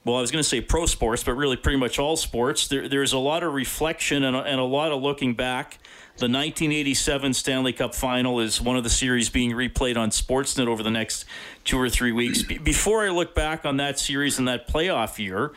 well, 0.06 0.18
I 0.18 0.20
was 0.20 0.30
going 0.30 0.42
to 0.42 0.48
say 0.48 0.60
pro 0.60 0.86
sports, 0.86 1.24
but 1.24 1.34
really 1.34 1.56
pretty 1.56 1.78
much 1.78 1.98
all 1.98 2.16
sports. 2.16 2.68
There, 2.68 2.88
there's 2.88 3.12
a 3.12 3.18
lot 3.18 3.42
of 3.42 3.52
reflection 3.52 4.22
and 4.22 4.36
a, 4.36 4.40
and 4.40 4.60
a 4.60 4.64
lot 4.64 4.92
of 4.92 5.02
looking 5.02 5.34
back. 5.34 5.80
The 6.18 6.26
1987 6.26 7.34
Stanley 7.34 7.72
Cup 7.72 7.92
final 7.92 8.38
is 8.38 8.60
one 8.60 8.76
of 8.76 8.84
the 8.84 8.88
series 8.88 9.28
being 9.30 9.50
replayed 9.50 9.96
on 9.96 10.10
Sportsnet 10.10 10.68
over 10.68 10.84
the 10.84 10.92
next 10.92 11.24
two 11.64 11.76
or 11.76 11.90
three 11.90 12.12
weeks. 12.12 12.44
Be- 12.44 12.58
before 12.58 13.04
I 13.04 13.10
look 13.10 13.34
back 13.34 13.64
on 13.66 13.78
that 13.78 13.98
series 13.98 14.38
and 14.38 14.46
that 14.46 14.68
playoff 14.68 15.18
year, 15.18 15.52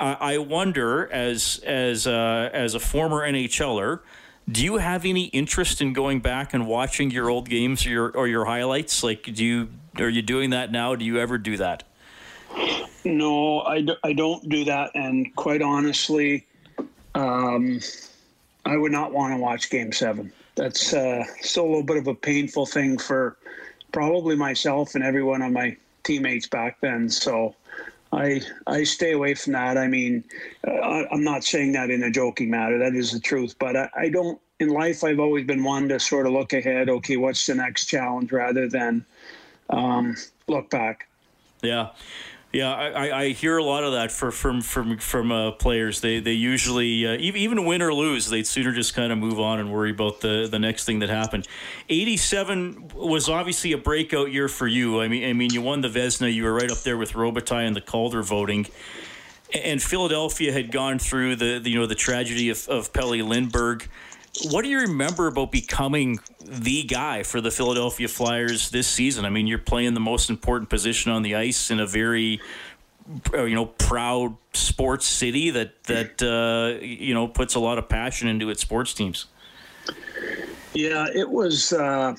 I, 0.00 0.38
wonder, 0.38 1.12
as 1.12 1.60
as 1.66 2.06
uh, 2.06 2.48
as 2.54 2.74
a 2.74 2.80
former 2.80 3.20
NHLer, 3.20 4.00
do 4.50 4.64
you 4.64 4.78
have 4.78 5.04
any 5.04 5.26
interest 5.26 5.82
in 5.82 5.92
going 5.92 6.20
back 6.20 6.54
and 6.54 6.66
watching 6.66 7.10
your 7.10 7.28
old 7.28 7.50
games 7.50 7.84
or 7.84 7.90
your 7.90 8.10
or 8.16 8.26
your 8.26 8.46
highlights? 8.46 9.02
Like, 9.02 9.24
do 9.24 9.44
you 9.44 9.68
are 9.98 10.08
you 10.08 10.22
doing 10.22 10.50
that 10.50 10.72
now? 10.72 10.94
Do 10.94 11.04
you 11.04 11.18
ever 11.18 11.36
do 11.36 11.58
that? 11.58 11.84
No, 13.04 13.60
I, 13.62 13.80
do, 13.80 13.94
I 14.04 14.12
don't 14.12 14.48
do 14.48 14.64
that. 14.64 14.90
And 14.94 15.34
quite 15.36 15.62
honestly, 15.62 16.46
um, 17.14 17.80
I 18.66 18.76
would 18.76 18.92
not 18.92 19.12
want 19.12 19.34
to 19.34 19.38
watch 19.38 19.70
Game 19.70 19.92
Seven. 19.92 20.32
That's 20.54 20.92
uh, 20.92 21.24
still 21.40 21.64
a 21.64 21.66
little 21.66 21.82
bit 21.82 21.96
of 21.96 22.06
a 22.06 22.14
painful 22.14 22.66
thing 22.66 22.98
for 22.98 23.36
probably 23.92 24.36
myself 24.36 24.94
and 24.94 25.02
every 25.02 25.22
one 25.22 25.42
of 25.42 25.52
my 25.52 25.76
teammates 26.02 26.46
back 26.46 26.80
then. 26.80 27.08
So 27.08 27.54
I 28.12 28.42
I 28.66 28.84
stay 28.84 29.12
away 29.12 29.34
from 29.34 29.54
that. 29.54 29.78
I 29.78 29.86
mean, 29.86 30.24
uh, 30.66 31.04
I'm 31.10 31.24
not 31.24 31.44
saying 31.44 31.72
that 31.72 31.90
in 31.90 32.02
a 32.02 32.10
joking 32.10 32.50
matter. 32.50 32.78
That 32.78 32.94
is 32.94 33.12
the 33.12 33.20
truth. 33.20 33.54
But 33.58 33.76
I, 33.76 33.88
I 33.96 34.08
don't. 34.08 34.40
In 34.58 34.68
life, 34.68 35.02
I've 35.04 35.20
always 35.20 35.46
been 35.46 35.64
one 35.64 35.88
to 35.88 35.98
sort 35.98 36.26
of 36.26 36.34
look 36.34 36.52
ahead. 36.52 36.90
Okay, 36.90 37.16
what's 37.16 37.46
the 37.46 37.54
next 37.54 37.86
challenge, 37.86 38.30
rather 38.30 38.68
than 38.68 39.06
um, 39.70 40.16
look 40.48 40.68
back. 40.68 41.08
Yeah. 41.62 41.90
Yeah, 42.52 42.72
I, 42.72 43.20
I 43.20 43.28
hear 43.28 43.58
a 43.58 43.62
lot 43.62 43.84
of 43.84 43.92
that 43.92 44.10
for, 44.10 44.32
from 44.32 44.60
from 44.60 44.98
from 44.98 45.30
uh, 45.30 45.52
players. 45.52 46.00
They 46.00 46.18
they 46.18 46.32
usually 46.32 47.06
uh, 47.06 47.12
even 47.12 47.64
win 47.64 47.80
or 47.80 47.94
lose, 47.94 48.28
they'd 48.28 48.46
sooner 48.46 48.72
just 48.72 48.92
kind 48.92 49.12
of 49.12 49.18
move 49.18 49.38
on 49.38 49.60
and 49.60 49.72
worry 49.72 49.92
about 49.92 50.20
the, 50.20 50.48
the 50.50 50.58
next 50.58 50.84
thing 50.84 50.98
that 50.98 51.10
happened. 51.10 51.46
Eighty 51.88 52.16
seven 52.16 52.90
was 52.92 53.28
obviously 53.28 53.70
a 53.70 53.78
breakout 53.78 54.32
year 54.32 54.48
for 54.48 54.66
you. 54.66 55.00
I 55.00 55.06
mean, 55.06 55.28
I 55.28 55.32
mean, 55.32 55.52
you 55.52 55.62
won 55.62 55.80
the 55.80 55.88
Vezina. 55.88 56.32
You 56.32 56.42
were 56.42 56.52
right 56.52 56.70
up 56.72 56.78
there 56.78 56.96
with 56.96 57.12
Robitaille 57.12 57.68
and 57.68 57.76
the 57.76 57.80
Calder 57.80 58.22
voting. 58.22 58.66
And 59.54 59.80
Philadelphia 59.80 60.52
had 60.52 60.72
gone 60.72 60.98
through 60.98 61.36
the, 61.36 61.60
the 61.60 61.70
you 61.70 61.78
know 61.78 61.86
the 61.86 61.94
tragedy 61.94 62.50
of, 62.50 62.68
of 62.68 62.92
Pelle 62.92 63.10
Lindbergh. 63.10 63.88
What 64.44 64.62
do 64.62 64.68
you 64.68 64.80
remember 64.80 65.26
about 65.26 65.50
becoming 65.50 66.20
the 66.44 66.84
guy 66.84 67.24
for 67.24 67.40
the 67.40 67.50
Philadelphia 67.50 68.08
Flyers 68.08 68.70
this 68.70 68.86
season? 68.86 69.24
I 69.24 69.30
mean, 69.30 69.46
you're 69.46 69.58
playing 69.58 69.94
the 69.94 70.00
most 70.00 70.30
important 70.30 70.70
position 70.70 71.10
on 71.10 71.22
the 71.22 71.34
ice 71.34 71.70
in 71.70 71.80
a 71.80 71.86
very 71.86 72.40
uh, 73.34 73.42
you 73.42 73.56
know 73.56 73.66
proud 73.66 74.36
sports 74.52 75.06
city 75.06 75.50
that 75.50 75.82
that 75.84 76.22
uh, 76.22 76.80
you 76.82 77.12
know 77.12 77.26
puts 77.26 77.56
a 77.56 77.60
lot 77.60 77.78
of 77.78 77.88
passion 77.88 78.28
into 78.28 78.50
its 78.50 78.62
sports 78.62 78.94
teams. 78.94 79.26
Yeah, 80.74 81.06
it 81.12 81.28
was. 81.28 81.72
Uh, 81.72 82.14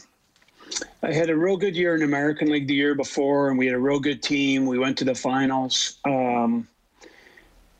I 1.03 1.13
had 1.13 1.29
a 1.29 1.35
real 1.35 1.57
good 1.57 1.75
year 1.75 1.95
in 1.95 2.03
American 2.03 2.49
League 2.49 2.67
the 2.67 2.75
year 2.75 2.93
before, 2.93 3.49
and 3.49 3.57
we 3.57 3.67
had 3.67 3.75
a 3.75 3.79
real 3.79 3.99
good 3.99 4.21
team. 4.21 4.65
We 4.65 4.77
went 4.77 4.97
to 4.97 5.05
the 5.05 5.15
finals. 5.15 5.97
Um, 6.05 6.67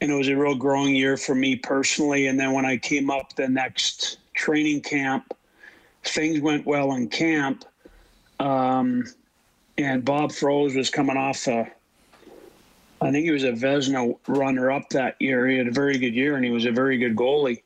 and 0.02 0.10
it 0.10 0.16
was 0.16 0.30
a 0.30 0.36
real 0.36 0.56
growing 0.56 0.96
year 0.96 1.16
for 1.16 1.36
me 1.36 1.56
personally. 1.56 2.28
And 2.28 2.40
then 2.40 2.54
when 2.54 2.66
I 2.66 2.78
came 2.78 3.12
up 3.12 3.36
the 3.36 3.48
next 3.48 4.18
training 4.42 4.82
camp. 4.82 5.36
Things 6.04 6.42
went 6.42 6.66
well 6.66 6.94
in 6.94 7.08
camp. 7.08 7.64
Um, 8.40 9.06
and 9.78 10.04
Bob 10.04 10.32
Froese 10.32 10.76
was 10.76 10.90
coming 10.90 11.16
off 11.16 11.48
a, 11.48 11.72
I 13.02 13.12
think 13.12 13.26
he 13.26 13.32
was 13.32 13.44
a 13.44 13.52
Vezina 13.52 14.18
runner 14.28 14.72
up 14.72 14.90
that 14.90 15.16
year. 15.20 15.48
He 15.48 15.58
had 15.58 15.68
a 15.68 15.72
very 15.72 16.00
good 16.00 16.16
year 16.16 16.36
and 16.36 16.44
he 16.44 16.50
was 16.50 16.66
a 16.66 16.72
very 16.72 16.98
good 16.98 17.16
goalie. 17.16 17.62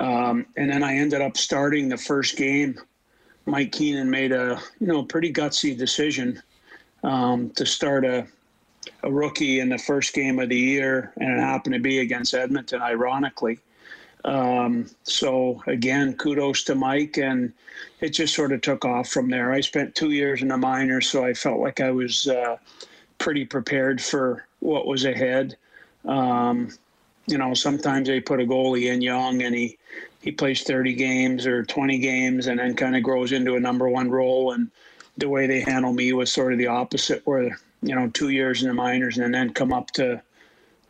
Um, 0.00 0.46
and 0.56 0.68
then 0.68 0.82
I 0.82 0.96
ended 0.96 1.20
up 1.20 1.36
starting 1.36 1.88
the 1.88 1.96
first 1.96 2.36
game. 2.36 2.80
Mike 3.46 3.70
Keenan 3.70 4.10
made 4.10 4.32
a 4.32 4.60
you 4.80 4.86
know 4.88 5.04
pretty 5.04 5.32
gutsy 5.32 5.76
decision 5.76 6.42
um, 7.04 7.50
to 7.50 7.64
start 7.64 8.04
a 8.04 8.26
a 9.04 9.10
rookie 9.10 9.60
in 9.60 9.68
the 9.68 9.78
first 9.78 10.12
game 10.14 10.38
of 10.40 10.48
the 10.48 10.58
year, 10.58 11.12
and 11.18 11.38
it 11.38 11.40
happened 11.40 11.74
to 11.74 11.80
be 11.80 12.00
against 12.00 12.34
Edmonton, 12.34 12.80
ironically. 12.82 13.58
Um, 14.24 14.88
so 15.02 15.62
again, 15.66 16.14
kudos 16.14 16.64
to 16.64 16.74
Mike, 16.74 17.18
and 17.18 17.52
it 18.00 18.10
just 18.10 18.34
sort 18.34 18.52
of 18.52 18.60
took 18.60 18.84
off 18.84 19.08
from 19.08 19.28
there. 19.28 19.52
I 19.52 19.60
spent 19.60 19.94
two 19.94 20.10
years 20.10 20.42
in 20.42 20.48
the 20.48 20.56
minors, 20.56 21.08
so 21.08 21.24
I 21.24 21.34
felt 21.34 21.60
like 21.60 21.80
I 21.80 21.90
was 21.90 22.28
uh, 22.28 22.56
pretty 23.18 23.44
prepared 23.44 24.00
for 24.00 24.46
what 24.60 24.86
was 24.86 25.04
ahead. 25.04 25.56
Um, 26.04 26.70
you 27.26 27.38
know, 27.38 27.54
sometimes 27.54 28.08
they 28.08 28.20
put 28.20 28.40
a 28.40 28.44
goalie 28.44 28.92
in 28.92 29.02
young, 29.02 29.42
and 29.42 29.54
he 29.54 29.78
he 30.20 30.30
plays 30.30 30.62
30 30.62 30.94
games 30.94 31.46
or 31.46 31.64
20 31.64 31.98
games, 31.98 32.46
and 32.46 32.58
then 32.58 32.76
kind 32.76 32.96
of 32.96 33.02
grows 33.02 33.32
into 33.32 33.56
a 33.56 33.60
number 33.60 33.88
one 33.88 34.10
role. 34.10 34.52
And 34.52 34.70
the 35.18 35.28
way 35.28 35.46
they 35.46 35.60
handle 35.60 35.92
me 35.92 36.12
was 36.12 36.32
sort 36.32 36.52
of 36.52 36.58
the 36.58 36.68
opposite, 36.68 37.22
where 37.24 37.58
you 37.82 37.94
know, 37.96 38.08
two 38.10 38.28
years 38.28 38.62
in 38.62 38.68
the 38.68 38.74
minors, 38.74 39.18
and 39.18 39.34
then 39.34 39.52
come 39.52 39.72
up 39.72 39.90
to 39.92 40.22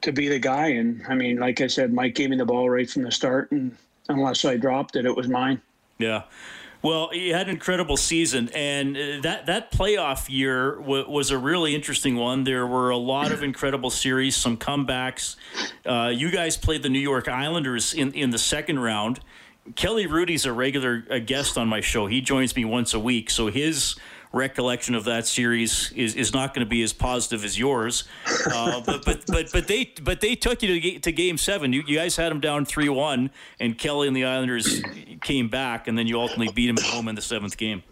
to 0.02 0.12
be 0.12 0.28
the 0.28 0.38
guy. 0.38 0.68
And 0.68 1.02
I 1.08 1.14
mean, 1.14 1.38
like 1.38 1.60
I 1.60 1.66
said, 1.66 1.92
Mike 1.92 2.14
gave 2.14 2.30
me 2.30 2.36
the 2.36 2.44
ball 2.44 2.68
right 2.68 2.88
from 2.88 3.02
the 3.02 3.12
start, 3.12 3.50
and 3.52 3.76
unless 4.08 4.44
I 4.44 4.56
dropped 4.56 4.96
it, 4.96 5.06
it 5.06 5.16
was 5.16 5.28
mine. 5.28 5.60
Yeah. 5.98 6.24
Well, 6.82 7.10
he 7.12 7.28
had 7.28 7.42
an 7.42 7.50
incredible 7.50 7.96
season, 7.96 8.50
and 8.52 8.96
uh, 8.96 9.20
that 9.22 9.46
that 9.46 9.70
playoff 9.70 10.28
year 10.28 10.76
w- 10.76 11.08
was 11.08 11.30
a 11.30 11.38
really 11.38 11.76
interesting 11.76 12.16
one. 12.16 12.42
There 12.42 12.66
were 12.66 12.90
a 12.90 12.96
lot 12.96 13.30
of 13.30 13.44
incredible 13.44 13.90
series, 13.90 14.34
some 14.34 14.56
comebacks. 14.56 15.36
Uh, 15.86 16.10
you 16.12 16.32
guys 16.32 16.56
played 16.56 16.82
the 16.82 16.88
New 16.88 16.98
York 16.98 17.28
Islanders 17.28 17.94
in 17.94 18.12
in 18.14 18.30
the 18.30 18.38
second 18.38 18.80
round. 18.80 19.20
Kelly 19.76 20.08
Hrudey's 20.08 20.44
a 20.44 20.52
regular 20.52 21.04
a 21.08 21.20
guest 21.20 21.56
on 21.56 21.68
my 21.68 21.80
show. 21.80 22.08
He 22.08 22.20
joins 22.20 22.56
me 22.56 22.64
once 22.64 22.94
a 22.94 22.98
week, 22.98 23.30
so 23.30 23.46
his 23.46 23.94
recollection 24.32 24.94
of 24.94 25.04
that 25.04 25.26
series 25.26 25.92
is, 25.92 26.14
is 26.14 26.32
not 26.32 26.54
going 26.54 26.64
to 26.64 26.68
be 26.70 26.82
as 26.82 26.92
positive 26.92 27.44
as 27.44 27.58
yours. 27.58 28.04
Uh, 28.46 28.80
but, 28.86 29.04
but 29.04 29.24
but 29.26 29.52
but 29.52 29.68
they 29.68 29.92
but 30.02 30.20
they 30.20 30.34
took 30.34 30.62
you 30.62 30.80
to, 30.80 30.98
to 31.00 31.12
Game 31.12 31.38
Seven. 31.38 31.72
You, 31.72 31.82
you 31.86 31.96
guys 31.96 32.16
had 32.16 32.30
them 32.30 32.40
down 32.40 32.64
three 32.64 32.88
one, 32.88 33.30
and 33.60 33.76
Kelly 33.76 34.08
and 34.08 34.16
the 34.16 34.24
Islanders 34.24 34.82
came 35.22 35.48
back, 35.48 35.88
and 35.88 35.96
then 35.96 36.06
you 36.06 36.18
ultimately 36.18 36.52
beat 36.52 36.68
them 36.68 36.78
at 36.78 36.84
home 36.84 37.08
in 37.08 37.14
the 37.14 37.22
seventh 37.22 37.56
game. 37.56 37.82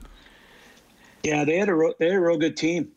Yeah, 1.22 1.44
they 1.44 1.59
had 1.59 1.68
a 1.68 1.92
they 1.98 2.07
had 2.07 2.16
a 2.16 2.20
real 2.20 2.38
good 2.38 2.57
team, 2.57 2.92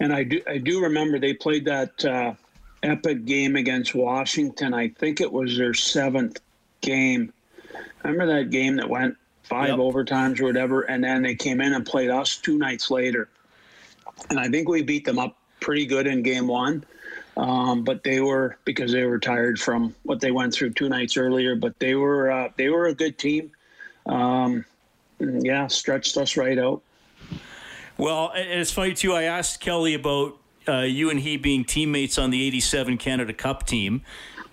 and 0.00 0.12
I 0.12 0.22
do 0.22 0.40
I 0.46 0.58
do 0.58 0.82
remember 0.82 1.18
they 1.18 1.34
played 1.34 1.64
that 1.64 2.04
uh, 2.04 2.34
epic 2.82 3.24
game 3.24 3.56
against 3.56 3.94
Washington. 3.94 4.72
I 4.74 4.88
think 4.88 5.20
it 5.20 5.30
was 5.30 5.56
their 5.56 5.74
seventh 5.74 6.40
game. 6.80 7.32
Remember 8.04 8.26
that 8.26 8.50
game 8.50 8.76
that 8.76 8.88
went 8.88 9.16
five 9.48 9.70
yep. 9.70 9.78
overtimes 9.78 10.40
or 10.40 10.44
whatever, 10.44 10.82
and 10.82 11.02
then 11.02 11.22
they 11.22 11.34
came 11.34 11.60
in 11.60 11.72
and 11.72 11.86
played 11.86 12.10
us 12.10 12.36
two 12.36 12.58
nights 12.58 12.90
later, 12.90 13.28
and 14.30 14.38
I 14.38 14.48
think 14.48 14.68
we 14.68 14.82
beat 14.82 15.04
them 15.04 15.18
up 15.18 15.36
pretty 15.60 15.86
good 15.86 16.06
in 16.06 16.22
game 16.22 16.46
one. 16.46 16.84
Um, 17.36 17.84
but 17.84 18.02
they 18.02 18.20
were 18.20 18.56
because 18.64 18.92
they 18.92 19.04
were 19.04 19.18
tired 19.18 19.60
from 19.60 19.94
what 20.04 20.20
they 20.20 20.30
went 20.30 20.54
through 20.54 20.70
two 20.70 20.88
nights 20.88 21.18
earlier. 21.18 21.54
But 21.54 21.78
they 21.78 21.94
were 21.94 22.30
uh, 22.30 22.48
they 22.56 22.70
were 22.70 22.86
a 22.86 22.94
good 22.94 23.18
team. 23.18 23.50
Um, 24.06 24.64
yeah, 25.20 25.66
stretched 25.66 26.16
us 26.16 26.36
right 26.36 26.58
out. 26.58 26.82
Well, 27.98 28.32
it's 28.34 28.70
funny 28.70 28.94
too. 28.94 29.12
I 29.12 29.24
asked 29.24 29.60
Kelly 29.60 29.94
about 29.94 30.38
uh, 30.66 30.80
you 30.80 31.10
and 31.10 31.20
he 31.20 31.36
being 31.36 31.64
teammates 31.64 32.18
on 32.18 32.30
the 32.30 32.42
'87 32.46 32.96
Canada 32.96 33.34
Cup 33.34 33.66
team, 33.66 34.02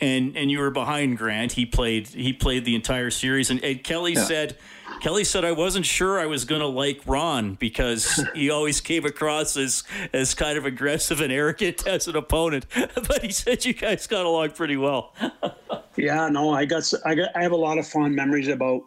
and 0.02 0.36
and 0.36 0.52
you 0.52 0.60
were 0.60 0.72
behind 0.72 1.18
Grant. 1.18 1.54
He 1.54 1.66
played 1.66 2.08
he 2.08 2.34
played 2.34 2.66
the 2.66 2.76
entire 2.76 3.12
series, 3.12 3.50
and, 3.50 3.64
and 3.64 3.84
Kelly 3.84 4.14
yeah. 4.14 4.24
said 4.26 4.58
Kelly 5.04 5.26
said 5.26 5.44
I 5.44 5.52
wasn't 5.52 5.86
sure 5.86 6.18
I 6.18 6.28
was 6.28 6.46
going 6.46 6.62
to 6.62 6.68
like 6.68 7.02
Ron 7.06 7.56
because 7.56 8.24
he 8.34 8.50
always 8.50 8.80
came 8.80 9.04
across 9.04 9.58
as 9.58 9.84
as 10.14 10.34
kind 10.34 10.58
of 10.58 10.66
aggressive 10.66 11.20
and 11.20 11.30
arrogant 11.30 11.86
as 11.88 12.08
an 12.08 12.16
opponent. 12.16 12.66
But 12.96 13.22
he 13.22 13.34
said 13.34 13.66
you 13.66 13.74
guys 13.74 14.08
got 14.08 14.26
along 14.26 14.52
pretty 14.52 14.78
well. 14.78 15.14
yeah, 15.98 16.30
no, 16.30 16.52
I 16.54 16.64
got 16.64 16.90
I 17.06 17.16
got 17.16 17.36
I 17.36 17.42
have 17.42 17.52
a 17.52 17.58
lot 17.58 17.78
of 17.78 17.86
fond 17.86 18.16
memories 18.16 18.48
about 18.48 18.84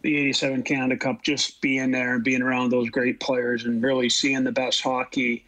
the 0.00 0.16
87 0.16 0.62
Canada 0.62 0.96
Cup 0.96 1.22
just 1.22 1.60
being 1.60 1.90
there 1.90 2.14
and 2.14 2.24
being 2.24 2.40
around 2.40 2.70
those 2.70 2.88
great 2.88 3.20
players 3.20 3.66
and 3.66 3.82
really 3.82 4.08
seeing 4.08 4.44
the 4.44 4.52
best 4.52 4.80
hockey 4.80 5.44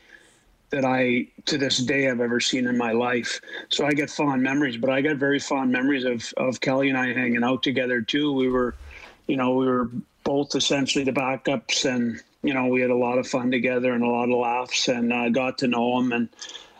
that 0.68 0.84
I 0.84 1.28
to 1.46 1.56
this 1.56 1.78
day 1.78 2.10
I've 2.10 2.20
ever 2.20 2.40
seen 2.40 2.66
in 2.66 2.76
my 2.76 2.92
life. 2.92 3.40
So 3.70 3.86
I 3.86 3.92
get 3.92 4.10
fond 4.10 4.42
memories, 4.42 4.76
but 4.76 4.90
I 4.90 5.00
got 5.00 5.16
very 5.16 5.38
fond 5.38 5.72
memories 5.72 6.04
of 6.04 6.30
of 6.36 6.60
Kelly 6.60 6.90
and 6.90 6.98
I 6.98 7.14
hanging 7.14 7.42
out 7.42 7.62
together 7.62 8.02
too. 8.02 8.34
We 8.34 8.50
were, 8.50 8.74
you 9.26 9.36
know, 9.36 9.54
we 9.54 9.66
were 9.66 9.90
both 10.24 10.54
essentially 10.54 11.04
the 11.04 11.12
backups, 11.12 11.84
and 11.84 12.20
you 12.42 12.54
know, 12.54 12.66
we 12.66 12.80
had 12.80 12.90
a 12.90 12.96
lot 12.96 13.18
of 13.18 13.26
fun 13.26 13.50
together 13.50 13.92
and 13.92 14.02
a 14.02 14.08
lot 14.08 14.30
of 14.30 14.38
laughs, 14.38 14.88
and 14.88 15.12
uh, 15.12 15.28
got 15.28 15.58
to 15.58 15.68
know 15.68 15.98
him. 15.98 16.12
And 16.12 16.28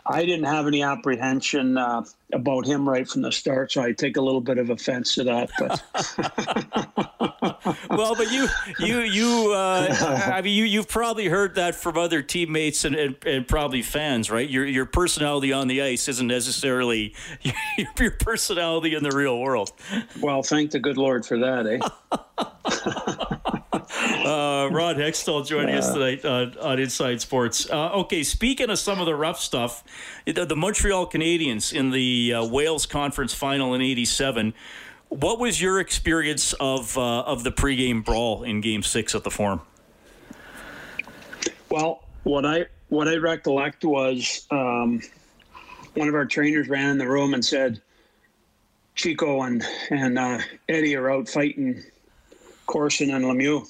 I 0.05 0.25
didn't 0.25 0.45
have 0.45 0.67
any 0.67 0.83
apprehension 0.83 1.77
uh, 1.77 2.05
about 2.33 2.65
him 2.65 2.87
right 2.87 3.07
from 3.07 3.21
the 3.21 3.31
start, 3.31 3.71
so 3.71 3.81
I 3.81 3.91
take 3.91 4.17
a 4.17 4.21
little 4.21 4.41
bit 4.41 4.57
of 4.57 4.69
offense 4.69 5.15
to 5.15 5.23
that. 5.25 5.49
But 5.59 5.81
well, 7.89 8.15
but 8.15 8.31
you, 8.31 8.47
you, 8.79 8.99
you, 8.99 9.53
uh, 9.53 10.31
I 10.33 10.41
mean, 10.41 10.53
you, 10.57 10.65
you've 10.65 10.87
probably 10.87 11.27
heard 11.27 11.55
that 11.55 11.75
from 11.75 11.97
other 11.97 12.21
teammates 12.21 12.85
and, 12.85 12.95
and, 12.95 13.15
and, 13.25 13.47
probably 13.47 13.81
fans, 13.81 14.31
right? 14.31 14.49
Your 14.49 14.65
your 14.65 14.85
personality 14.85 15.53
on 15.53 15.67
the 15.67 15.81
ice 15.81 16.07
isn't 16.07 16.27
necessarily 16.27 17.13
your, 17.41 17.55
your 17.99 18.11
personality 18.11 18.95
in 18.95 19.03
the 19.03 19.15
real 19.15 19.39
world. 19.39 19.71
Well, 20.19 20.43
thank 20.43 20.71
the 20.71 20.79
good 20.79 20.97
Lord 20.97 21.25
for 21.25 21.37
that, 21.37 21.67
eh? 21.67 21.79
Uh, 24.25 24.69
Ron 24.71 24.95
Hextall 24.95 25.45
joining 25.45 25.75
us 25.75 25.93
tonight 25.93 26.25
uh, 26.25 26.49
on 26.61 26.79
Inside 26.79 27.21
Sports. 27.21 27.69
Uh, 27.69 27.91
okay, 27.91 28.23
speaking 28.23 28.69
of 28.69 28.79
some 28.79 28.99
of 28.99 29.05
the 29.05 29.15
rough 29.15 29.39
stuff, 29.39 29.83
the, 30.25 30.45
the 30.45 30.55
Montreal 30.55 31.07
Canadiens 31.07 31.71
in 31.71 31.91
the 31.91 32.01
uh, 32.33 32.45
Wales 32.45 32.85
Conference 32.85 33.33
Final 33.33 33.73
in 33.73 33.81
'87. 33.81 34.53
What 35.09 35.39
was 35.39 35.61
your 35.61 35.79
experience 35.79 36.53
of 36.59 36.97
uh, 36.97 37.21
of 37.21 37.43
the 37.43 37.51
pregame 37.51 38.03
brawl 38.03 38.43
in 38.43 38.61
Game 38.61 38.83
Six 38.83 39.15
at 39.15 39.23
the 39.23 39.31
Forum? 39.31 39.61
Well, 41.69 42.03
what 42.23 42.45
I 42.45 42.65
what 42.89 43.07
I 43.07 43.17
recollect 43.17 43.85
was 43.85 44.47
um, 44.51 45.01
one 45.93 46.07
of 46.07 46.15
our 46.15 46.25
trainers 46.25 46.67
ran 46.67 46.89
in 46.89 46.97
the 46.97 47.07
room 47.07 47.33
and 47.33 47.43
said, 47.43 47.81
"Chico 48.95 49.43
and 49.43 49.63
and 49.89 50.17
uh, 50.17 50.39
Eddie 50.69 50.95
are 50.95 51.09
out 51.09 51.29
fighting 51.29 51.83
Corson 52.65 53.11
and 53.11 53.25
Lemieux." 53.25 53.69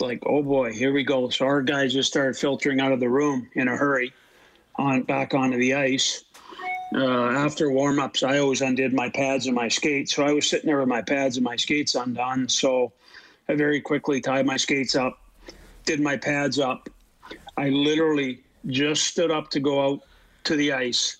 like, 0.00 0.22
oh 0.26 0.42
boy, 0.42 0.72
here 0.72 0.92
we 0.92 1.04
go. 1.04 1.28
So 1.28 1.46
our 1.46 1.62
guys 1.62 1.92
just 1.92 2.10
started 2.10 2.36
filtering 2.36 2.80
out 2.80 2.92
of 2.92 3.00
the 3.00 3.08
room 3.08 3.48
in 3.54 3.68
a 3.68 3.76
hurry, 3.76 4.12
on 4.76 5.02
back 5.02 5.34
onto 5.34 5.58
the 5.58 5.74
ice. 5.74 6.24
Uh, 6.94 7.28
after 7.30 7.70
warm 7.70 7.98
ups, 7.98 8.22
I 8.22 8.38
always 8.38 8.62
undid 8.62 8.94
my 8.94 9.10
pads 9.10 9.46
and 9.46 9.54
my 9.54 9.68
skates. 9.68 10.14
So 10.14 10.24
I 10.24 10.32
was 10.32 10.48
sitting 10.48 10.68
there 10.68 10.78
with 10.78 10.88
my 10.88 11.02
pads 11.02 11.36
and 11.36 11.44
my 11.44 11.56
skates 11.56 11.94
undone. 11.94 12.48
So 12.48 12.92
I 13.48 13.54
very 13.54 13.80
quickly 13.80 14.20
tied 14.20 14.46
my 14.46 14.56
skates 14.56 14.94
up, 14.94 15.18
did 15.84 16.00
my 16.00 16.16
pads 16.16 16.58
up. 16.58 16.88
I 17.56 17.68
literally 17.68 18.40
just 18.66 19.04
stood 19.04 19.30
up 19.30 19.50
to 19.50 19.60
go 19.60 19.84
out 19.84 20.00
to 20.44 20.56
the 20.56 20.72
ice, 20.72 21.18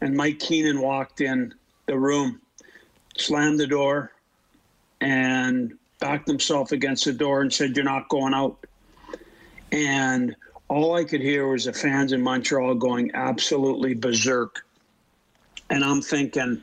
and 0.00 0.16
Mike 0.16 0.38
Keenan 0.38 0.80
walked 0.80 1.20
in 1.20 1.54
the 1.86 1.98
room, 1.98 2.40
slammed 3.16 3.60
the 3.60 3.66
door, 3.66 4.12
and 5.00 5.74
backed 6.00 6.28
himself 6.28 6.72
against 6.72 7.04
the 7.04 7.12
door 7.12 7.40
and 7.40 7.52
said, 7.52 7.76
You're 7.76 7.84
not 7.84 8.08
going 8.08 8.34
out. 8.34 8.64
And 9.70 10.34
all 10.68 10.94
I 10.94 11.04
could 11.04 11.20
hear 11.20 11.48
was 11.48 11.64
the 11.64 11.72
fans 11.72 12.12
in 12.12 12.22
Montreal 12.22 12.74
going 12.74 13.10
absolutely 13.14 13.94
berserk. 13.94 14.64
And 15.70 15.84
I'm 15.84 16.00
thinking, 16.00 16.62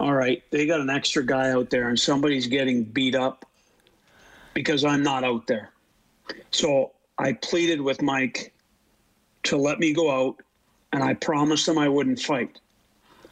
all 0.00 0.14
right, 0.14 0.42
they 0.50 0.66
got 0.66 0.80
an 0.80 0.90
extra 0.90 1.24
guy 1.24 1.50
out 1.50 1.70
there 1.70 1.88
and 1.88 1.98
somebody's 1.98 2.46
getting 2.46 2.84
beat 2.84 3.14
up 3.14 3.44
because 4.54 4.84
I'm 4.84 5.02
not 5.02 5.24
out 5.24 5.46
there. 5.46 5.70
So 6.50 6.92
I 7.18 7.34
pleaded 7.34 7.80
with 7.80 8.02
Mike 8.02 8.52
to 9.44 9.56
let 9.56 9.78
me 9.78 9.92
go 9.92 10.10
out 10.10 10.36
and 10.92 11.02
I 11.02 11.14
promised 11.14 11.68
him 11.68 11.78
I 11.78 11.88
wouldn't 11.88 12.20
fight. 12.20 12.58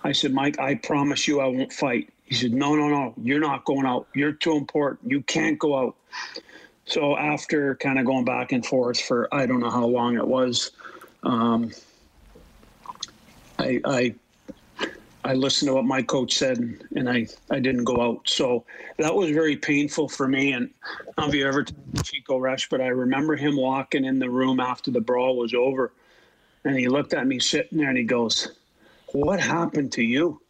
I 0.02 0.12
said, 0.12 0.32
Mike, 0.32 0.58
I 0.58 0.74
promise 0.74 1.26
you 1.26 1.40
I 1.40 1.46
won't 1.46 1.72
fight. 1.72 2.10
He 2.24 2.34
said, 2.34 2.52
No, 2.52 2.74
no, 2.74 2.88
no, 2.88 3.14
you're 3.22 3.40
not 3.40 3.64
going 3.64 3.86
out. 3.86 4.06
You're 4.14 4.32
too 4.32 4.56
important. 4.56 5.10
You 5.10 5.22
can't 5.22 5.58
go 5.58 5.78
out. 5.78 5.96
So 6.86 7.16
after 7.16 7.74
kind 7.76 7.98
of 7.98 8.04
going 8.04 8.24
back 8.24 8.52
and 8.52 8.64
forth 8.64 9.00
for 9.00 9.32
I 9.32 9.46
don't 9.46 9.60
know 9.60 9.70
how 9.70 9.86
long 9.86 10.16
it 10.16 10.26
was, 10.26 10.72
um, 11.22 11.70
I, 13.58 13.80
I 13.84 14.14
I 15.24 15.32
listened 15.32 15.68
to 15.70 15.74
what 15.74 15.86
my 15.86 16.02
coach 16.02 16.34
said 16.34 16.58
and 16.94 17.08
I, 17.08 17.26
I 17.50 17.58
didn't 17.58 17.84
go 17.84 18.00
out. 18.02 18.28
So 18.28 18.66
that 18.98 19.14
was 19.14 19.30
very 19.30 19.56
painful 19.56 20.08
for 20.08 20.28
me. 20.28 20.52
And 20.52 20.70
I 20.84 21.02
don't 21.02 21.16
know 21.16 21.28
if 21.28 21.34
you 21.34 21.48
ever 21.48 21.64
Chico 22.02 22.38
Resch, 22.38 22.68
but 22.68 22.82
I 22.82 22.88
remember 22.88 23.34
him 23.34 23.56
walking 23.56 24.04
in 24.04 24.18
the 24.18 24.28
room 24.28 24.60
after 24.60 24.90
the 24.90 25.00
brawl 25.00 25.36
was 25.36 25.54
over. 25.54 25.92
And 26.64 26.78
he 26.78 26.88
looked 26.88 27.14
at 27.14 27.26
me 27.26 27.40
sitting 27.40 27.78
there 27.78 27.88
and 27.88 27.96
he 27.96 28.04
goes, 28.04 28.52
What 29.12 29.40
happened 29.40 29.92
to 29.92 30.02
you? 30.02 30.40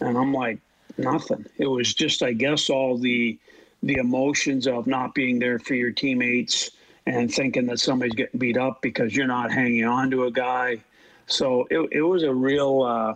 And 0.00 0.16
I'm 0.16 0.32
like, 0.32 0.60
nothing. 0.96 1.44
It 1.58 1.66
was 1.66 1.92
just, 1.92 2.22
I 2.22 2.32
guess, 2.32 2.70
all 2.70 2.96
the 2.98 3.38
the 3.82 3.94
emotions 3.94 4.66
of 4.66 4.86
not 4.86 5.14
being 5.14 5.38
there 5.38 5.58
for 5.58 5.74
your 5.74 5.90
teammates 5.90 6.70
and 7.06 7.32
thinking 7.32 7.64
that 7.66 7.80
somebody's 7.80 8.14
getting 8.14 8.38
beat 8.38 8.58
up 8.58 8.82
because 8.82 9.16
you're 9.16 9.26
not 9.26 9.50
hanging 9.50 9.86
on 9.86 10.10
to 10.10 10.24
a 10.24 10.30
guy. 10.30 10.78
So 11.26 11.66
it, 11.70 11.88
it 11.90 12.02
was 12.02 12.22
a 12.22 12.34
real 12.34 12.82
uh, 12.82 13.14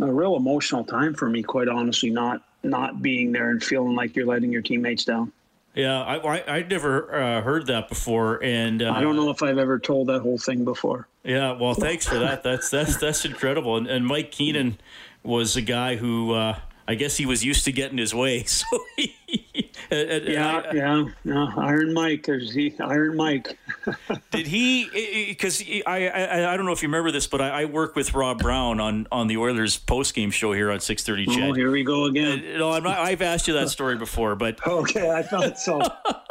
a 0.00 0.12
real 0.12 0.36
emotional 0.36 0.84
time 0.84 1.14
for 1.14 1.28
me, 1.28 1.42
quite 1.42 1.68
honestly, 1.68 2.10
not 2.10 2.42
not 2.62 3.02
being 3.02 3.32
there 3.32 3.50
and 3.50 3.62
feeling 3.62 3.94
like 3.94 4.14
you're 4.14 4.26
letting 4.26 4.52
your 4.52 4.62
teammates 4.62 5.04
down. 5.04 5.32
Yeah, 5.74 6.02
I, 6.02 6.16
I 6.16 6.58
would 6.58 6.70
never 6.70 7.14
uh, 7.14 7.40
heard 7.40 7.66
that 7.68 7.88
before, 7.88 8.42
and 8.44 8.82
uh, 8.82 8.92
I 8.92 9.00
don't 9.00 9.16
know 9.16 9.30
if 9.30 9.42
I've 9.42 9.58
ever 9.58 9.78
told 9.78 10.08
that 10.08 10.20
whole 10.20 10.38
thing 10.38 10.64
before. 10.64 11.08
Yeah, 11.24 11.52
well, 11.52 11.74
thanks 11.74 12.06
for 12.06 12.18
that. 12.18 12.42
That's 12.42 12.68
that's 12.68 12.96
that's 12.96 13.24
incredible. 13.24 13.78
And, 13.78 13.86
and 13.86 14.06
Mike 14.06 14.32
Keenan 14.32 14.78
was 15.22 15.56
a 15.56 15.62
guy 15.62 15.96
who 15.96 16.32
uh, 16.32 16.58
I 16.86 16.94
guess 16.94 17.16
he 17.16 17.24
was 17.24 17.44
used 17.44 17.64
to 17.64 17.72
getting 17.72 17.98
his 17.98 18.14
way. 18.14 18.44
So 18.46 18.66
he, 18.96 19.61
yeah, 19.90 20.62
I, 20.70 20.74
yeah, 20.74 21.04
yeah, 21.24 21.52
Iron 21.56 21.92
Mike. 21.92 22.24
There's 22.24 22.52
he, 22.52 22.74
Iron 22.80 23.16
Mike. 23.16 23.58
did 24.30 24.46
he? 24.46 25.26
Because 25.28 25.62
I, 25.86 26.08
I, 26.08 26.52
I 26.52 26.56
don't 26.56 26.66
know 26.66 26.72
if 26.72 26.82
you 26.82 26.88
remember 26.88 27.10
this, 27.10 27.26
but 27.26 27.40
I, 27.40 27.62
I 27.62 27.64
work 27.64 27.96
with 27.96 28.14
Rob 28.14 28.40
Brown 28.40 28.80
on 28.80 29.06
on 29.10 29.26
the 29.26 29.36
Oilers 29.36 29.78
post 29.78 30.14
game 30.14 30.30
show 30.30 30.52
here 30.52 30.70
on 30.70 30.80
six 30.80 31.02
thirty. 31.02 31.26
Oh, 31.28 31.52
here 31.52 31.70
we 31.70 31.84
go 31.84 32.04
again. 32.04 32.44
Uh, 32.54 32.58
no, 32.58 32.70
I'm 32.72 32.82
not, 32.82 32.98
I've 32.98 33.22
asked 33.22 33.48
you 33.48 33.54
that 33.54 33.68
story 33.68 33.96
before, 33.96 34.34
but 34.36 34.58
okay, 34.66 35.10
I 35.10 35.22
thought 35.22 35.58
so. 35.58 35.80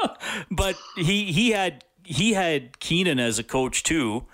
but 0.52 0.76
he 0.96 1.32
he 1.32 1.52
had 1.52 1.84
he 2.04 2.34
had 2.34 2.80
Keenan 2.80 3.20
as 3.20 3.40
a 3.40 3.44
coach 3.44 3.84
too 3.84 4.26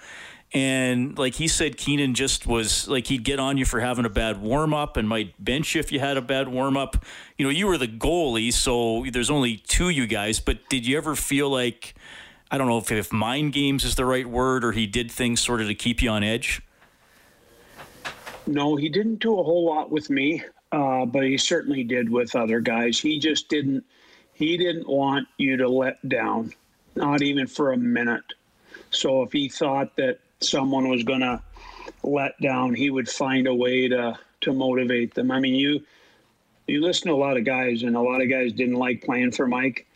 and 0.53 1.17
like 1.17 1.35
he 1.35 1.47
said, 1.47 1.77
Keenan 1.77 2.13
just 2.13 2.47
was 2.47 2.87
like 2.87 3.07
he'd 3.07 3.23
get 3.23 3.39
on 3.39 3.57
you 3.57 3.65
for 3.65 3.81
having 3.81 4.05
a 4.05 4.09
bad 4.09 4.41
warm 4.41 4.73
up 4.73 4.95
and 4.95 5.07
might 5.07 5.33
bench 5.43 5.75
you 5.75 5.79
if 5.79 5.91
you 5.91 5.99
had 5.99 6.15
a 6.15 6.21
bad 6.21 6.47
warm 6.47 6.77
up. 6.77 7.03
You 7.37 7.45
know, 7.45 7.51
you 7.51 7.67
were 7.67 7.77
the 7.77 7.87
goalie, 7.87 8.53
so 8.53 9.05
there's 9.11 9.29
only 9.29 9.57
two 9.57 9.89
you 9.89 10.07
guys. 10.07 10.39
But 10.39 10.69
did 10.69 10.87
you 10.87 10.97
ever 10.97 11.15
feel 11.15 11.49
like 11.49 11.95
I 12.49 12.57
don't 12.57 12.67
know 12.67 12.77
if, 12.77 12.91
if 12.91 13.11
mind 13.11 13.51
games 13.53 13.83
is 13.83 13.95
the 13.95 14.05
right 14.05 14.25
word, 14.25 14.63
or 14.63 14.71
he 14.71 14.87
did 14.87 15.11
things 15.11 15.41
sort 15.41 15.59
of 15.59 15.67
to 15.67 15.75
keep 15.75 16.01
you 16.01 16.09
on 16.09 16.23
edge? 16.23 16.61
No, 18.45 18.77
he 18.77 18.87
didn't 18.87 19.17
do 19.17 19.37
a 19.37 19.43
whole 19.43 19.65
lot 19.65 19.91
with 19.91 20.09
me, 20.09 20.41
uh, 20.71 21.05
but 21.05 21.23
he 21.23 21.37
certainly 21.37 21.83
did 21.83 22.09
with 22.09 22.33
other 22.37 22.61
guys. 22.61 22.97
He 22.97 23.19
just 23.19 23.49
didn't. 23.49 23.83
He 24.31 24.55
didn't 24.55 24.87
want 24.87 25.27
you 25.37 25.57
to 25.57 25.67
let 25.67 26.07
down, 26.07 26.53
not 26.95 27.21
even 27.21 27.47
for 27.47 27.73
a 27.73 27.77
minute. 27.77 28.23
So 28.91 29.23
if 29.23 29.33
he 29.33 29.49
thought 29.49 29.95
that 29.97 30.19
someone 30.39 30.89
was 30.89 31.03
going 31.03 31.21
to 31.21 31.41
let 32.03 32.39
down, 32.41 32.73
he 32.73 32.89
would 32.89 33.09
find 33.09 33.47
a 33.47 33.53
way 33.53 33.87
to 33.87 34.17
to 34.41 34.53
motivate 34.53 35.15
them. 35.15 35.31
I 35.31 35.39
mean, 35.39 35.55
you 35.55 35.83
you 36.67 36.81
listen 36.81 37.07
to 37.07 37.13
a 37.13 37.17
lot 37.17 37.37
of 37.37 37.45
guys, 37.45 37.83
and 37.83 37.95
a 37.95 38.01
lot 38.01 38.21
of 38.21 38.29
guys 38.29 38.53
didn't 38.53 38.75
like 38.75 39.03
playing 39.03 39.31
for 39.31 39.47
Mike, 39.47 39.87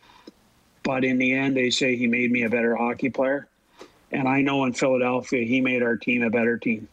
but 0.84 1.04
in 1.04 1.18
the 1.18 1.34
end, 1.34 1.56
they 1.56 1.70
say 1.70 1.96
he 1.96 2.08
made 2.08 2.32
me 2.32 2.44
a 2.44 2.50
better 2.50 2.76
hockey 2.76 3.10
player. 3.10 3.48
And 4.12 4.28
I 4.28 4.42
know 4.42 4.66
in 4.66 4.74
Philadelphia, 4.74 5.46
he 5.46 5.62
made 5.62 5.84
our 5.84 5.96
team 5.96 6.24
a 6.24 6.30
better 6.30 6.58
team. 6.58 6.88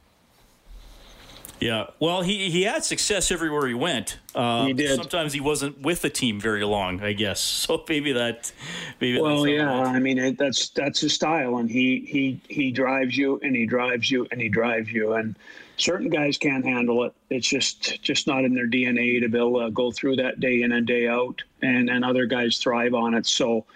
Yeah, 1.61 1.87
well, 1.99 2.23
he 2.23 2.51
he 2.51 2.63
had 2.63 2.85
success 2.85 3.33
everywhere 3.33 3.67
he 3.67 3.75
went. 3.75 4.19
Uh, 4.35 4.67
he 4.67 4.73
did. 4.73 4.97
Sometimes 4.97 5.33
he 5.33 5.41
wasn't 5.41 5.81
with 5.81 6.03
the 6.03 6.11
team 6.11 6.41
very 6.41 6.65
long, 6.65 7.03
I 7.03 7.13
guess. 7.13 7.57
So 7.69 7.85
maybe 7.87 8.13
that, 8.13 8.51
maybe. 8.99 9.21
Well, 9.21 9.47
yeah. 9.47 9.83
I 9.83 9.99
mean, 9.99 10.19
it, 10.19 10.39
that's 10.39 10.71
that's 10.71 11.01
his 11.01 11.13
style, 11.13 11.59
and 11.59 11.71
he 11.71 12.01
he 12.01 12.41
he 12.49 12.71
drives 12.71 13.17
you, 13.17 13.39
and 13.43 13.55
he 13.55 13.67
drives 13.67 14.11
you, 14.11 14.27
and 14.31 14.41
he 14.41 14.49
drives 14.49 14.91
you, 14.91 15.15
and 15.15 15.37
certain 15.77 16.09
guys 16.09 16.39
can't 16.39 16.65
handle 16.65 17.05
it. 17.05 17.13
It's 17.29 17.47
just 17.47 18.01
just 18.03 18.27
not 18.27 18.45
in 18.45 18.55
their 18.55 18.67
DNA 18.67 19.21
to 19.21 19.29
be 19.29 19.37
able 19.37 19.61
to 19.63 19.71
go 19.71 19.91
through 19.91 20.17
that 20.17 20.41
day 20.41 20.63
in 20.63 20.73
and 20.73 20.87
day 20.87 21.09
out, 21.09 21.43
and 21.61 21.91
and 21.91 22.05
other 22.05 22.25
guys 22.25 22.57
thrive 22.57 22.95
on 22.95 23.13
it. 23.13 23.27
So, 23.27 23.67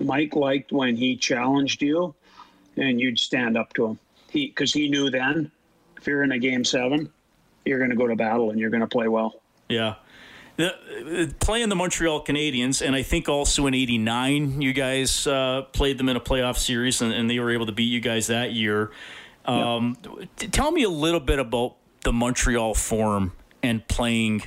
Mike 0.00 0.34
liked 0.34 0.72
when 0.72 0.96
he 0.96 1.16
challenged 1.16 1.82
you, 1.82 2.14
and 2.76 2.98
you'd 2.98 3.18
stand 3.18 3.58
up 3.58 3.74
to 3.74 3.86
him. 3.88 3.98
He 4.30 4.46
because 4.46 4.72
he 4.72 4.88
knew 4.88 5.10
then, 5.10 5.50
if 5.98 6.06
you're 6.06 6.22
in 6.22 6.32
a 6.32 6.38
game 6.38 6.64
seven 6.64 7.10
you're 7.64 7.78
going 7.78 7.90
to 7.90 7.96
go 7.96 8.06
to 8.06 8.16
battle 8.16 8.50
and 8.50 8.58
you're 8.58 8.70
going 8.70 8.80
to 8.80 8.86
play 8.86 9.08
well. 9.08 9.40
Yeah. 9.68 9.94
The, 10.56 11.34
playing 11.40 11.68
the 11.68 11.74
Montreal 11.74 12.24
Canadiens, 12.24 12.84
and 12.84 12.94
I 12.94 13.02
think 13.02 13.28
also 13.28 13.66
in 13.66 13.74
'89, 13.74 14.62
you 14.62 14.72
guys 14.72 15.26
uh, 15.26 15.62
played 15.72 15.98
them 15.98 16.08
in 16.08 16.16
a 16.16 16.20
playoff 16.20 16.58
series, 16.58 17.02
and, 17.02 17.12
and, 17.12 17.28
they 17.28 17.40
were 17.40 17.50
able 17.50 17.66
to 17.66 17.72
beat 17.72 17.90
you 17.90 17.98
guys 17.98 18.28
that 18.28 18.52
year. 18.52 18.92
Um, 19.46 19.96
yeah. 20.04 20.46
Tell 20.52 20.70
me 20.70 20.84
a 20.84 20.88
little 20.88 21.18
bit 21.18 21.40
about 21.40 21.74
the 22.04 22.12
Montreal 22.12 22.74
Forum 22.74 23.32
and 23.64 23.86
playing 23.88 24.44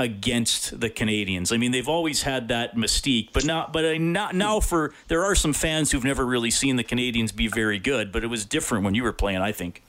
against 0.00 0.80
the 0.80 0.90
Canadiens. 0.90 1.52
I 1.52 1.58
mean, 1.58 1.70
they've 1.70 1.88
always 1.88 2.22
had 2.22 2.48
that 2.48 2.74
mystique, 2.74 3.28
but 3.32 3.44
now, 3.44 3.70
but 3.72 4.00
not 4.00 4.34
now. 4.34 4.58
For 4.58 4.92
there 5.06 5.24
are 5.24 5.36
some 5.36 5.52
fans 5.52 5.92
who've 5.92 6.04
never 6.04 6.26
really 6.26 6.50
seen 6.50 6.74
the 6.74 6.84
Canadiens 6.84 7.34
be 7.34 7.46
very 7.46 7.78
good, 7.78 8.10
but 8.10 8.24
it 8.24 8.28
was 8.28 8.44
different 8.44 8.84
when 8.84 8.96
you 8.96 9.04
were 9.04 9.12
playing. 9.12 9.42
I 9.42 9.52
think. 9.52 9.84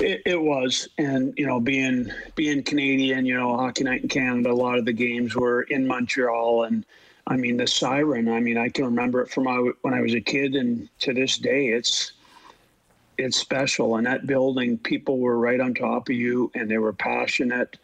It, 0.00 0.22
it, 0.26 0.40
was, 0.40 0.88
and 0.98 1.32
you 1.36 1.46
know, 1.46 1.58
being 1.60 2.10
being 2.34 2.62
Canadian, 2.62 3.24
you 3.24 3.34
know, 3.34 3.56
Hockey 3.56 3.84
Night 3.84 4.02
in 4.02 4.08
Canada, 4.08 4.50
a 4.50 4.52
lot 4.52 4.78
of 4.78 4.84
the 4.84 4.92
games 4.92 5.34
were 5.34 5.62
in 5.62 5.86
Montreal, 5.86 6.64
and 6.64 6.84
I 7.26 7.36
mean 7.36 7.56
the 7.56 7.66
siren. 7.66 8.28
I 8.28 8.40
mean, 8.40 8.58
I 8.58 8.68
can 8.68 8.84
remember 8.84 9.22
it 9.22 9.30
from 9.30 9.44
when 9.44 9.94
I 9.94 10.00
was 10.00 10.14
a 10.14 10.20
kid, 10.20 10.54
and 10.54 10.88
to 11.00 11.14
this 11.14 11.38
day, 11.38 11.68
it's 11.68 12.12
it's 13.16 13.38
special. 13.38 13.96
And 13.96 14.06
that 14.06 14.26
building, 14.26 14.78
people 14.78 15.18
were 15.18 15.38
right 15.38 15.60
on 15.60 15.74
top 15.74 16.08
of 16.08 16.14
you, 16.14 16.50
and 16.54 16.70
they 16.70 16.78
were 16.78 16.92
passionate. 16.92 17.78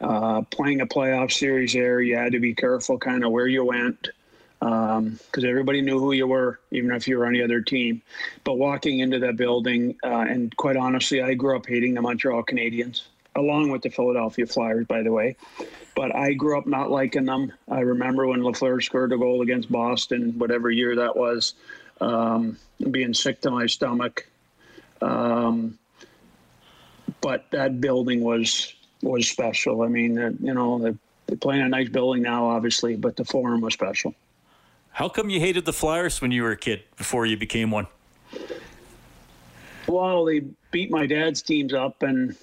Uh, 0.00 0.42
playing 0.50 0.80
a 0.82 0.86
playoff 0.86 1.32
series 1.32 1.72
there, 1.72 2.00
you 2.00 2.16
had 2.16 2.32
to 2.32 2.40
be 2.40 2.54
careful, 2.54 2.98
kind 2.98 3.24
of 3.24 3.30
where 3.30 3.46
you 3.46 3.64
went 3.64 4.08
because 4.60 4.98
um, 4.98 5.44
everybody 5.44 5.82
knew 5.82 5.98
who 5.98 6.12
you 6.12 6.26
were, 6.26 6.58
even 6.70 6.90
if 6.92 7.06
you 7.06 7.18
were 7.18 7.26
on 7.26 7.34
the 7.34 7.42
other 7.42 7.60
team. 7.60 8.00
But 8.44 8.54
walking 8.54 9.00
into 9.00 9.18
that 9.20 9.36
building, 9.36 9.96
uh, 10.02 10.26
and 10.28 10.54
quite 10.56 10.76
honestly, 10.76 11.22
I 11.22 11.34
grew 11.34 11.56
up 11.56 11.66
hating 11.66 11.94
the 11.94 12.02
Montreal 12.02 12.42
Canadiens, 12.42 13.02
along 13.34 13.70
with 13.70 13.82
the 13.82 13.90
Philadelphia 13.90 14.46
Flyers, 14.46 14.86
by 14.86 15.02
the 15.02 15.12
way. 15.12 15.36
But 15.94 16.14
I 16.14 16.32
grew 16.32 16.58
up 16.58 16.66
not 16.66 16.90
liking 16.90 17.26
them. 17.26 17.52
I 17.68 17.80
remember 17.80 18.26
when 18.26 18.40
Lafleur 18.40 18.82
scored 18.82 19.12
a 19.12 19.18
goal 19.18 19.42
against 19.42 19.70
Boston, 19.70 20.38
whatever 20.38 20.70
year 20.70 20.96
that 20.96 21.16
was, 21.16 21.54
um, 22.00 22.56
being 22.90 23.14
sick 23.14 23.40
to 23.42 23.50
my 23.50 23.66
stomach. 23.66 24.26
Um, 25.02 25.78
but 27.20 27.46
that 27.50 27.80
building 27.80 28.22
was 28.22 28.72
was 29.02 29.28
special. 29.28 29.82
I 29.82 29.88
mean, 29.88 30.18
uh, 30.18 30.30
you 30.40 30.54
know, 30.54 30.78
they're 31.26 31.36
playing 31.36 31.62
a 31.62 31.68
nice 31.68 31.88
building 31.88 32.22
now, 32.22 32.46
obviously, 32.46 32.96
but 32.96 33.16
the 33.16 33.24
forum 33.24 33.60
was 33.60 33.74
special. 33.74 34.14
How 34.96 35.10
come 35.10 35.28
you 35.28 35.40
hated 35.40 35.66
the 35.66 35.74
Flyers 35.74 36.22
when 36.22 36.32
you 36.32 36.42
were 36.42 36.52
a 36.52 36.56
kid 36.56 36.82
before 36.96 37.26
you 37.26 37.36
became 37.36 37.70
one? 37.70 37.86
Well, 39.86 40.24
they 40.24 40.40
beat 40.70 40.90
my 40.90 41.04
dad's 41.04 41.42
teams 41.42 41.74
up 41.74 42.02
and 42.02 42.34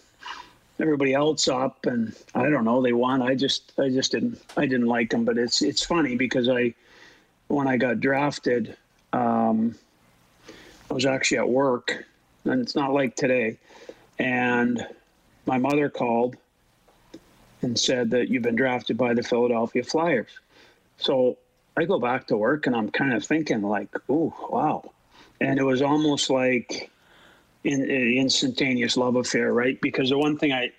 everybody 0.79 1.15
else 1.15 1.47
up, 1.47 1.87
and 1.87 2.15
I 2.35 2.51
don't 2.51 2.63
know. 2.63 2.79
They 2.79 2.93
won. 2.93 3.23
I 3.23 3.33
just, 3.33 3.73
I 3.79 3.89
just 3.89 4.11
didn't, 4.11 4.39
I 4.55 4.67
didn't 4.67 4.85
like 4.85 5.09
them. 5.09 5.25
But 5.25 5.39
it's, 5.39 5.63
it's 5.63 5.83
funny 5.83 6.15
because 6.15 6.47
I, 6.47 6.75
when 7.47 7.67
I 7.67 7.75
got 7.75 7.99
drafted, 7.99 8.77
um, 9.13 9.73
I 10.91 10.93
was 10.93 11.07
actually 11.07 11.39
at 11.39 11.49
work, 11.49 12.05
and 12.43 12.61
it's 12.61 12.75
not 12.75 12.93
like 12.93 13.15
today. 13.15 13.57
And 14.19 14.85
my 15.47 15.57
mother 15.57 15.89
called 15.89 16.35
and 17.63 17.79
said 17.79 18.11
that 18.11 18.29
you've 18.29 18.43
been 18.43 18.55
drafted 18.55 18.95
by 18.95 19.15
the 19.15 19.23
Philadelphia 19.23 19.83
Flyers. 19.83 20.29
So 20.97 21.39
I 21.75 21.85
go 21.85 21.99
back 21.99 22.27
to 22.27 22.37
work 22.37 22.67
and 22.67 22.75
I'm 22.75 22.89
kind 22.89 23.13
of 23.13 23.25
thinking 23.25 23.61
like, 23.61 23.89
"Ooh, 24.09 24.33
wow," 24.49 24.91
and 25.41 25.59
it 25.59 25.63
was 25.63 25.81
almost 25.81 26.29
like 26.29 26.91
in, 27.63 27.81
an 27.81 28.13
instantaneous 28.17 28.97
love 28.97 29.15
affair, 29.15 29.53
right? 29.53 29.79
Because 29.81 30.09
the 30.09 30.17
one 30.17 30.37
thing 30.37 30.51
I 30.51 30.71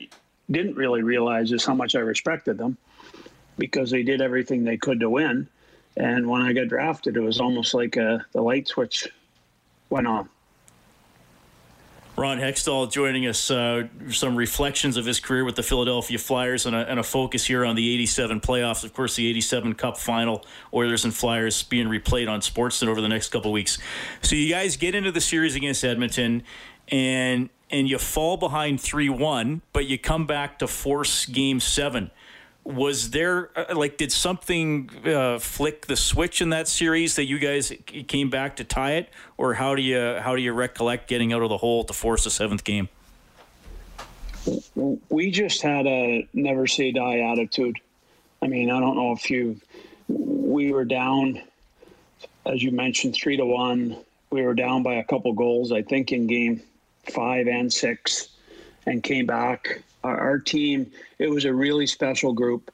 didn't 0.51 0.77
really 0.77 1.03
realize 1.03 1.53
is 1.53 1.65
how 1.65 1.75
much 1.75 1.95
I 1.95 2.01
respected 2.01 2.59
them 2.59 2.77
because 3.59 3.91
they 3.91 4.03
did 4.03 4.21
everything 4.21 4.65
they 4.65 4.77
could 4.77 5.01
to 5.01 5.11
win. 5.11 5.49
And 5.97 6.29
when 6.29 6.43
I 6.43 6.53
got 6.53 6.69
drafted, 6.69 7.17
it 7.17 7.21
was 7.21 7.41
almost 7.41 7.73
like 7.73 7.97
a, 7.97 8.15
uh, 8.15 8.19
the 8.33 8.43
light 8.43 8.69
switch 8.69 9.09
went 9.91 10.07
on. 10.07 10.29
Ron 12.16 12.38
Hextall 12.38 12.92
joining 12.92 13.27
us, 13.27 13.50
uh, 13.50 13.88
some 14.11 14.37
reflections 14.37 14.96
of 14.96 15.05
his 15.05 15.18
career 15.18 15.44
with 15.44 15.57
the 15.57 15.64
Philadelphia 15.64 16.16
Flyers 16.16 16.64
and 16.64 16.77
a, 16.77 16.88
and 16.88 17.00
a, 17.00 17.03
focus 17.03 17.44
here 17.44 17.64
on 17.64 17.74
the 17.74 17.92
87 17.94 18.40
playoffs. 18.40 18.85
Of 18.85 18.94
course, 18.94 19.16
the 19.16 19.27
87 19.29 19.74
Cup 19.74 19.98
final, 19.98 20.44
Oilers 20.72 21.05
and 21.05 21.12
Flyers 21.12 21.64
being 21.64 21.88
replayed 21.88 22.31
on 22.31 22.40
Sportsnet 22.40 22.87
over 22.87 23.00
the 23.00 23.09
next 23.09 23.31
couple 23.31 23.50
weeks. 23.50 23.79
So 24.22 24.37
you 24.37 24.48
guys 24.48 24.77
get 24.77 24.94
into 24.94 25.11
the 25.11 25.20
series 25.20 25.57
against 25.57 25.85
Edmonton 25.85 26.44
and 26.88 27.50
and 27.70 27.88
you 27.88 27.98
fall 27.98 28.37
behind 28.37 28.79
3-1, 28.79 29.62
but 29.72 29.87
you 29.87 29.98
come 29.98 30.27
back 30.27 30.61
to 30.61 30.68
force 30.68 31.27
game 31.27 31.59
7 31.59 32.12
was 32.64 33.11
there 33.11 33.50
uh, 33.57 33.77
like 33.77 33.98
did 33.98 34.11
something 34.11 34.90
uh, 35.05 35.38
flick 35.38 35.87
the 35.87 35.96
switch 35.96 36.40
in 36.40 36.50
that 36.50 36.66
series 36.66 37.16
that 37.16 37.27
you 37.27 37.38
guys 37.38 37.72
came 38.09 38.31
back 38.31 38.57
to 38.57 38.64
tie 38.64 38.92
it? 38.92 39.11
Or 39.37 39.55
how 39.55 39.74
do 39.74 39.83
you 39.83 40.18
how 40.20 40.35
do 40.35 40.42
you 40.42 40.53
recollect 40.53 41.09
getting 41.09 41.33
out 41.33 41.42
of 41.42 41.50
the 41.50 41.59
hole 41.59 41.85
to 41.85 41.92
force 41.92 42.24
a 42.27 42.31
seventh 42.31 42.64
game? 42.64 42.88
We 45.09 45.31
just 45.31 45.62
had 45.62 45.87
a 45.87 46.27
never 46.33 46.66
say 46.66 46.90
die 46.92 47.20
attitude. 47.20 47.79
I 48.42 48.46
mean 48.46 48.70
i 48.70 48.81
don't 48.81 48.96
know 48.96 49.12
if 49.12 49.31
you 49.31 49.61
we 50.09 50.72
were 50.72 50.85
down 50.85 51.42
as 52.46 52.62
you 52.62 52.70
mentioned 52.70 53.14
three 53.14 53.37
to 53.37 53.44
one. 53.44 53.96
We 54.31 54.42
were 54.42 54.55
down 54.55 54.83
by 54.83 54.94
a 54.94 55.05
couple 55.05 55.33
goals 55.33 55.70
i 55.70 55.83
think 55.83 56.12
in 56.12 56.27
game 56.27 56.62
five 57.11 57.46
and 57.46 57.72
six 57.72 58.29
and 58.87 59.03
came 59.03 59.27
back 59.27 59.83
our, 60.05 60.19
our 60.21 60.38
team, 60.38 60.93
it 61.19 61.29
was 61.29 61.47
a 61.47 61.53
really 61.53 61.87
special 61.87 62.33
group. 62.33 62.71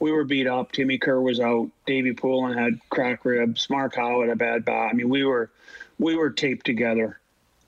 We 0.00 0.10
were 0.10 0.24
beat 0.24 0.46
up. 0.46 0.72
Timmy 0.72 0.98
Kerr 0.98 1.20
was 1.20 1.38
out. 1.38 1.70
Davey 1.86 2.12
Poulin 2.12 2.56
had 2.56 2.80
crack 2.90 3.24
ribs. 3.24 3.70
Mark 3.70 3.94
Howe 3.94 4.22
had 4.22 4.30
a 4.30 4.36
bad 4.36 4.64
back. 4.64 4.90
I 4.90 4.94
mean, 4.94 5.08
we 5.08 5.24
were 5.24 5.50
we 5.98 6.16
were 6.16 6.30
taped 6.30 6.66
together. 6.66 7.18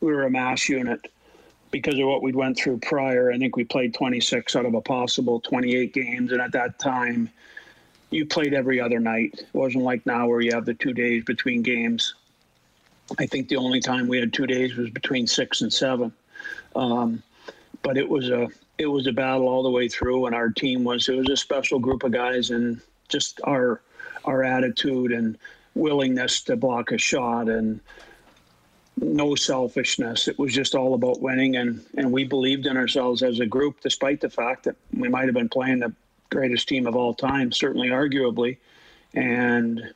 We 0.01 0.13
were 0.13 0.25
a 0.25 0.31
mass 0.31 0.69
unit 0.69 1.11
because 1.71 1.99
of 1.99 2.07
what 2.07 2.23
we 2.23 2.33
went 2.33 2.59
through 2.59 2.79
prior. 2.79 3.31
I 3.31 3.39
think 3.39 3.57
we 3.57 3.65
played 3.65 3.95
26 3.95 4.57
out 4.57 4.67
of 4.67 4.75
a 4.75 4.81
possible 4.81 5.41
28 5.41 5.93
games, 5.95 6.33
and 6.33 6.41
at 6.41 6.53
that 6.53 6.79
time, 6.79 7.31
you 8.11 8.27
played 8.27 8.55
every 8.55 8.81
other 8.81 9.01
night. 9.01 9.35
It 9.39 9.49
wasn't 9.55 9.85
like 9.85 10.05
now 10.05 10.29
where 10.29 10.41
you 10.41 10.53
have 10.53 10.67
the 10.67 10.75
two 10.75 10.93
days 10.93 11.25
between 11.25 11.63
games. 11.63 12.15
I 13.19 13.27
think 13.27 13.49
the 13.49 13.57
only 13.57 13.81
time 13.81 14.07
we 14.07 14.19
had 14.19 14.35
two 14.35 14.47
days 14.47 14.77
was 14.77 14.91
between 14.91 15.27
six 15.27 15.63
and 15.63 15.73
seven. 15.73 16.13
Um, 16.77 17.23
but 17.83 17.97
it 17.97 18.09
was 18.09 18.29
a 18.29 18.49
it 18.79 18.87
was 18.87 19.07
a 19.09 19.13
battle 19.13 19.49
all 19.49 19.63
the 19.63 19.71
way 19.71 19.89
through, 19.89 20.27
and 20.27 20.35
our 20.35 20.51
team 20.51 20.85
was 20.85 21.09
it 21.09 21.17
was 21.17 21.29
a 21.29 21.37
special 21.37 21.79
group 21.79 22.05
of 22.05 22.13
guys, 22.13 22.51
and 22.51 22.81
just 23.09 23.41
our 23.45 23.83
our 24.25 24.45
attitude 24.45 25.13
and 25.13 25.39
willingness 25.75 26.43
to 26.43 26.57
block 26.57 26.93
a 26.93 26.99
shot 26.99 27.49
and 27.49 27.81
no 28.97 29.35
selfishness. 29.35 30.27
It 30.29 30.39
was 30.39 30.53
just 30.53 30.75
all 30.75 30.95
about 30.95 31.21
winning, 31.21 31.57
and 31.57 31.85
and 31.97 32.13
we 32.13 32.25
believed 32.25 32.67
in 32.67 32.77
ourselves 32.77 33.23
as 33.23 33.41
a 33.41 33.47
group, 33.47 33.81
despite 33.81 34.21
the 34.21 34.31
fact 34.31 34.65
that 34.65 34.77
we 34.97 35.09
might 35.09 35.27
have 35.27 35.35
been 35.35 35.49
playing 35.49 35.81
the 35.81 35.93
greatest 36.31 36.69
team 36.69 36.87
of 36.87 36.95
all 36.95 37.15
time, 37.15 37.51
certainly 37.51 37.89
arguably, 37.89 38.59
and 39.15 39.93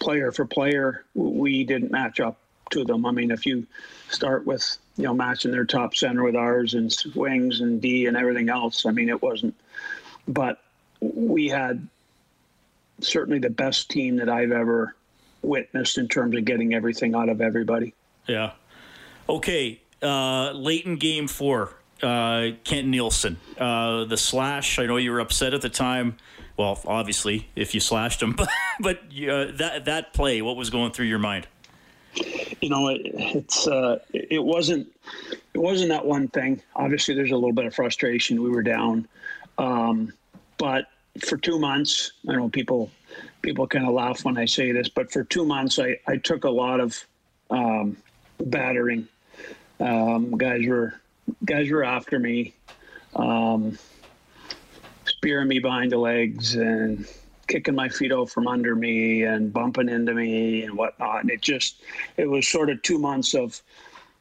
player 0.00 0.32
for 0.32 0.44
player, 0.44 1.04
we 1.14 1.64
didn't 1.64 1.90
match 1.90 2.20
up 2.20 2.38
to 2.70 2.84
them. 2.84 3.06
I 3.06 3.10
mean, 3.10 3.30
if 3.30 3.46
you 3.46 3.66
start 4.08 4.46
with 4.46 4.78
you 4.96 5.04
know 5.04 5.14
matching 5.14 5.50
their 5.50 5.64
top 5.64 5.94
center 5.94 6.22
with 6.24 6.36
ours 6.36 6.74
and 6.74 6.94
wings 7.14 7.60
and 7.60 7.80
D 7.80 8.06
and 8.06 8.16
everything 8.16 8.48
else, 8.48 8.86
I 8.86 8.90
mean, 8.90 9.08
it 9.08 9.22
wasn't. 9.22 9.54
But 10.26 10.60
we 11.00 11.48
had 11.48 11.86
certainly 13.00 13.38
the 13.38 13.50
best 13.50 13.90
team 13.90 14.16
that 14.16 14.28
I've 14.28 14.52
ever 14.52 14.94
witnessed 15.42 15.98
in 15.98 16.08
terms 16.08 16.36
of 16.36 16.44
getting 16.44 16.74
everything 16.74 17.14
out 17.14 17.28
of 17.28 17.40
everybody. 17.40 17.94
Yeah. 18.26 18.52
Okay. 19.28 19.80
Uh, 20.02 20.52
late 20.52 20.86
in 20.86 20.96
game 20.96 21.28
four, 21.28 21.74
uh, 22.02 22.50
Kent 22.64 22.88
Nilsson, 22.88 23.36
uh, 23.58 24.04
the 24.04 24.16
slash. 24.16 24.78
I 24.78 24.86
know 24.86 24.96
you 24.96 25.10
were 25.10 25.20
upset 25.20 25.54
at 25.54 25.62
the 25.62 25.68
time. 25.68 26.16
Well, 26.56 26.80
obviously, 26.86 27.48
if 27.56 27.74
you 27.74 27.80
slashed 27.80 28.22
him, 28.22 28.32
but 28.36 28.48
but 28.80 28.98
uh, 28.98 29.52
that 29.56 29.86
that 29.86 30.12
play, 30.14 30.40
what 30.42 30.56
was 30.56 30.70
going 30.70 30.92
through 30.92 31.06
your 31.06 31.18
mind? 31.18 31.46
You 32.60 32.68
know, 32.70 32.88
it, 32.88 33.02
it's 33.04 33.66
uh, 33.66 33.98
it 34.12 34.42
wasn't 34.42 34.88
it 35.54 35.58
wasn't 35.58 35.90
that 35.90 36.04
one 36.04 36.28
thing. 36.28 36.60
Obviously, 36.76 37.14
there's 37.14 37.30
a 37.30 37.36
little 37.36 37.52
bit 37.52 37.66
of 37.66 37.74
frustration. 37.74 38.42
We 38.42 38.50
were 38.50 38.62
down, 38.62 39.06
um, 39.58 40.12
but 40.58 40.86
for 41.20 41.36
two 41.36 41.58
months, 41.58 42.12
I 42.28 42.32
know 42.34 42.48
people 42.48 42.90
people 43.42 43.66
kind 43.66 43.86
of 43.86 43.94
laugh 43.94 44.24
when 44.24 44.36
I 44.36 44.44
say 44.44 44.72
this, 44.72 44.88
but 44.88 45.12
for 45.12 45.24
two 45.24 45.44
months, 45.44 45.78
I 45.78 45.98
I 46.06 46.16
took 46.16 46.44
a 46.44 46.50
lot 46.50 46.80
of 46.80 47.04
um, 47.50 47.96
battering. 48.40 49.08
Um, 49.80 50.36
guys 50.36 50.66
were 50.66 51.00
guys 51.44 51.70
were 51.70 51.84
after 51.84 52.18
me, 52.18 52.54
um, 53.14 53.78
spearing 55.04 55.48
me 55.48 55.58
behind 55.58 55.92
the 55.92 55.98
legs 55.98 56.54
and 56.54 57.06
kicking 57.48 57.74
my 57.74 57.88
feet 57.88 58.12
out 58.12 58.30
from 58.30 58.46
under 58.46 58.76
me 58.76 59.24
and 59.24 59.52
bumping 59.52 59.88
into 59.88 60.14
me 60.14 60.62
and 60.62 60.76
whatnot. 60.76 61.22
And 61.22 61.30
it 61.30 61.40
just, 61.40 61.82
it 62.16 62.28
was 62.28 62.46
sort 62.46 62.70
of 62.70 62.80
two 62.82 62.98
months 62.98 63.34
of 63.34 63.60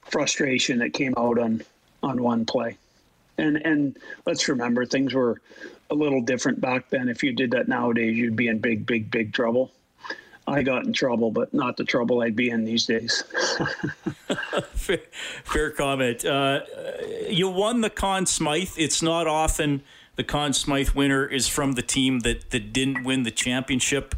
frustration 0.02 0.80
that 0.80 0.94
came 0.94 1.14
out 1.18 1.38
on, 1.38 1.62
on 2.02 2.24
one 2.24 2.46
play. 2.46 2.78
And, 3.38 3.58
and 3.58 3.98
let's 4.26 4.48
remember 4.48 4.86
things 4.86 5.14
were 5.14 5.42
a 5.92 5.96
little 5.96 6.22
different 6.22 6.60
back 6.60 6.90
then. 6.90 7.10
If 7.10 7.24
you 7.24 7.34
did 7.34 7.52
that 7.52 7.68
nowadays, 7.68 8.18
you'd 8.18 8.36
be 8.36 8.48
in 8.48 8.60
big, 8.60 8.86
big, 8.86 9.12
big 9.12 9.34
trouble. 9.34 9.72
I 10.48 10.64
got 10.64 10.86
in 10.86 10.94
trouble, 10.94 11.30
but 11.30 11.54
not 11.54 11.76
the 11.76 11.84
trouble 11.84 12.22
I'd 12.22 12.36
be 12.36 12.50
in 12.50 12.64
these 12.64 12.86
days. 12.86 13.24
fair, 14.74 15.00
fair, 15.44 15.72
comment. 15.72 16.24
Uh, 16.24 16.62
you 17.30 17.50
won 17.50 17.82
the 17.82 17.90
Conn 17.90 18.26
Smythe. 18.26 18.72
It's 18.78 19.02
not 19.02 19.28
often 19.28 19.84
the 20.18 20.24
Conn 20.24 20.52
Smythe 20.52 20.90
winner 20.90 21.26
is 21.26 21.48
from 21.48 21.74
the 21.74 21.82
team 21.82 22.20
that, 22.22 22.50
that 22.50 22.74
didn't 22.74 23.04
win 23.04 23.24
the 23.24 23.32
championship. 23.32 24.16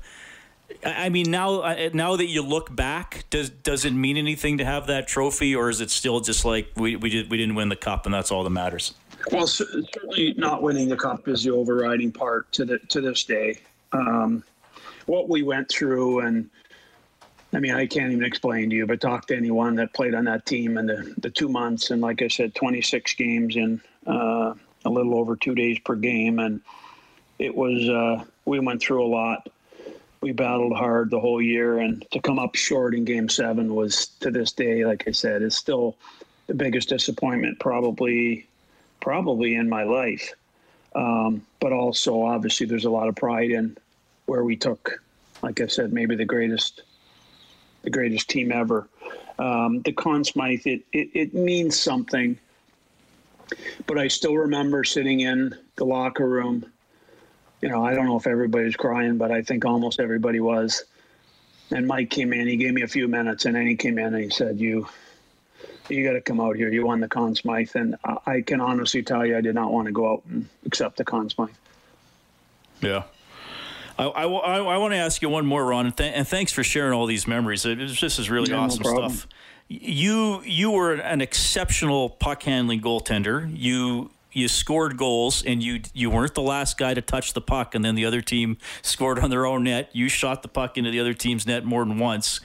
I 0.84 1.10
mean, 1.10 1.30
now 1.30 1.76
now 1.94 2.16
that 2.16 2.28
you 2.28 2.42
look 2.42 2.74
back, 2.74 3.26
does 3.30 3.50
does 3.50 3.86
it 3.86 3.92
mean 3.92 4.18
anything 4.18 4.60
to 4.60 4.66
have 4.66 4.88
that 4.88 5.08
trophy, 5.08 5.56
or 5.56 5.70
is 5.70 5.82
it 5.82 5.90
still 5.90 6.20
just 6.20 6.46
like 6.46 6.70
we 6.76 6.96
we 6.96 7.10
did 7.10 7.30
we 7.30 7.38
didn't 7.38 7.56
win 7.56 7.70
the 7.70 7.76
cup 7.76 8.06
and 8.06 8.14
that's 8.14 8.32
all 8.32 8.44
that 8.44 8.50
matters? 8.52 8.94
Well, 9.32 9.48
certainly 9.48 10.36
not 10.38 10.62
winning 10.62 10.88
the 10.88 10.96
cup 10.96 11.28
is 11.28 11.44
the 11.44 11.52
overriding 11.52 12.12
part 12.12 12.52
to 12.54 12.66
the 12.66 12.80
to 12.80 13.02
this 13.02 13.24
day. 13.24 13.60
Um, 13.92 14.44
what 15.08 15.28
we 15.28 15.42
went 15.42 15.70
through 15.70 16.20
and 16.20 16.50
I 17.52 17.60
mean, 17.60 17.74
I 17.74 17.88
can't 17.88 18.12
even 18.12 18.24
explain 18.24 18.70
to 18.70 18.76
you, 18.76 18.86
but 18.86 19.02
talk 19.02 19.26
to 19.28 19.36
anyone 19.36 19.76
that 19.76 19.94
played 19.94 20.14
on 20.14 20.26
that 20.26 20.46
team 20.46 20.78
in 20.78 20.86
the, 20.86 21.16
the 21.18 21.32
two 21.32 21.50
months. 21.50 21.90
And 21.90 22.00
like 22.00 22.22
I 22.22 22.28
said, 22.28 22.54
26 22.54 23.16
games 23.16 23.56
in 23.56 23.82
uh, 24.06 24.54
a 24.86 24.90
little 24.90 25.16
over 25.16 25.36
two 25.36 25.56
days 25.56 25.80
per 25.80 25.96
game. 25.96 26.40
And 26.40 26.62
it 27.38 27.56
was, 27.56 27.88
uh, 27.90 28.24
we 28.46 28.60
went 28.60 28.82
through 28.82 29.06
a 29.06 29.08
lot. 29.08 29.50
We 30.22 30.32
battled 30.32 30.76
hard 30.76 31.10
the 31.10 31.20
whole 31.20 31.42
year. 31.42 31.80
And 31.80 32.06
to 32.12 32.20
come 32.22 32.40
up 32.40 32.56
short 32.56 32.94
in 32.96 33.06
game 33.06 33.30
seven 33.30 33.74
was 33.76 34.08
to 34.20 34.32
this 34.32 34.52
day, 34.52 34.86
like 34.86 35.08
I 35.08 35.12
said, 35.12 35.42
is 35.42 35.56
still 35.56 35.96
the 36.48 36.54
biggest 36.54 36.90
disappointment 36.90 37.60
probably, 37.60 38.48
probably 39.02 39.56
in 39.56 39.70
my 39.70 39.84
life. 39.84 40.34
Um, 40.96 41.46
but 41.60 41.72
also, 41.72 42.24
obviously, 42.24 42.66
there's 42.66 42.86
a 42.86 42.90
lot 42.90 43.08
of 43.08 43.16
pride 43.16 43.52
in 43.52 43.78
where 44.26 44.44
we 44.44 44.56
took, 44.56 45.02
like 45.42 45.62
I 45.62 45.68
said, 45.68 45.94
maybe 45.94 46.16
the 46.16 46.26
greatest, 46.26 46.82
the 47.84 47.90
greatest 47.90 48.30
team 48.30 48.52
ever. 48.52 48.88
Um, 49.38 49.82
the 49.84 49.94
Conn 49.94 50.24
Smythe, 50.24 50.66
it, 50.66 50.82
it, 50.92 51.10
it 51.14 51.34
means 51.34 51.80
something. 51.80 52.38
But 53.88 53.98
I 53.98 54.08
still 54.08 54.36
remember 54.36 54.84
sitting 54.84 55.22
in 55.22 55.56
the 55.76 55.86
locker 55.86 56.28
room. 56.28 56.66
You 57.62 57.70
know, 57.70 57.84
I 57.84 57.94
don't 57.94 58.06
know 58.06 58.18
if 58.18 58.28
everybody's 58.28 58.76
crying, 58.76 59.18
but 59.18 59.32
I 59.32 59.42
think 59.42 59.66
almost 59.66 60.00
everybody 60.00 60.40
was. 60.40 60.86
And 61.72 61.88
Mike 61.88 62.10
came 62.10 62.34
in. 62.34 62.48
He 62.48 62.58
gave 62.58 62.74
me 62.74 62.82
a 62.82 62.88
few 62.88 63.08
minutes, 63.08 63.46
and 63.46 63.56
then 63.56 63.68
he 63.68 63.76
came 63.76 64.00
in 64.00 64.14
and 64.14 64.24
he 64.24 64.30
said, 64.30 64.60
"You, 64.60 64.88
you 65.88 66.04
got 66.04 66.14
to 66.14 66.22
come 66.22 66.40
out 66.40 66.56
here. 66.56 66.72
You 66.72 66.86
won 66.86 67.00
the 67.00 67.08
Conn 67.08 67.36
Smythe." 67.36 67.76
And 67.76 67.96
I 68.26 68.42
can 68.42 68.60
honestly 68.62 69.04
tell 69.04 69.26
you, 69.26 69.38
I 69.38 69.42
did 69.42 69.56
not 69.56 69.72
want 69.72 69.86
to 69.86 69.92
go 69.92 70.14
out 70.14 70.24
and 70.30 70.48
accept 70.66 70.98
the 70.98 71.06
Conn 71.06 71.30
Smythe. 71.30 71.50
Yeah, 72.82 73.04
I, 74.00 74.06
I, 74.06 74.24
I, 74.24 74.78
want 74.78 74.94
to 74.94 74.98
ask 74.98 75.22
you 75.22 75.30
one 75.30 75.46
more, 75.46 75.66
Ron, 75.66 75.88
and, 75.88 75.98
th- 75.98 76.14
and, 76.16 76.26
thanks 76.26 76.54
for 76.54 76.64
sharing 76.64 76.94
all 76.94 77.06
these 77.06 77.28
memories. 77.28 77.66
It, 77.66 77.78
this 77.78 78.18
is 78.18 78.30
really 78.30 78.50
yeah, 78.50 78.60
awesome 78.60 78.84
no 78.84 78.96
stuff. 78.96 79.28
You 79.70 80.42
you 80.46 80.72
were 80.72 80.96
an 80.96 81.22
exceptional 81.22 82.10
puck 82.10 82.42
handling 82.42 82.82
goaltender. 82.82 83.50
You 83.56 84.10
you 84.32 84.48
scored 84.48 84.98
goals, 84.98 85.44
and 85.44 85.62
you 85.62 85.82
you 85.94 86.10
weren't 86.10 86.34
the 86.34 86.42
last 86.42 86.78
guy 86.80 86.96
to 86.96 87.02
touch 87.02 87.34
the 87.34 87.42
puck, 87.42 87.76
and 87.76 87.86
then 87.86 87.94
the 87.94 88.04
other 88.04 88.22
team 88.22 88.58
scored 88.82 89.20
on 89.20 89.30
their 89.30 89.46
own 89.46 89.66
net. 89.66 89.92
You 89.94 90.10
shot 90.10 90.42
the 90.42 90.48
puck 90.48 90.76
into 90.76 90.90
the 90.90 91.00
other 91.00 91.14
team's 91.14 91.46
net 91.46 91.66
more 91.66 91.86
than 91.86 92.00
once. 92.00 92.40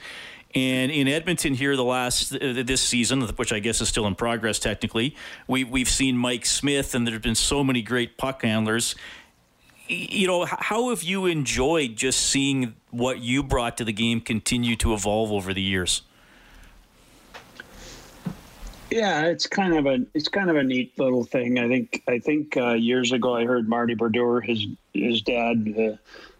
And 0.53 0.91
in 0.91 1.07
Edmonton 1.07 1.55
here, 1.55 1.75
the 1.75 1.83
last 1.83 2.33
uh, 2.35 2.63
this 2.63 2.81
season, 2.81 3.21
which 3.21 3.51
I 3.51 3.57
guess 3.57 3.81
is 3.81 3.89
still 3.89 4.05
in 4.05 4.13
progress 4.13 4.59
technically, 4.59 5.15
we 5.47 5.63
we've 5.63 5.89
seen 5.89 6.15
Mike 6.15 6.45
Smith, 6.45 6.93
and 6.93 7.07
there've 7.07 7.23
been 7.23 7.33
so 7.33 7.63
many 7.63 7.81
great 7.81 8.17
puck 8.19 8.43
handlers 8.43 8.95
you 9.87 10.25
know, 10.25 10.45
how 10.45 10.89
have 10.89 11.03
you 11.03 11.27
enjoyed 11.27 11.95
just 11.95 12.19
seeing 12.19 12.73
what 12.89 13.19
you 13.19 13.43
brought 13.43 13.77
to 13.77 13.85
the 13.85 13.93
game 13.93 14.19
continue 14.19 14.75
to 14.77 14.93
evolve 14.93 15.31
over 15.31 15.53
the 15.53 15.61
years? 15.61 16.01
Yeah, 18.91 19.25
it's 19.25 19.47
kind 19.47 19.73
of 19.73 19.85
a 19.87 20.05
it's 20.13 20.27
kind 20.27 20.49
of 20.49 20.55
a 20.55 20.63
neat 20.63 20.97
little 20.99 21.23
thing. 21.23 21.59
I 21.59 21.67
think 21.67 22.03
I 22.07 22.19
think 22.19 22.55
uh, 22.55 22.73
years 22.73 23.11
ago 23.11 23.35
I 23.35 23.45
heard 23.45 23.67
Marty 23.67 23.95
Brodeur, 23.95 24.41
his 24.41 24.67
his 24.93 25.21
dad 25.21 25.73
uh, 25.77 25.97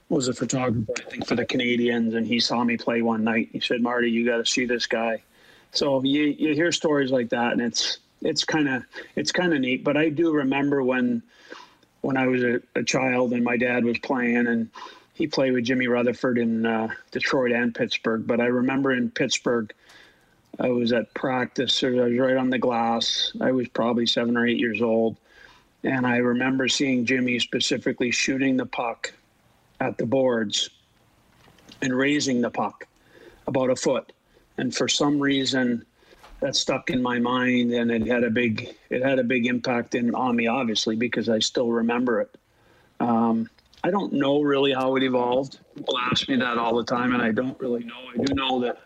was 0.10 0.28
a 0.28 0.34
photographer, 0.34 0.94
I 0.98 1.10
think 1.10 1.28
for 1.28 1.36
the 1.36 1.46
Canadiens, 1.46 2.16
and 2.16 2.28
he 2.28 2.40
saw 2.40 2.64
me 2.64 2.78
play 2.78 3.02
one 3.02 3.24
night. 3.24 3.50
He 3.52 3.60
said, 3.60 3.82
"Marty, 3.82 4.12
you 4.12 4.26
got 4.26 4.38
to 4.38 4.46
see 4.46 4.66
this 4.66 4.86
guy." 4.86 5.24
So 5.72 6.04
you 6.04 6.24
you 6.24 6.54
hear 6.54 6.72
stories 6.72 7.12
like 7.12 7.30
that, 7.30 7.54
and 7.54 7.62
it's 7.62 7.98
it's 8.22 8.44
kind 8.46 8.70
of 8.70 8.84
it's 9.16 9.32
kind 9.32 9.54
of 9.54 9.62
neat. 9.62 9.84
But 9.84 9.98
I 9.98 10.10
do 10.10 10.32
remember 10.32 10.84
when 10.84 11.24
when 12.02 12.18
I 12.18 12.28
was 12.28 12.44
a, 12.44 12.62
a, 12.76 12.84
child 12.84 13.34
and 13.34 13.44
my 13.44 13.58
dad 13.58 13.84
was 13.84 13.98
playing 13.98 14.46
and 14.46 14.70
he 15.16 15.26
played 15.26 15.54
with 15.54 15.64
Jimmy 15.64 15.88
Rutherford 15.88 16.38
in 16.38 16.64
uh, 16.64 16.90
Detroit 17.10 17.52
and 17.52 17.74
Pittsburgh. 17.74 18.28
But 18.28 18.40
I 18.40 18.46
remember 18.46 18.92
in 18.92 19.10
Pittsburgh, 19.10 19.74
I 20.60 20.70
was 20.70 20.94
at 20.94 21.14
practice. 21.14 21.84
I 21.84 21.90
was 21.90 22.18
right 22.18 22.38
on 22.38 22.50
the 22.50 22.58
glass. 22.58 23.32
I 23.42 23.52
was 23.52 23.68
probably 23.70 24.06
seven 24.06 24.38
or 24.38 24.48
eight 24.48 24.58
years 24.58 24.82
old. 24.82 25.18
And 25.84 26.08
I 26.08 26.18
remember 26.18 26.68
seeing 26.68 27.06
Jimmy 27.06 27.40
specifically 27.40 28.12
shooting 28.12 28.58
the 28.58 28.66
puck 28.66 29.14
at 29.80 29.98
the 29.98 30.06
boards 30.06 30.70
and 31.82 31.94
raising 31.94 32.42
the 32.42 32.50
puck 32.50 32.88
about 33.48 33.70
a 33.70 33.76
foot. 33.76 34.12
And 34.58 34.74
for 34.74 34.88
some 34.88 35.20
reason, 35.20 35.86
that 36.40 36.56
stuck 36.56 36.90
in 36.90 37.02
my 37.02 37.20
mind, 37.20 37.72
and 37.74 37.92
it 37.92 38.08
had 38.08 38.24
a 38.24 38.30
big 38.30 38.76
it 38.90 39.04
had 39.04 39.20
a 39.20 39.24
big 39.24 39.46
impact 39.46 39.96
in 39.96 40.14
on 40.16 40.36
me, 40.36 40.48
obviously, 40.48 40.96
because 40.96 41.30
I 41.30 41.40
still 41.40 41.72
remember 41.72 42.22
it. 42.22 42.38
Um, 43.00 43.50
I 43.84 43.92
don't 43.92 44.14
know 44.14 44.42
really 44.42 44.74
how 44.74 44.96
it 44.96 45.04
evolved. 45.04 45.60
People 45.76 45.98
ask 46.00 46.28
me 46.28 46.38
that 46.38 46.58
all 46.58 46.76
the 46.76 46.84
time, 46.84 47.14
and 47.14 47.22
I 47.22 47.32
don't 47.32 47.60
really 47.60 47.84
know. 47.84 48.10
I 48.14 48.24
do 48.24 48.34
know 48.34 48.60
that 48.62 48.85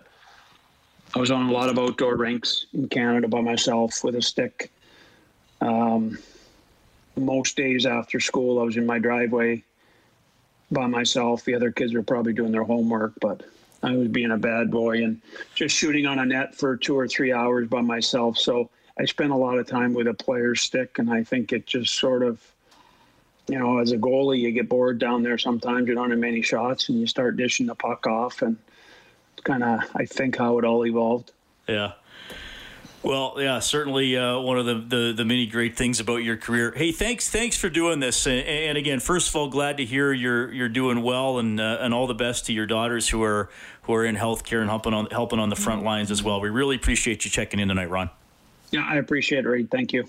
I 1.15 1.19
was 1.19 1.31
on 1.31 1.49
a 1.49 1.51
lot 1.51 1.69
of 1.69 1.79
outdoor 1.79 2.15
rinks 2.15 2.67
in 2.73 2.87
Canada 2.87 3.27
by 3.27 3.41
myself 3.41 4.03
with 4.03 4.15
a 4.15 4.21
stick. 4.21 4.71
Um, 5.59 6.19
most 7.15 7.57
days 7.57 7.85
after 7.85 8.19
school, 8.19 8.59
I 8.59 8.63
was 8.63 8.77
in 8.77 8.85
my 8.85 8.99
driveway 8.99 9.63
by 10.71 10.85
myself. 10.85 11.43
The 11.43 11.55
other 11.55 11.71
kids 11.71 11.93
were 11.93 12.03
probably 12.03 12.33
doing 12.33 12.51
their 12.51 12.63
homework, 12.63 13.13
but 13.19 13.43
I 13.81 13.95
was 13.95 14.07
being 14.07 14.31
a 14.31 14.37
bad 14.37 14.69
boy 14.69 15.03
and 15.03 15.21
just 15.55 15.75
shooting 15.75 16.05
on 16.05 16.19
a 16.19 16.25
net 16.25 16.55
for 16.55 16.77
two 16.77 16.97
or 16.97 17.07
three 17.07 17.33
hours 17.33 17.67
by 17.67 17.81
myself. 17.81 18.37
So 18.37 18.69
I 18.99 19.05
spent 19.05 19.31
a 19.31 19.35
lot 19.35 19.57
of 19.57 19.67
time 19.67 19.93
with 19.93 20.07
a 20.07 20.13
player's 20.13 20.61
stick, 20.61 20.99
and 20.99 21.09
I 21.09 21.23
think 21.23 21.53
it 21.53 21.65
just 21.65 21.95
sort 21.95 22.21
of, 22.21 22.39
you 23.47 23.57
know, 23.57 23.79
as 23.79 23.93
a 23.93 23.97
goalie, 23.97 24.39
you 24.39 24.51
get 24.51 24.69
bored 24.69 24.99
down 24.99 25.23
there 25.23 25.39
sometimes. 25.39 25.87
You 25.87 25.95
don't 25.95 26.11
have 26.11 26.19
many 26.19 26.43
shots, 26.43 26.89
and 26.89 26.99
you 26.99 27.07
start 27.07 27.35
dishing 27.35 27.65
the 27.65 27.75
puck 27.75 28.05
off, 28.05 28.41
and 28.43 28.57
kind 29.43 29.63
of, 29.63 29.81
I 29.95 30.05
think, 30.05 30.37
how 30.37 30.57
it 30.59 30.65
all 30.65 30.85
evolved. 30.85 31.31
Yeah. 31.67 31.93
Well, 33.01 33.35
yeah, 33.37 33.59
certainly 33.59 34.17
uh, 34.17 34.39
one 34.39 34.59
of 34.59 34.65
the, 34.65 34.75
the, 34.75 35.13
the 35.13 35.23
many 35.23 35.45
great 35.45 35.77
things 35.77 36.01
about 36.01 36.17
your 36.17 36.35
career. 36.35 36.73
Hey, 36.75 36.91
thanks 36.91 37.29
thanks 37.29 37.57
for 37.57 37.69
doing 37.69 38.01
this. 38.01 38.27
And, 38.27 38.45
and 38.45 38.77
again, 38.77 38.99
first 38.99 39.29
of 39.29 39.35
all, 39.37 39.47
glad 39.47 39.77
to 39.77 39.85
hear 39.85 40.11
you're 40.11 40.51
you're 40.51 40.67
doing 40.67 41.01
well, 41.01 41.39
and 41.39 41.61
uh, 41.61 41.77
and 41.79 41.93
all 41.93 42.07
the 42.07 42.13
best 42.13 42.45
to 42.47 42.53
your 42.53 42.65
daughters 42.65 43.07
who 43.07 43.23
are 43.23 43.49
who 43.83 43.93
are 43.93 44.03
in 44.03 44.17
healthcare 44.17 44.59
and 44.59 44.69
helping 44.69 44.93
on 44.93 45.07
helping 45.11 45.39
on 45.39 45.49
the 45.49 45.55
front 45.55 45.83
lines 45.83 46.11
as 46.11 46.21
well. 46.21 46.41
We 46.41 46.49
really 46.49 46.75
appreciate 46.75 47.23
you 47.23 47.31
checking 47.31 47.61
in 47.61 47.69
tonight, 47.69 47.89
Ron. 47.89 48.09
Yeah, 48.71 48.85
I 48.85 48.97
appreciate 48.97 49.45
it, 49.45 49.49
Reed. 49.49 49.71
Thank 49.71 49.93
you. 49.93 50.05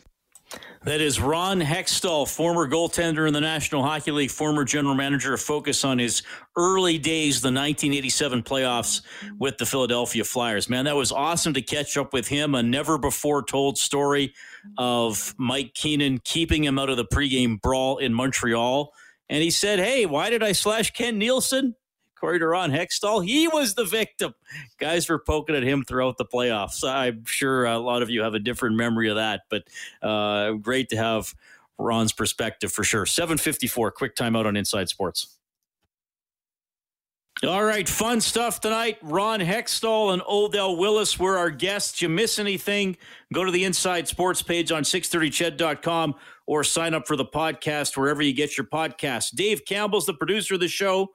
That 0.82 1.03
is 1.03 1.20
Ron 1.20 1.61
Hextall, 1.61 2.26
former 2.26 2.66
goaltender 2.66 3.28
in 3.28 3.34
the 3.34 3.40
National 3.40 3.82
Hockey 3.82 4.12
League, 4.12 4.30
former 4.30 4.64
general 4.64 4.94
manager. 4.94 5.36
Focus 5.36 5.84
on 5.84 5.98
his 5.98 6.22
early 6.57 6.96
days, 6.96 7.42
the 7.42 7.48
1987 7.48 8.42
playoffs 8.42 9.03
with 9.38 9.59
the 9.59 9.66
Philadelphia 9.66 10.24
Flyers. 10.24 10.70
Man, 10.70 10.86
that 10.86 10.96
was 10.96 11.12
awesome 11.12 11.53
to 11.53 11.61
catch 11.61 11.98
up 11.98 12.14
with 12.14 12.28
him. 12.28 12.55
A 12.55 12.62
never 12.62 12.96
before 12.96 13.44
told 13.44 13.76
story 13.76 14.32
of 14.78 15.34
Mike 15.36 15.74
Keenan 15.74 16.18
keeping 16.24 16.64
him 16.64 16.78
out 16.78 16.88
of 16.88 16.96
the 16.96 17.05
pregame 17.05 17.61
brawl 17.61 17.98
in 17.98 18.14
Montreal. 18.14 18.90
And 19.28 19.42
he 19.42 19.51
said, 19.51 19.78
Hey, 19.78 20.07
why 20.07 20.30
did 20.30 20.42
I 20.42 20.53
slash 20.53 20.92
Ken 20.92 21.18
Nilsson? 21.18 21.74
To 22.20 22.46
Ron 22.46 22.70
Hextall, 22.70 23.24
he 23.24 23.48
was 23.48 23.74
the 23.74 23.84
victim. 23.84 24.34
Guys 24.78 25.08
were 25.08 25.18
poking 25.18 25.56
at 25.56 25.62
him 25.62 25.84
throughout 25.84 26.18
the 26.18 26.24
playoffs. 26.24 26.88
I'm 26.88 27.24
sure 27.24 27.64
a 27.64 27.78
lot 27.78 28.02
of 28.02 28.10
you 28.10 28.22
have 28.22 28.34
a 28.34 28.38
different 28.38 28.76
memory 28.76 29.08
of 29.08 29.16
that, 29.16 29.42
but 29.48 29.64
uh, 30.02 30.52
great 30.52 30.88
to 30.90 30.96
have 30.96 31.34
Ron's 31.78 32.12
perspective 32.12 32.72
for 32.72 32.84
sure. 32.84 33.06
754, 33.06 33.90
quick 33.92 34.14
timeout 34.14 34.46
on 34.46 34.56
Inside 34.56 34.88
Sports. 34.88 35.38
All 37.42 37.64
right, 37.64 37.88
fun 37.88 38.20
stuff 38.20 38.60
tonight. 38.60 38.98
Ron 39.00 39.40
Hextall 39.40 40.12
and 40.12 40.20
Odell 40.28 40.76
Willis 40.76 41.18
were 41.18 41.38
our 41.38 41.48
guests. 41.48 42.02
You 42.02 42.10
miss 42.10 42.38
anything? 42.38 42.98
Go 43.32 43.46
to 43.46 43.50
the 43.50 43.64
Inside 43.64 44.06
Sports 44.08 44.42
page 44.42 44.70
on 44.70 44.82
630ched.com 44.82 46.16
or 46.46 46.64
sign 46.64 46.92
up 46.92 47.06
for 47.06 47.16
the 47.16 47.24
podcast 47.24 47.96
wherever 47.96 48.20
you 48.20 48.34
get 48.34 48.58
your 48.58 48.66
podcasts. 48.66 49.34
Dave 49.34 49.64
Campbell's 49.64 50.04
the 50.04 50.12
producer 50.12 50.54
of 50.54 50.60
the 50.60 50.68
show. 50.68 51.12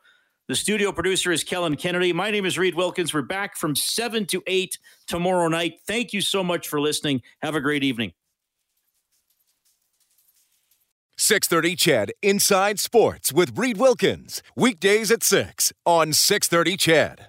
The 0.47 0.55
studio 0.55 0.91
producer 0.91 1.31
is 1.31 1.43
Kellen 1.43 1.75
Kennedy. 1.75 2.13
My 2.13 2.29
name 2.29 2.45
is 2.45 2.55
Reed 2.59 2.75
Wilkins. 2.75 3.15
We're 3.15 3.23
back 3.23 3.57
from 3.57 3.75
7 3.75 4.27
to 4.27 4.43
8 4.45 4.77
tomorrow 5.07 5.47
night. 5.47 5.79
Thank 5.87 6.13
you 6.13 6.21
so 6.21 6.43
much 6.43 6.67
for 6.67 6.79
listening. 6.79 7.23
Have 7.41 7.55
a 7.55 7.61
great 7.61 7.83
evening. 7.83 8.13
630 11.17 11.75
CHED 11.75 12.11
Inside 12.21 12.79
Sports 12.79 13.33
with 13.33 13.57
Reed 13.57 13.77
Wilkins. 13.77 14.43
Weekdays 14.55 15.09
at 15.09 15.23
6 15.23 15.73
on 15.83 16.13
630 16.13 16.77
CHED. 16.77 17.21